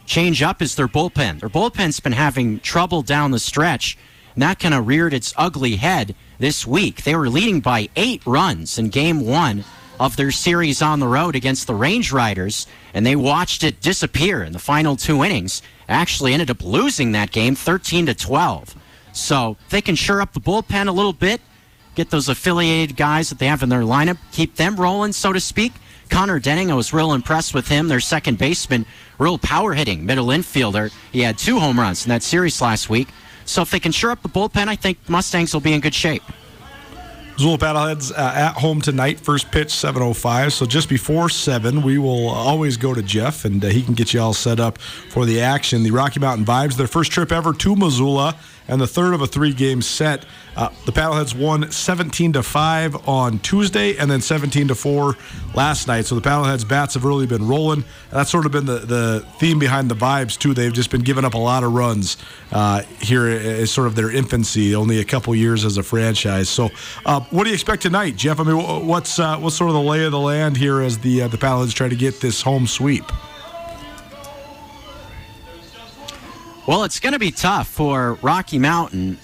change 0.05 0.43
up 0.43 0.61
is 0.61 0.75
their 0.75 0.89
bullpen. 0.89 1.39
Their 1.39 1.49
bullpen's 1.49 2.01
been 2.01 2.11
having 2.11 2.59
trouble 2.59 3.01
down 3.01 3.31
the 3.31 3.39
stretch, 3.39 3.97
and 4.33 4.41
that 4.41 4.59
kind 4.59 4.73
of 4.73 4.87
reared 4.87 5.13
its 5.13 5.33
ugly 5.37 5.77
head 5.77 6.15
this 6.37 6.67
week. 6.67 7.03
They 7.03 7.15
were 7.15 7.29
leading 7.29 7.61
by 7.61 7.87
eight 7.95 8.21
runs 8.25 8.77
in 8.77 8.89
game 8.89 9.25
one 9.25 9.63
of 9.99 10.15
their 10.15 10.31
series 10.31 10.81
on 10.81 10.99
the 10.99 11.07
road 11.07 11.35
against 11.35 11.67
the 11.67 11.75
Range 11.75 12.11
Riders, 12.11 12.67
and 12.93 13.05
they 13.05 13.15
watched 13.15 13.63
it 13.63 13.81
disappear 13.81 14.43
in 14.43 14.53
the 14.53 14.59
final 14.59 14.95
two 14.95 15.23
innings. 15.23 15.61
Actually, 15.87 16.33
ended 16.33 16.49
up 16.49 16.63
losing 16.63 17.11
that 17.11 17.31
game 17.31 17.55
13 17.55 18.07
to 18.07 18.13
12. 18.13 18.75
So 19.13 19.57
they 19.69 19.81
can 19.81 19.95
shore 19.95 20.21
up 20.21 20.33
the 20.33 20.41
bullpen 20.41 20.87
a 20.87 20.91
little 20.91 21.13
bit, 21.13 21.41
get 21.95 22.09
those 22.09 22.27
affiliated 22.27 22.97
guys 22.97 23.29
that 23.29 23.39
they 23.39 23.47
have 23.47 23.63
in 23.63 23.69
their 23.69 23.81
lineup, 23.81 24.17
keep 24.31 24.55
them 24.55 24.75
rolling, 24.75 25.13
so 25.13 25.31
to 25.31 25.39
speak. 25.39 25.71
Connor 26.09 26.39
Denning, 26.39 26.71
I 26.71 26.75
was 26.75 26.93
real 26.93 27.13
impressed 27.13 27.53
with 27.53 27.67
him, 27.67 27.87
their 27.87 27.99
second 27.99 28.37
baseman, 28.37 28.85
real 29.17 29.37
power 29.37 29.73
hitting 29.73 30.05
middle 30.05 30.27
infielder. 30.27 30.91
He 31.11 31.21
had 31.21 31.37
two 31.37 31.59
home 31.59 31.79
runs 31.79 32.05
in 32.05 32.09
that 32.09 32.23
series 32.23 32.61
last 32.61 32.89
week. 32.89 33.07
So 33.45 33.61
if 33.61 33.71
they 33.71 33.79
can 33.79 33.91
shore 33.91 34.11
up 34.11 34.21
the 34.21 34.29
bullpen, 34.29 34.67
I 34.67 34.75
think 34.75 34.97
Mustangs 35.07 35.53
will 35.53 35.61
be 35.61 35.73
in 35.73 35.81
good 35.81 35.93
shape. 35.93 36.23
Missoula 37.35 37.57
Paddleheads 37.57 38.13
uh, 38.13 38.31
at 38.33 38.53
home 38.53 38.79
tonight. 38.79 39.19
First 39.19 39.51
pitch 39.51 39.67
7:05. 39.67 40.53
So 40.53 40.65
just 40.65 40.87
before 40.87 41.27
seven, 41.27 41.81
we 41.81 41.97
will 41.97 42.29
always 42.29 42.77
go 42.77 42.93
to 42.93 43.01
Geoff, 43.01 43.43
and 43.43 43.63
uh, 43.63 43.67
he 43.67 43.83
can 43.83 43.93
get 43.93 44.13
you 44.13 44.21
all 44.21 44.33
set 44.33 44.57
up 44.57 44.77
for 44.77 45.25
the 45.25 45.41
action. 45.41 45.83
The 45.83 45.91
Rocky 45.91 46.21
Mountain 46.21 46.45
Vibes, 46.45 46.77
their 46.77 46.87
first 46.87 47.11
trip 47.11 47.33
ever 47.33 47.51
to 47.51 47.75
Missoula 47.75 48.37
and 48.67 48.81
the 48.81 48.87
third 48.87 49.13
of 49.13 49.21
a 49.21 49.27
three-game 49.27 49.81
set. 49.81 50.25
Uh, 50.55 50.69
the 50.85 50.91
Paddleheads 50.91 51.37
won 51.37 51.69
17 51.69 52.33
to 52.33 52.43
five 52.43 53.07
on 53.07 53.39
Tuesday, 53.39 53.97
and 53.97 54.09
then 54.09 54.21
17 54.21 54.69
to 54.69 54.75
four 54.75 55.17
last 55.53 55.87
night. 55.87 56.05
So 56.05 56.15
the 56.15 56.21
Paddleheads 56.21 56.67
bats 56.67 56.93
have 56.93 57.03
really 57.03 57.27
been 57.27 57.47
rolling. 57.47 57.83
That's 58.09 58.29
sort 58.29 58.45
of 58.45 58.53
been 58.53 58.65
the, 58.65 58.79
the 58.79 59.25
theme 59.37 59.59
behind 59.59 59.91
the 59.91 59.95
vibes 59.95 60.37
too. 60.37 60.53
They've 60.53 60.71
just 60.71 60.91
been 60.91 61.01
giving 61.01 61.25
up 61.25 61.33
a 61.33 61.39
lot 61.39 61.63
of 61.63 61.73
runs 61.73 62.17
uh, 62.51 62.83
as 63.01 63.71
sort 63.71 63.87
of 63.87 63.95
their 63.95 64.09
infancy, 64.09 64.75
only 64.75 64.99
a 64.99 65.05
couple 65.05 65.35
years 65.35 65.65
as 65.65 65.77
a 65.77 65.83
franchise. 65.83 66.47
So, 66.47 66.69
uh, 67.05 67.19
what 67.31 67.43
do 67.43 67.49
you 67.49 67.53
expect 67.53 67.81
tonight, 67.81 68.15
Geoff? 68.15 68.39
I 68.39 68.43
mean, 68.43 68.87
what's 68.87 69.19
uh, 69.19 69.37
what's 69.37 69.57
sort 69.57 69.69
of 69.69 69.73
the 69.73 69.81
lay 69.81 70.05
of 70.05 70.11
the 70.11 70.19
land 70.19 70.55
here 70.55 70.81
as 70.81 70.99
the 70.99 71.23
uh, 71.23 71.27
the 71.27 71.37
Paddleheads 71.37 71.73
try 71.73 71.89
to 71.89 71.95
get 71.95 72.21
this 72.21 72.41
home 72.41 72.65
sweep? 72.65 73.05
Well, 76.67 76.83
it's 76.83 76.99
going 76.99 77.13
to 77.13 77.19
be 77.19 77.29
tough 77.29 77.67
for 77.67 78.17
Rocky 78.23 78.57
Mountain. 78.57 79.19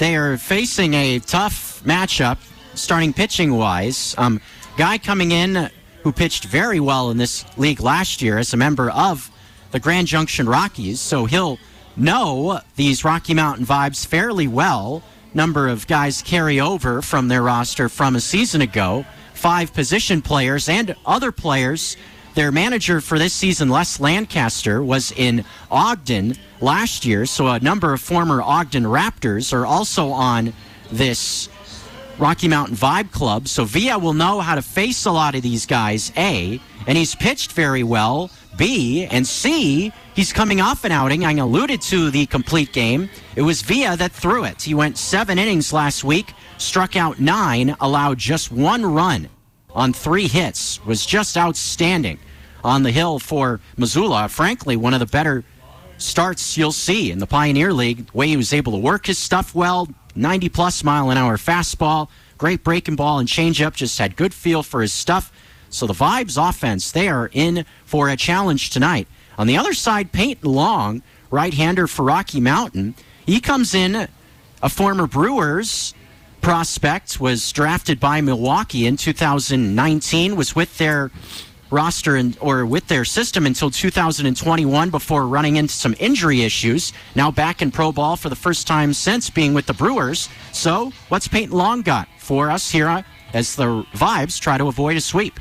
They 0.00 0.16
are 0.16 0.38
facing 0.38 0.94
a 0.94 1.18
tough 1.18 1.82
matchup, 1.84 2.38
starting 2.74 3.12
pitching 3.12 3.52
wise. 3.52 4.14
Um, 4.16 4.40
guy 4.78 4.96
coming 4.96 5.30
in 5.30 5.68
who 6.02 6.12
pitched 6.12 6.46
very 6.46 6.80
well 6.80 7.10
in 7.10 7.18
this 7.18 7.44
league 7.58 7.80
last 7.80 8.22
year 8.22 8.38
as 8.38 8.54
a 8.54 8.56
member 8.56 8.88
of 8.90 9.30
the 9.70 9.78
Grand 9.78 10.06
Junction 10.06 10.48
Rockies, 10.48 10.98
so 10.98 11.26
he'll 11.26 11.58
know 11.94 12.58
these 12.76 13.04
Rocky 13.04 13.34
Mountain 13.34 13.66
vibes 13.66 14.06
fairly 14.06 14.48
well. 14.48 15.02
Number 15.34 15.68
of 15.68 15.86
guys 15.88 16.22
carry 16.22 16.58
over 16.58 17.02
from 17.02 17.28
their 17.28 17.42
roster 17.42 17.90
from 17.90 18.16
a 18.16 18.20
season 18.20 18.62
ago. 18.62 19.04
Five 19.34 19.74
position 19.74 20.22
players 20.22 20.70
and 20.70 20.96
other 21.04 21.32
players. 21.32 21.98
Their 22.38 22.52
manager 22.52 23.00
for 23.00 23.18
this 23.18 23.34
season, 23.34 23.68
Les 23.68 23.98
Lancaster, 23.98 24.80
was 24.80 25.10
in 25.10 25.44
Ogden 25.72 26.36
last 26.60 27.04
year, 27.04 27.26
so 27.26 27.48
a 27.48 27.58
number 27.58 27.92
of 27.92 28.00
former 28.00 28.40
Ogden 28.40 28.84
Raptors 28.84 29.52
are 29.52 29.66
also 29.66 30.10
on 30.10 30.52
this 30.92 31.48
Rocky 32.16 32.46
Mountain 32.46 32.76
Vibe 32.76 33.10
Club. 33.10 33.48
So 33.48 33.64
Villa 33.64 33.98
will 33.98 34.12
know 34.12 34.38
how 34.38 34.54
to 34.54 34.62
face 34.62 35.04
a 35.04 35.10
lot 35.10 35.34
of 35.34 35.42
these 35.42 35.66
guys, 35.66 36.12
A, 36.16 36.60
and 36.86 36.96
he's 36.96 37.16
pitched 37.16 37.50
very 37.50 37.82
well, 37.82 38.30
B, 38.56 39.06
and 39.06 39.26
C, 39.26 39.92
he's 40.14 40.32
coming 40.32 40.60
off 40.60 40.84
an 40.84 40.92
outing. 40.92 41.24
I 41.24 41.32
alluded 41.32 41.82
to 41.82 42.12
the 42.12 42.26
complete 42.26 42.72
game. 42.72 43.10
It 43.34 43.42
was 43.42 43.62
Villa 43.62 43.96
that 43.96 44.12
threw 44.12 44.44
it. 44.44 44.62
He 44.62 44.74
went 44.74 44.96
seven 44.96 45.40
innings 45.40 45.72
last 45.72 46.04
week, 46.04 46.32
struck 46.58 46.94
out 46.94 47.18
nine, 47.18 47.74
allowed 47.80 48.18
just 48.18 48.52
one 48.52 48.86
run 48.86 49.28
on 49.74 49.92
three 49.92 50.28
hits, 50.28 50.84
was 50.86 51.04
just 51.04 51.36
outstanding 51.36 52.20
on 52.64 52.82
the 52.82 52.90
hill 52.90 53.18
for 53.18 53.60
Missoula. 53.76 54.28
Frankly, 54.28 54.76
one 54.76 54.94
of 54.94 55.00
the 55.00 55.06
better 55.06 55.44
starts 55.96 56.56
you'll 56.56 56.72
see 56.72 57.10
in 57.10 57.18
the 57.18 57.26
Pioneer 57.26 57.72
League. 57.72 58.06
The 58.06 58.16
way 58.16 58.28
he 58.28 58.36
was 58.36 58.52
able 58.52 58.72
to 58.72 58.78
work 58.78 59.06
his 59.06 59.18
stuff 59.18 59.54
well, 59.54 59.88
90 60.14 60.48
plus 60.48 60.84
mile 60.84 61.10
an 61.10 61.18
hour 61.18 61.36
fastball, 61.36 62.08
great 62.36 62.64
breaking 62.64 62.96
ball 62.96 63.18
and 63.18 63.28
changeup, 63.28 63.74
just 63.74 63.98
had 63.98 64.16
good 64.16 64.32
feel 64.32 64.62
for 64.62 64.80
his 64.80 64.92
stuff. 64.92 65.32
So 65.70 65.86
the 65.86 65.94
Vibes 65.94 66.36
offense, 66.48 66.90
they 66.90 67.08
are 67.08 67.30
in 67.32 67.64
for 67.84 68.08
a 68.08 68.16
challenge 68.16 68.70
tonight. 68.70 69.08
On 69.36 69.46
the 69.46 69.56
other 69.56 69.74
side, 69.74 70.12
Peyton 70.12 70.50
Long, 70.50 71.02
right 71.30 71.52
hander 71.52 71.86
for 71.86 72.04
Rocky 72.04 72.40
Mountain, 72.40 72.94
he 73.26 73.40
comes 73.40 73.74
in 73.74 74.08
a 74.62 74.68
former 74.68 75.06
Brewers 75.06 75.94
prospect, 76.40 77.20
was 77.20 77.52
drafted 77.52 78.00
by 78.00 78.20
Milwaukee 78.20 78.86
in 78.86 78.96
2019, 78.96 80.36
was 80.36 80.56
with 80.56 80.78
their 80.78 81.10
roster 81.70 82.16
and 82.16 82.36
or 82.40 82.66
with 82.66 82.86
their 82.88 83.04
system 83.04 83.46
until 83.46 83.70
2021 83.70 84.90
before 84.90 85.26
running 85.26 85.56
into 85.56 85.72
some 85.72 85.94
injury 85.98 86.42
issues. 86.42 86.92
Now 87.14 87.30
back 87.30 87.62
in 87.62 87.70
pro 87.70 87.92
ball 87.92 88.16
for 88.16 88.28
the 88.28 88.36
first 88.36 88.66
time 88.66 88.92
since 88.92 89.30
being 89.30 89.54
with 89.54 89.66
the 89.66 89.74
Brewers. 89.74 90.28
So, 90.52 90.92
what's 91.08 91.28
Peyton 91.28 91.56
Long 91.56 91.82
got 91.82 92.08
for 92.18 92.50
us 92.50 92.70
here 92.70 92.88
uh, 92.88 93.02
as 93.34 93.56
the 93.56 93.84
Vibes 93.94 94.40
try 94.40 94.58
to 94.58 94.68
avoid 94.68 94.96
a 94.96 95.00
sweep? 95.00 95.38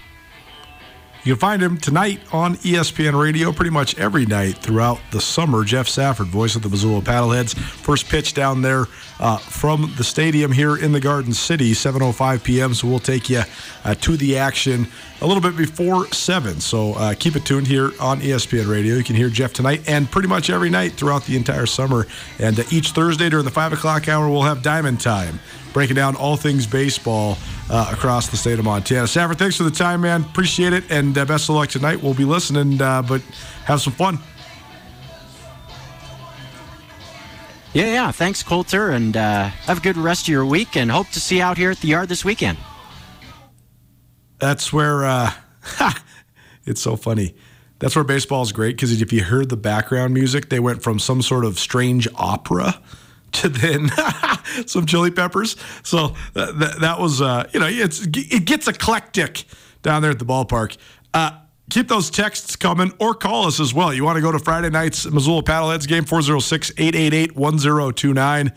You 1.28 1.34
can 1.34 1.42
find 1.42 1.62
him 1.62 1.76
tonight 1.76 2.22
on 2.32 2.56
ESPN 2.56 3.22
Radio 3.22 3.52
pretty 3.52 3.70
much 3.70 4.00
every 4.00 4.26
night 4.26 4.60
throughout 4.60 5.02
the 5.12 5.20
summer. 5.20 5.66
Geoff 5.66 5.90
Safford, 5.90 6.28
voice 6.28 6.56
of 6.56 6.62
the 6.62 6.70
Missoula 6.70 7.02
Paddleheads. 7.02 7.54
First 7.54 8.08
pitch 8.08 8.34
down 8.34 8.62
there 8.62 8.86
uh, 9.20 9.36
from 9.36 9.94
the 9.98 10.06
stadium 10.06 10.54
here 10.54 10.78
in 10.78 10.94
the 10.94 11.02
Garden 11.02 11.34
City, 11.34 11.74
7.05 11.74 12.46
p.m. 12.46 12.74
So 12.74 12.88
we'll 12.88 13.00
take 13.00 13.30
you 13.30 13.42
uh, 13.84 13.96
to 13.96 14.16
the 14.16 14.38
action 14.38 14.88
a 15.20 15.28
little 15.28 15.42
bit 15.42 15.58
before 15.58 16.08
7. 16.14 16.62
So 16.62 16.94
uh, 16.94 17.14
keep 17.20 17.36
it 17.36 17.44
tuned 17.44 17.68
here 17.68 17.92
on 18.00 18.22
ESPN 18.22 18.72
Radio. 18.72 18.96
You 18.96 19.04
can 19.04 19.18
hear 19.18 19.28
Geoff 19.28 19.52
tonight 19.52 19.84
and 19.86 20.10
pretty 20.10 20.30
much 20.30 20.50
every 20.50 20.70
night 20.70 20.94
throughout 20.94 21.26
the 21.26 21.36
entire 21.36 21.66
summer. 21.66 22.08
And 22.40 22.58
uh, 22.58 22.64
each 22.72 22.92
Thursday 22.92 23.28
during 23.28 23.44
the 23.44 23.52
5 23.52 23.74
o'clock 23.74 24.08
hour, 24.08 24.30
we'll 24.30 24.44
have 24.44 24.64
Diamond 24.64 25.02
Time 25.02 25.42
breaking 25.74 25.96
down 25.98 26.16
all 26.16 26.38
things 26.38 26.66
baseball 26.66 27.38
uh, 27.70 27.90
across 27.92 28.30
the 28.30 28.38
state 28.38 28.60
of 28.60 28.66
Montana. 28.66 29.08
Safford, 29.08 29.38
thanks 29.38 29.58
for 29.58 29.64
the 29.64 29.72
time, 29.72 30.02
man. 30.02 30.22
Appreciate 30.22 30.74
it, 30.74 30.90
and 30.90 31.18
uh, 31.18 31.26
best 31.26 31.50
of 31.50 31.56
luck 31.56 31.70
tonight. 31.70 32.02
We'll 32.02 32.14
be 32.14 32.26
listening, 32.26 32.82
uh, 32.82 33.02
but 33.02 33.22
have 33.66 33.82
some 33.82 33.94
fun. 33.94 34.20
Yeah, 37.74 37.92
yeah. 37.92 38.12
Thanks, 38.12 38.42
Colter, 38.42 38.90
and 38.90 39.16
uh, 39.16 39.46
have 39.46 39.80
a 39.80 39.82
good 39.82 39.98
rest 39.98 40.24
of 40.24 40.30
your 40.30 40.46
week, 40.46 40.76
and 40.76 40.90
hope 40.90 41.10
to 41.10 41.20
see 41.20 41.38
you 41.38 41.44
out 41.44 41.58
here 41.58 41.72
at 41.72 41.78
the 41.78 41.90
yard 41.90 42.10
this 42.10 42.24
weekend. 42.26 42.58
That's 44.40 44.72
where 44.72 45.06
uh, 45.06 45.32
it's 46.66 46.82
so 46.82 46.96
funny. 46.96 47.36
That's 47.80 47.96
where 47.96 48.04
baseball 48.04 48.42
is 48.42 48.52
great 48.52 48.76
because 48.76 49.00
if 49.02 49.14
you 49.14 49.24
heard 49.24 49.50
the 49.50 49.58
background 49.58 50.14
music, 50.14 50.50
they 50.50 50.60
went 50.60 50.82
from 50.82 50.98
some 50.98 51.22
sort 51.22 51.46
of 51.46 51.60
strange 51.60 52.08
opera 52.16 52.82
to 53.34 53.50
then 53.50 53.90
some 54.66 54.86
chili 54.86 55.12
peppers. 55.12 55.56
So 55.84 56.16
uh, 56.36 56.52
that, 56.54 56.78
that 56.82 57.00
was, 57.00 57.22
uh, 57.22 57.50
you 57.54 57.60
know, 57.60 57.68
it's 57.68 58.06
it 58.06 58.46
gets 58.46 58.68
eclectic 58.68 59.46
down 59.82 60.02
there 60.02 60.12
at 60.12 60.20
the 60.20 60.26
ballpark. 60.26 60.78
Uh, 61.14 61.32
keep 61.70 61.88
those 61.88 62.10
texts 62.10 62.56
coming 62.56 62.94
or 63.00 63.14
call 63.14 63.48
us 63.48 63.60
as 63.60 63.74
well. 63.74 63.94
You 63.94 64.04
want 64.04 64.18
to 64.18 64.22
go 64.22 64.32
to 64.32 64.40
Friday 64.40 64.70
night's 64.70 65.06
Missoula 65.06 65.44
Paddleheads 65.44 65.88
game, 65.88 66.06
406 66.06 66.72
888 66.78 67.36
1029. 67.36 68.54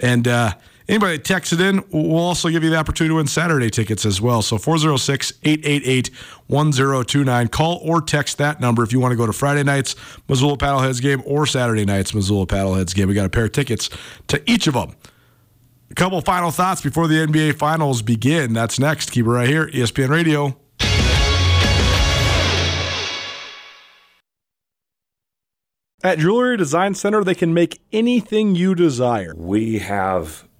And, 0.00 0.28
uh, 0.28 0.54
Anybody 0.92 1.16
that 1.16 1.24
texts 1.24 1.54
it 1.54 1.60
in, 1.62 1.82
we'll 1.90 2.18
also 2.18 2.50
give 2.50 2.62
you 2.62 2.68
the 2.68 2.76
opportunity 2.76 3.12
to 3.12 3.16
win 3.16 3.26
Saturday 3.26 3.70
tickets 3.70 4.04
as 4.04 4.20
well. 4.20 4.42
So 4.42 4.58
406 4.58 5.32
888 5.42 6.10
1029. 6.48 7.48
Call 7.48 7.80
or 7.82 8.02
text 8.02 8.36
that 8.36 8.60
number 8.60 8.82
if 8.82 8.92
you 8.92 9.00
want 9.00 9.12
to 9.12 9.16
go 9.16 9.24
to 9.24 9.32
Friday 9.32 9.62
night's 9.62 9.96
Missoula 10.28 10.58
Paddleheads 10.58 11.00
game 11.00 11.22
or 11.24 11.46
Saturday 11.46 11.86
night's 11.86 12.12
Missoula 12.12 12.46
Paddleheads 12.46 12.94
game. 12.94 13.08
We 13.08 13.14
got 13.14 13.24
a 13.24 13.30
pair 13.30 13.46
of 13.46 13.52
tickets 13.52 13.88
to 14.26 14.42
each 14.44 14.66
of 14.66 14.74
them. 14.74 14.94
A 15.90 15.94
couple 15.94 16.20
final 16.20 16.50
thoughts 16.50 16.82
before 16.82 17.08
the 17.08 17.26
NBA 17.26 17.54
Finals 17.54 18.02
begin. 18.02 18.52
That's 18.52 18.78
next. 18.78 19.12
Keep 19.12 19.24
it 19.24 19.30
right 19.30 19.48
here, 19.48 19.68
ESPN 19.68 20.10
Radio. 20.10 20.58
At 26.04 26.18
Jewelry 26.18 26.58
Design 26.58 26.94
Center, 26.94 27.24
they 27.24 27.34
can 27.34 27.54
make 27.54 27.80
anything 27.94 28.54
you 28.54 28.74
desire. 28.74 29.32
We 29.34 29.78
have 29.78 30.46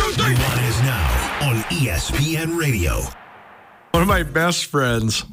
Everyone 0.00 0.58
is 0.64 0.80
now 0.82 1.48
on 1.48 1.56
ESPN 1.70 2.56
Radio. 2.56 3.00
One 3.90 4.02
of 4.02 4.08
my 4.08 4.22
best 4.22 4.66
friends 4.66 5.24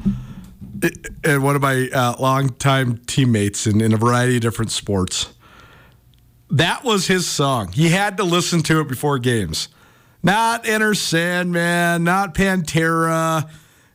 and 1.24 1.44
one 1.44 1.56
of 1.56 1.62
my 1.62 1.88
uh, 1.94 2.16
longtime 2.20 2.98
teammates 3.06 3.68
in, 3.68 3.80
in 3.80 3.94
a 3.94 3.98
variety 3.98 4.38
of 4.38 4.42
different 4.42 4.72
sports. 4.72 5.32
That 6.50 6.84
was 6.84 7.06
his 7.06 7.28
song. 7.28 7.74
He 7.74 7.90
had 7.90 8.18
to 8.18 8.24
listen 8.24 8.64
to 8.64 8.80
it 8.80 8.88
before 8.88 9.20
games. 9.20 9.70
Not 10.24 10.68
Enter 10.68 10.96
Sandman, 10.96 12.04
not 12.04 12.34
Pantera, 12.34 13.48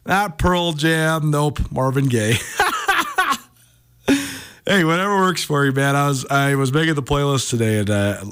not 0.06 0.38
Pearl 0.38 0.72
Jam. 0.72 1.32
Nope, 1.32 1.58
Marvin 1.72 2.06
Gaye. 2.06 2.38
hey, 4.66 4.84
whatever 4.84 5.16
works 5.16 5.42
for 5.42 5.64
you, 5.64 5.72
man. 5.72 5.96
I 5.96 6.06
was 6.06 6.24
I 6.26 6.54
was 6.54 6.72
making 6.72 6.94
the 6.94 7.02
playlist 7.02 7.50
today 7.50 7.78
and 7.80 7.90
uh, 7.90 8.24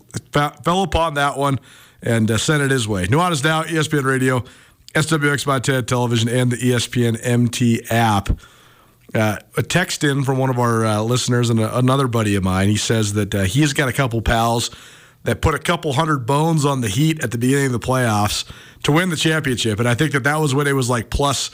fell 0.63 0.85
upon 0.85 1.15
that 1.15 1.37
one 1.37 1.59
and 2.03 2.31
uh, 2.31 2.35
it 2.35 2.71
his 2.71 2.87
way. 2.87 3.07
Nuanez 3.07 3.43
Now, 3.43 3.63
ESPN 3.63 4.05
Radio, 4.05 4.45
SWX 4.95 5.47
Montana 5.47 5.83
Television, 5.83 6.29
and 6.29 6.51
the 6.53 6.57
ESPN 6.57 7.19
MT 7.23 7.85
app. 7.91 8.31
Uh, 9.15 9.39
a 9.57 9.63
text 9.63 10.05
in 10.05 10.23
from 10.23 10.37
one 10.37 10.51
of 10.51 10.59
our 10.59 10.85
uh, 10.85 11.01
listeners 11.01 11.49
and 11.49 11.61
a, 11.61 11.79
another 11.79 12.07
buddy 12.07 12.35
of 12.35 12.45
mine. 12.45 12.69
He 12.69 12.77
says 12.77 13.15
that 13.15 13.35
uh, 13.35 13.43
he's 13.45 13.73
got 13.73 13.89
a 13.89 13.93
couple 13.93 14.21
pals 14.21 14.71
that 15.25 15.41
put 15.41 15.55
a 15.55 15.59
couple 15.59 15.95
hundred 15.95 16.27
bones 16.27 16.65
on 16.67 16.83
the 16.83 16.89
Heat 16.89 17.23
at 17.25 17.31
the 17.31 17.39
beginning 17.39 17.67
of 17.67 17.73
the 17.73 17.81
playoffs 17.81 18.51
to 18.83 18.93
win 18.93 19.09
the 19.09 19.17
championship, 19.17 19.79
and 19.79 19.89
I 19.89 19.95
think 19.95 20.13
that 20.13 20.25
that 20.25 20.37
was 20.39 20.55
when 20.55 20.67
it 20.67 20.73
was 20.73 20.91
like 20.91 21.09
plus 21.09 21.51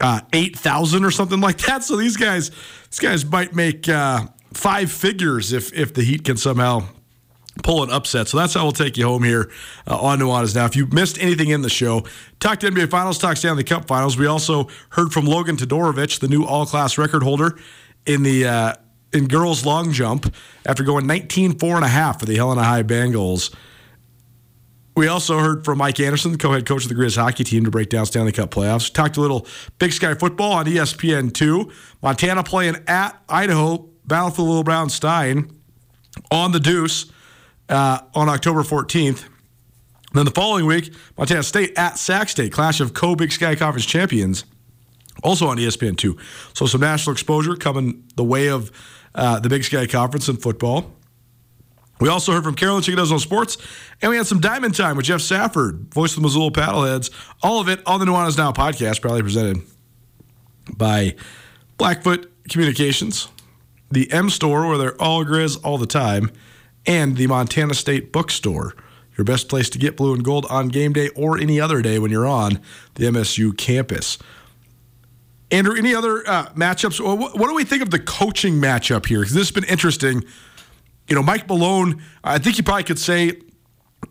uh, 0.00 0.20
eight 0.32 0.58
thousand 0.58 1.04
or 1.04 1.10
something 1.10 1.40
like 1.40 1.58
that. 1.58 1.84
So 1.84 1.96
these 1.96 2.16
guys, 2.16 2.50
these 2.90 2.98
guys 2.98 3.24
might 3.24 3.54
make 3.54 3.88
uh, 3.88 4.26
five 4.54 4.90
figures 4.90 5.52
if 5.52 5.72
if 5.74 5.92
the 5.92 6.02
Heat 6.02 6.24
can 6.24 6.36
somehow 6.38 6.88
pull 7.62 7.82
an 7.82 7.90
upset. 7.90 8.28
So 8.28 8.36
that's 8.36 8.54
how 8.54 8.62
we'll 8.64 8.72
take 8.72 8.96
you 8.96 9.04
home 9.04 9.22
here 9.22 9.50
uh, 9.86 9.98
on 9.98 10.18
Nuanez. 10.18 10.54
Now, 10.54 10.66
if 10.66 10.76
you 10.76 10.86
missed 10.86 11.18
anything 11.20 11.50
in 11.50 11.62
the 11.62 11.70
show, 11.70 12.04
talked 12.40 12.60
to 12.62 12.70
NBA 12.70 12.90
Finals, 12.90 13.18
talked 13.18 13.42
the 13.42 13.64
Cup 13.64 13.86
Finals. 13.86 14.16
We 14.16 14.26
also 14.26 14.68
heard 14.90 15.12
from 15.12 15.26
Logan 15.26 15.56
Todorovic, 15.56 16.20
the 16.20 16.28
new 16.28 16.44
all-class 16.44 16.98
record 16.98 17.22
holder 17.22 17.58
in 18.06 18.22
the 18.22 18.46
uh, 18.46 18.74
in 19.12 19.28
girls 19.28 19.64
long 19.64 19.92
jump 19.92 20.34
after 20.66 20.82
going 20.82 21.06
19 21.06 21.58
4 21.58 21.76
and 21.76 21.84
a 21.84 21.88
half 21.88 22.20
for 22.20 22.26
the 22.26 22.36
Helena 22.36 22.64
High 22.64 22.82
Bengals. 22.82 23.54
We 24.96 25.08
also 25.08 25.38
heard 25.38 25.64
from 25.64 25.76
Mike 25.78 26.00
Anderson, 26.00 26.32
the 26.32 26.38
co-head 26.38 26.64
coach 26.64 26.84
of 26.84 26.88
the 26.88 26.94
Grizz 26.94 27.18
hockey 27.18 27.44
team, 27.44 27.64
to 27.66 27.70
break 27.70 27.90
down 27.90 28.06
Stanley 28.06 28.32
Cup 28.32 28.50
playoffs. 28.50 28.90
Talked 28.90 29.18
a 29.18 29.20
little 29.20 29.46
Big 29.78 29.92
Sky 29.92 30.14
football 30.14 30.54
on 30.54 30.64
ESPN 30.64 31.32
two. 31.32 31.70
Montana 32.02 32.42
playing 32.42 32.76
at 32.86 33.22
Idaho, 33.28 33.88
battle 34.06 34.30
for 34.30 34.36
the 34.36 34.42
Little 34.44 34.64
Brown 34.64 34.88
Stein. 34.88 35.50
on 36.30 36.52
the 36.52 36.60
Deuce 36.60 37.12
uh, 37.68 38.00
on 38.14 38.28
October 38.28 38.62
14th. 38.62 39.24
Then 40.12 40.24
the 40.24 40.30
following 40.30 40.66
week, 40.66 40.94
Montana 41.18 41.42
State 41.42 41.76
at 41.76 41.98
Sac 41.98 42.28
State, 42.28 42.52
clash 42.52 42.80
of 42.80 42.94
co 42.94 43.14
Big 43.14 43.32
Sky 43.32 43.54
Conference 43.54 43.84
champions, 43.84 44.44
also 45.22 45.48
on 45.48 45.58
ESPN2. 45.58 46.18
So 46.56 46.66
some 46.66 46.80
national 46.80 47.12
exposure 47.12 47.56
coming 47.56 48.04
the 48.14 48.24
way 48.24 48.48
of 48.48 48.70
uh, 49.14 49.40
the 49.40 49.48
Big 49.48 49.64
Sky 49.64 49.86
Conference 49.86 50.28
in 50.28 50.36
football. 50.36 50.96
We 51.98 52.08
also 52.10 52.32
heard 52.32 52.44
from 52.44 52.54
Carolyn 52.54 52.82
No 52.94 53.18
Sports, 53.18 53.56
and 54.02 54.10
we 54.10 54.18
had 54.18 54.26
some 54.26 54.38
Diamond 54.38 54.74
Time 54.74 54.96
with 54.96 55.06
Geoff 55.06 55.22
Safford, 55.22 55.92
voice 55.94 56.10
of 56.10 56.16
the 56.16 56.22
Missoula 56.22 56.50
Paddleheads. 56.50 57.10
All 57.42 57.58
of 57.58 57.68
it 57.68 57.80
on 57.86 58.00
the 58.00 58.06
Nuanez 58.06 58.36
Now 58.36 58.52
podcast, 58.52 59.00
proudly 59.00 59.22
presented 59.22 59.62
by 60.76 61.14
Blackfoot 61.78 62.30
Communications, 62.50 63.28
the 63.90 64.12
M 64.12 64.28
Store, 64.28 64.66
where 64.68 64.76
they're 64.76 65.00
all 65.00 65.24
grizz 65.24 65.58
all 65.64 65.78
the 65.78 65.86
time, 65.86 66.30
and 66.86 67.16
the 67.16 67.26
Montana 67.26 67.74
State 67.74 68.12
Bookstore, 68.12 68.74
your 69.16 69.24
best 69.24 69.48
place 69.48 69.68
to 69.70 69.78
get 69.78 69.96
blue 69.96 70.14
and 70.14 70.24
gold 70.24 70.46
on 70.50 70.68
game 70.68 70.92
day 70.92 71.08
or 71.16 71.38
any 71.38 71.60
other 71.60 71.82
day 71.82 71.98
when 71.98 72.10
you're 72.10 72.26
on 72.26 72.60
the 72.94 73.04
MSU 73.04 73.56
campus. 73.56 74.18
Andrew, 75.50 75.76
any 75.76 75.94
other 75.94 76.28
uh, 76.28 76.46
matchups? 76.50 77.00
What, 77.00 77.48
do 77.48 77.54
we 77.54 77.64
think 77.64 77.82
of 77.82 77.90
the 77.90 78.00
coaching 78.00 78.54
matchup 78.54 79.06
here? 79.06 79.20
Because 79.20 79.34
this 79.34 79.48
has 79.48 79.52
been 79.52 79.64
interesting. 79.64 80.24
You 81.08 81.14
know, 81.14 81.22
Mike 81.22 81.48
Malone, 81.48 82.02
I 82.24 82.38
think 82.38 82.58
you 82.58 82.64
probably 82.64 82.82
could 82.82 82.98
say, 82.98 83.40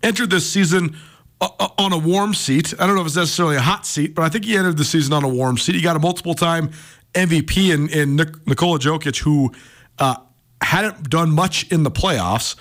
entered 0.01 0.30
this 0.30 0.49
season 0.49 0.95
uh, 1.41 1.49
uh, 1.59 1.67
on 1.78 1.91
a 1.91 1.97
warm 1.97 2.34
seat. 2.34 2.73
I 2.80 2.88
don't 2.88 2.95
know 2.95 3.01
if 3.01 3.07
it's 3.07 3.17
necessarily 3.17 3.57
a 3.57 3.61
hot 3.61 3.86
seat, 3.86 4.15
but 4.15 4.23
I 4.23 4.30
think 4.30 4.45
he 4.45 4.55
entered 4.55 4.78
the 4.78 4.86
season 4.86 5.11
on 5.11 5.26
a 5.26 5.28
warm 5.28 5.57
seat. 5.57 5.76
He 5.76 5.82
got 5.82 5.97
a 5.97 5.99
multiple 5.99 6.36
time 6.36 6.71
MVP 7.13 7.73
in, 7.73 7.89
in 7.89 8.15
Nikola 8.15 8.80
Jokic, 8.80 9.19
who 9.19 9.51
uh, 9.99 10.15
hadn't 10.62 11.10
done 11.10 11.32
much 11.32 11.72
in 11.72 11.84
the 11.84 11.91
playoffs. 11.91 12.56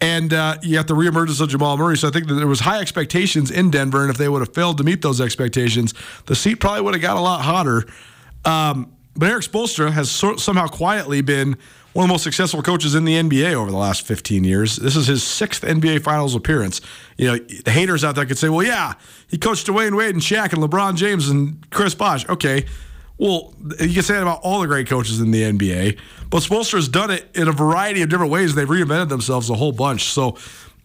And 0.00 0.32
uh, 0.34 0.56
you 0.62 0.76
have 0.76 0.86
the 0.86 0.94
reemergence 0.94 1.40
of 1.40 1.48
Jamal 1.48 1.76
Murray. 1.76 1.96
So 1.96 2.08
I 2.08 2.10
think 2.10 2.26
that 2.26 2.34
there 2.34 2.46
was 2.46 2.60
high 2.60 2.80
expectations 2.80 3.50
in 3.50 3.70
Denver, 3.70 4.02
and 4.02 4.10
if 4.10 4.18
they 4.18 4.28
would 4.28 4.40
have 4.40 4.52
failed 4.54 4.78
to 4.78 4.84
meet 4.84 5.02
those 5.02 5.20
expectations, 5.20 5.94
the 6.26 6.34
seat 6.34 6.56
probably 6.56 6.82
would 6.82 6.94
have 6.94 7.02
got 7.02 7.16
a 7.16 7.20
lot 7.20 7.42
hotter. 7.42 7.86
Um, 8.44 8.92
but 9.16 9.30
Erik 9.30 9.44
Spoelstra 9.44 9.92
has 9.92 10.10
so- 10.10 10.36
somehow 10.36 10.66
quietly 10.66 11.20
been 11.20 11.56
one 11.92 12.04
of 12.04 12.08
the 12.08 12.12
most 12.12 12.24
successful 12.24 12.60
coaches 12.60 12.96
in 12.96 13.04
the 13.04 13.14
NBA 13.14 13.54
over 13.54 13.70
the 13.70 13.76
last 13.76 14.02
15 14.02 14.42
years. 14.42 14.76
This 14.76 14.96
is 14.96 15.06
his 15.06 15.22
sixth 15.22 15.62
NBA 15.62 16.02
Finals 16.02 16.34
appearance. 16.34 16.80
You 17.16 17.28
know, 17.28 17.38
the 17.38 17.70
haters 17.70 18.02
out 18.02 18.16
there 18.16 18.26
could 18.26 18.36
say, 18.36 18.48
"Well, 18.48 18.66
yeah, 18.66 18.94
he 19.28 19.38
coached 19.38 19.68
Dwyane 19.68 19.96
Wade 19.96 20.12
and 20.12 20.22
Shaq 20.22 20.52
and 20.52 20.60
LeBron 20.60 20.96
James 20.96 21.28
and 21.28 21.64
Chris 21.70 21.94
Bosh." 21.94 22.28
Okay, 22.28 22.66
well, 23.18 23.54
you 23.80 23.94
can 23.94 24.02
say 24.02 24.14
that 24.14 24.22
about 24.22 24.40
all 24.42 24.60
the 24.60 24.66
great 24.66 24.88
coaches 24.88 25.20
in 25.20 25.30
the 25.30 25.42
NBA, 25.42 25.98
but 26.30 26.42
Spoelstra 26.42 26.74
has 26.74 26.88
done 26.88 27.10
it 27.10 27.28
in 27.34 27.46
a 27.46 27.52
variety 27.52 28.02
of 28.02 28.08
different 28.08 28.32
ways. 28.32 28.54
They've 28.54 28.68
reinvented 28.68 29.08
themselves 29.08 29.50
a 29.50 29.54
whole 29.54 29.72
bunch. 29.72 30.04
So, 30.04 30.36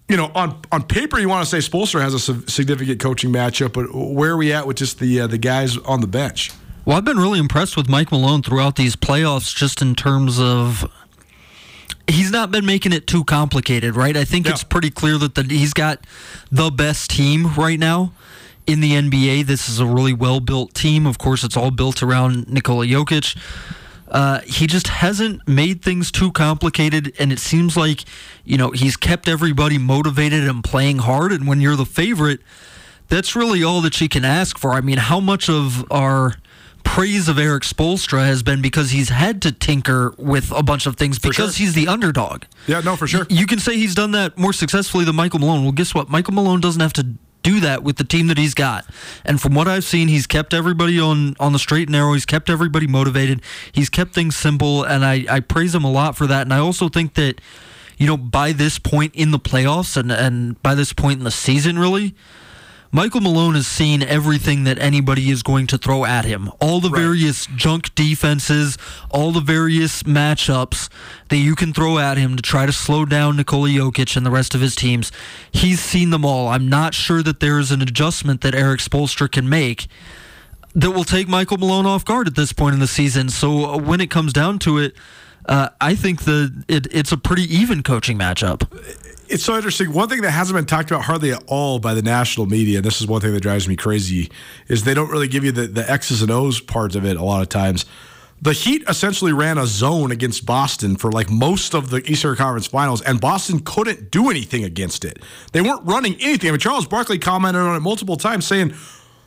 you 0.08 0.16
know, 0.16 0.32
on 0.36 0.62
on 0.72 0.84
paper, 0.84 1.20
you 1.20 1.28
want 1.28 1.48
to 1.48 1.62
say 1.62 1.68
Spoelstra 1.68 2.02
has 2.02 2.14
a 2.14 2.50
significant 2.50 3.00
coaching 3.00 3.32
matchup, 3.32 3.74
but 3.74 3.94
where 3.94 4.32
are 4.32 4.38
we 4.38 4.54
at 4.54 4.68
with 4.68 4.78
just 4.78 5.00
the 5.00 5.22
uh, 5.22 5.28
the 5.28 5.40
guys 5.40 5.78
on 5.78 6.02
the 6.02 6.08
bench? 6.08 6.52
Well, 6.86 6.98
I've 6.98 7.06
been 7.06 7.18
really 7.18 7.40
impressed 7.40 7.76
with 7.76 7.90
Mike 7.90 8.12
Malone 8.12 8.42
throughout 8.44 8.76
these 8.76 8.96
playoffs, 8.96 9.56
just 9.56 9.82
in 9.82 9.96
terms 9.96 10.40
of 10.40 10.90
he's 12.08 12.32
not 12.32 12.52
been 12.52 12.66
making 12.66 12.94
it 12.94 13.08
too 13.08 13.24
complicated, 13.24 13.96
right? 13.96 14.16
I 14.16 14.24
think 14.24 14.46
yeah. 14.46 14.54
it's 14.54 14.64
pretty 14.64 14.92
clear 14.92 15.18
that 15.18 15.36
the, 15.36 15.44
he's 15.44 15.74
got 15.74 16.06
the 16.52 16.70
best 16.70 17.10
team 17.10 17.54
right 17.56 17.80
now 17.80 18.14
in 18.70 18.82
the 18.82 18.92
NBA. 18.92 19.46
This 19.46 19.68
is 19.68 19.80
a 19.80 19.86
really 19.86 20.14
well 20.14 20.40
built 20.40 20.74
team. 20.76 21.08
Of 21.08 21.18
course, 21.18 21.44
it's 21.44 21.58
all 21.58 21.72
built 21.72 22.04
around 22.04 22.48
Nikola 22.48 22.86
Jokic. 22.86 23.36
Uh, 24.08 24.42
he 24.42 24.68
just 24.68 24.88
hasn't 24.88 25.48
made 25.48 25.82
things 25.82 26.12
too 26.12 26.32
complicated, 26.32 27.14
and 27.20 27.32
it 27.32 27.40
seems 27.40 27.76
like 27.76 28.06
you 28.46 28.58
know 28.58 28.72
he's 28.72 28.96
kept 28.96 29.28
everybody 29.28 29.78
motivated 29.78 30.48
and 30.48 30.64
playing 30.64 31.00
hard. 31.00 31.32
And 31.32 31.48
when 31.48 31.62
you're 31.62 31.76
the 31.76 31.86
favorite, 31.86 32.42
that's 33.08 33.36
really 33.36 33.64
all 33.64 33.82
that 33.82 34.00
you 34.00 34.08
can 34.08 34.24
ask 34.24 34.58
for. 34.58 34.74
I 34.74 34.82
mean, 34.82 34.98
how 34.98 35.20
much 35.20 35.50
of 35.50 35.84
our 35.92 36.36
praise 36.84 37.28
of 37.28 37.38
Erik 37.38 37.64
Spoelstra 37.64 38.26
has 38.26 38.42
been 38.42 38.62
because 38.62 38.92
he's 38.92 39.10
had 39.10 39.42
to 39.44 39.52
tinker 39.52 40.14
with 40.18 40.52
a 40.52 40.64
bunch 40.64 40.88
of 40.88 40.96
things 40.96 41.20
because 41.20 41.56
sure. 41.56 41.66
he's 41.66 41.74
the 41.74 41.88
underdog. 41.88 42.44
Yeah, 42.68 42.82
no, 42.82 42.96
for 42.96 43.08
sure. 43.08 43.28
You 43.30 43.46
can 43.46 43.60
say 43.60 43.78
he's 43.78 43.94
done 43.94 44.12
that 44.12 44.38
more 44.38 44.54
successfully 44.54 45.06
than 45.06 45.16
Michael 45.16 45.40
Malone. 45.40 45.64
Well, 45.64 45.72
guess 45.72 45.94
what? 45.94 46.10
Michael 46.10 46.34
Malone 46.34 46.62
doesn't 46.62 46.82
have 46.82 46.94
to 46.94 47.08
do 47.42 47.60
that 47.60 47.84
with 47.84 47.98
the 47.98 48.04
team 48.04 48.28
that 48.28 48.38
he's 48.38 48.54
got. 48.54 48.86
And 49.26 49.42
from 49.42 49.54
what 49.54 49.68
I've 49.68 49.84
seen, 49.84 50.08
he's 50.08 50.28
kept 50.28 50.54
everybody 50.54 51.00
on 51.00 51.36
on 51.40 51.54
the 51.54 51.60
straight 51.60 51.88
and 51.88 51.94
narrow. 51.94 52.14
He's 52.14 52.26
kept 52.26 52.50
everybody 52.50 52.88
motivated. 52.88 53.42
He's 53.72 53.90
kept 53.90 54.14
things 54.14 54.36
simple, 54.36 54.84
and 54.84 55.06
I, 55.06 55.26
I 55.30 55.40
praise 55.40 55.74
him 55.74 55.84
a 55.84 55.92
lot 55.92 56.16
for 56.16 56.28
that. 56.28 56.42
And 56.44 56.54
I 56.54 56.60
also 56.60 56.90
think 56.90 57.14
that, 57.16 57.42
you 57.98 58.08
know, 58.08 58.18
by 58.18 58.52
this 58.52 58.80
point 58.80 59.16
in 59.16 59.32
the 59.32 59.40
playoffs 59.40 59.98
and, 59.98 60.12
and 60.12 60.62
by 60.62 60.76
this 60.76 60.94
point 60.94 61.20
in 61.20 61.24
the 61.24 61.32
season, 61.32 61.80
really, 61.80 62.16
Michael 62.92 63.22
Malone 63.22 63.54
has 63.54 63.68
seen 63.68 64.02
everything 64.02 64.64
that 64.64 64.80
anybody 64.80 65.30
is 65.30 65.44
going 65.44 65.68
to 65.68 65.78
throw 65.78 66.06
at 66.06 66.26
him. 66.26 66.50
All 66.60 66.80
the 66.80 66.90
right. 66.90 67.00
various 67.02 67.46
junk 67.46 67.94
defenses, 67.94 68.80
all 69.12 69.32
the 69.32 69.42
various 69.42 70.02
matchups 70.04 70.90
that 71.30 71.38
you 71.38 71.56
can 71.56 71.72
throw 71.72 72.00
at 72.00 72.18
him 72.18 72.36
to 72.36 72.42
try 72.42 72.66
to 72.66 72.72
slow 72.72 73.06
down 73.06 73.38
Nikola 73.38 73.70
Jokic 73.70 74.18
and 74.18 74.26
the 74.26 74.32
rest 74.32 74.56
of 74.56 74.62
his 74.62 74.76
teams. 74.76 75.12
He's 75.52 75.80
seen 75.80 76.10
them 76.10 76.26
all. 76.26 76.48
I'm 76.48 76.68
not 76.68 76.96
sure 76.96 77.22
that 77.22 77.40
there 77.40 77.60
is 77.60 77.72
an 77.72 77.84
adjustment 77.84 78.42
that 78.42 78.56
Erik 78.56 78.80
Spoelstra 78.80 79.32
can 79.32 79.48
make 79.48 79.88
that 80.74 80.92
will 80.92 81.04
take 81.04 81.28
Michael 81.28 81.58
Malone 81.58 81.86
off 81.86 82.04
guard 82.04 82.26
at 82.26 82.36
this 82.36 82.54
point 82.54 82.74
in 82.74 82.80
the 82.80 82.88
season. 82.88 83.30
So 83.30 83.66
uh, 83.66 83.78
when 83.78 84.02
it 84.02 84.10
comes 84.10 84.34
down 84.34 84.58
to 84.60 84.80
it, 84.80 84.96
uh, 85.50 85.70
I 85.82 85.96
think 85.96 86.24
the 86.24 86.64
it, 86.70 86.88
it's 86.92 87.12
a 87.12 87.18
pretty 87.18 87.44
even 87.54 87.84
coaching 87.84 88.18
matchup 88.18 88.66
it's 89.30 89.44
so 89.44 89.56
interesting. 89.56 89.94
One 89.94 90.10
thing 90.10 90.22
that 90.22 90.32
hasn't 90.32 90.58
been 90.58 90.66
talked 90.66 90.90
about 90.90 91.04
hardly 91.04 91.32
at 91.32 91.44
all 91.48 91.80
by 91.80 91.94
the 91.94 92.02
national 92.02 92.48
media, 92.48 92.78
and 92.78 92.86
this 92.86 93.00
is 93.00 93.08
one 93.08 93.22
thing 93.22 93.32
that 93.34 93.42
drives 93.42 93.68
me 93.68 93.76
crazy, 93.76 94.32
is 94.68 94.84
they 94.84 94.94
don't 94.94 95.12
really 95.12 95.28
give 95.28 95.44
you 95.44 95.52
the, 95.52 95.68
the 95.68 95.90
X's 95.90 96.22
and 96.22 96.32
O's 96.32 96.60
parts 96.60 96.96
of 96.96 97.06
it 97.06 97.16
a 97.16 97.24
lot 97.24 97.42
of 97.42 97.50
times. 97.50 97.86
The 98.42 98.54
Heat 98.54 98.84
essentially 98.88 99.34
ran 99.34 99.58
a 99.58 99.68
zone 99.68 100.12
against 100.12 100.46
Boston 100.46 100.96
for 100.96 101.12
like 101.12 101.30
most 101.30 101.76
of 101.76 101.90
the 101.90 101.98
Eastern 102.10 102.36
Conference 102.36 102.68
Finals, 102.68 103.02
and 103.02 103.22
Boston 103.22 103.60
couldn't 103.60 104.12
do 104.12 104.30
anything 104.30 104.64
against 104.64 105.06
it. 105.06 105.20
They 105.52 105.62
weren't 105.62 105.86
running 105.86 106.16
anything. 106.20 106.50
I 106.50 106.52
mean, 106.52 106.60
Charles 106.60 106.88
Barkley 106.88 107.20
commented 107.20 107.62
on 107.62 107.76
it 107.76 107.82
multiple 107.82 108.18
times 108.18 108.48
saying, 108.48 108.74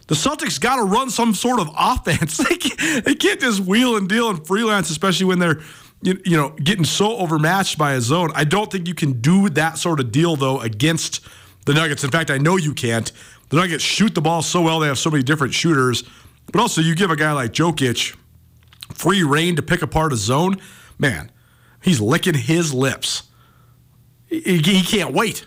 the 0.09 0.15
Celtics 0.17 0.61
got 0.61 0.77
to 0.77 0.83
run 0.83 1.11
some 1.11 1.33
sort 1.33 1.61
of 1.61 1.71
offense. 1.79 2.39
they, 2.39 2.57
can't, 2.57 3.05
they 3.05 3.15
can't 3.15 3.41
just 3.41 3.61
wheel 3.61 3.97
and 3.97 4.09
deal 4.09 4.31
and 4.31 4.45
freelance, 4.47 4.91
especially 4.91 5.27
when 5.27 5.39
they're 5.39 5.61
you, 6.03 6.21
you 6.25 6.37
know, 6.37 6.51
getting 6.51 6.85
so 6.85 7.17
overmatched 7.17 7.79
by 7.79 7.95
a 7.95 8.01
zone. 8.01 8.31
I 8.35 8.45
don't 8.45 8.71
think 8.71 8.89
you 8.89 8.95
can 8.95 9.21
do 9.21 9.49
that 9.51 9.79
sort 9.79 10.01
of 10.01 10.13
deal, 10.13 10.37
though, 10.37 10.61
against 10.61 11.21
the 11.65 11.75
Nuggets. 11.75 12.05
In 12.05 12.11
fact, 12.11 12.31
I 12.31 12.39
know 12.39 12.57
you 12.57 12.75
can't. 12.75 13.11
The 13.49 13.57
Nuggets 13.57 13.85
shoot 13.85 14.15
the 14.15 14.21
ball 14.21 14.43
so 14.43 14.61
well, 14.63 14.81
they 14.81 14.89
have 14.89 14.99
so 14.99 15.11
many 15.11 15.23
different 15.23 15.55
shooters. 15.55 16.05
But 16.53 16.61
also, 16.61 16.81
you 16.81 16.95
give 16.95 17.11
a 17.11 17.17
guy 17.17 17.33
like 17.33 17.53
Jokic 17.53 18.17
free 18.95 19.23
reign 19.23 19.57
to 19.57 19.63
pick 19.63 19.83
apart 19.83 20.13
a 20.13 20.17
zone, 20.17 20.57
man, 20.99 21.31
he's 21.83 22.01
licking 22.01 22.35
his 22.35 22.73
lips. 22.73 23.25
He, 24.27 24.59
he 24.59 24.83
can't 24.83 25.13
wait. 25.13 25.45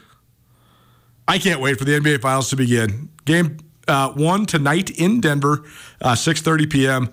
I 1.28 1.39
can't 1.39 1.60
wait 1.60 1.80
for 1.80 1.86
the 1.86 1.99
NBA 1.99 2.22
Finals 2.22 2.49
to 2.51 2.56
begin. 2.56 3.10
Game 3.26 3.58
uh, 3.88 4.12
one 4.12 4.45
tonight 4.45 4.89
in 4.91 5.22
Denver, 5.22 5.64
uh, 6.01 6.14
6:30 6.14 6.70
p.m. 6.70 7.10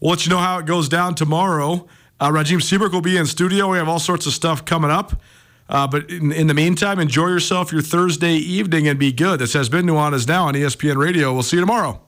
We'll 0.00 0.10
let 0.10 0.26
you 0.26 0.30
know 0.30 0.38
how 0.38 0.58
it 0.58 0.66
goes 0.66 0.88
down 0.88 1.14
tomorrow. 1.14 1.86
Uh, 2.24 2.30
Rajim 2.30 2.62
Seabrook 2.62 2.90
will 2.90 3.02
be 3.02 3.18
in 3.18 3.26
studio. 3.26 3.72
We 3.72 3.76
have 3.76 3.86
all 3.86 3.98
sorts 3.98 4.24
of 4.24 4.32
stuff 4.32 4.64
coming 4.64 4.90
up. 4.90 5.20
Uh, 5.68 5.86
but 5.86 6.08
in, 6.08 6.32
in, 6.32 6.46
the 6.46 6.54
meantime, 6.54 6.98
enjoy 6.98 7.26
yourself 7.26 7.70
your 7.70 7.82
Thursday 7.82 8.36
evening 8.36 8.88
and 8.88 8.98
be 8.98 9.12
good. 9.12 9.40
This 9.40 9.52
has 9.52 9.68
been 9.68 9.84
Nuanez 9.84 10.26
Now 10.26 10.46
on 10.46 10.54
ESPN 10.54 10.96
Radio. 10.96 11.34
We'll 11.34 11.42
see 11.42 11.58
you 11.58 11.60
tomorrow. 11.60 12.00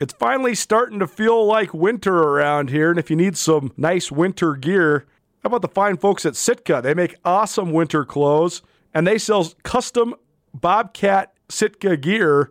It's 0.00 0.12
finally 0.18 0.56
starting 0.56 0.98
to 0.98 1.06
feel 1.06 1.46
like 1.46 1.72
winter 1.72 2.18
around 2.18 2.70
here, 2.70 2.90
and 2.90 2.98
if 2.98 3.08
you 3.08 3.14
need 3.14 3.36
some 3.36 3.72
nice 3.76 4.10
winter 4.10 4.56
gear, 4.56 5.06
how 5.44 5.46
about 5.46 5.62
the 5.62 5.68
fine 5.68 5.98
folks 5.98 6.26
at 6.26 6.34
Sitka? 6.34 6.80
They 6.82 6.94
make 6.94 7.14
awesome 7.24 7.70
winter 7.70 8.04
clothes, 8.04 8.60
and 8.92 9.06
they 9.06 9.18
sell 9.18 9.52
custom 9.62 10.16
Bobcat 10.52 11.32
Sitka 11.48 11.96
gear 11.96 12.50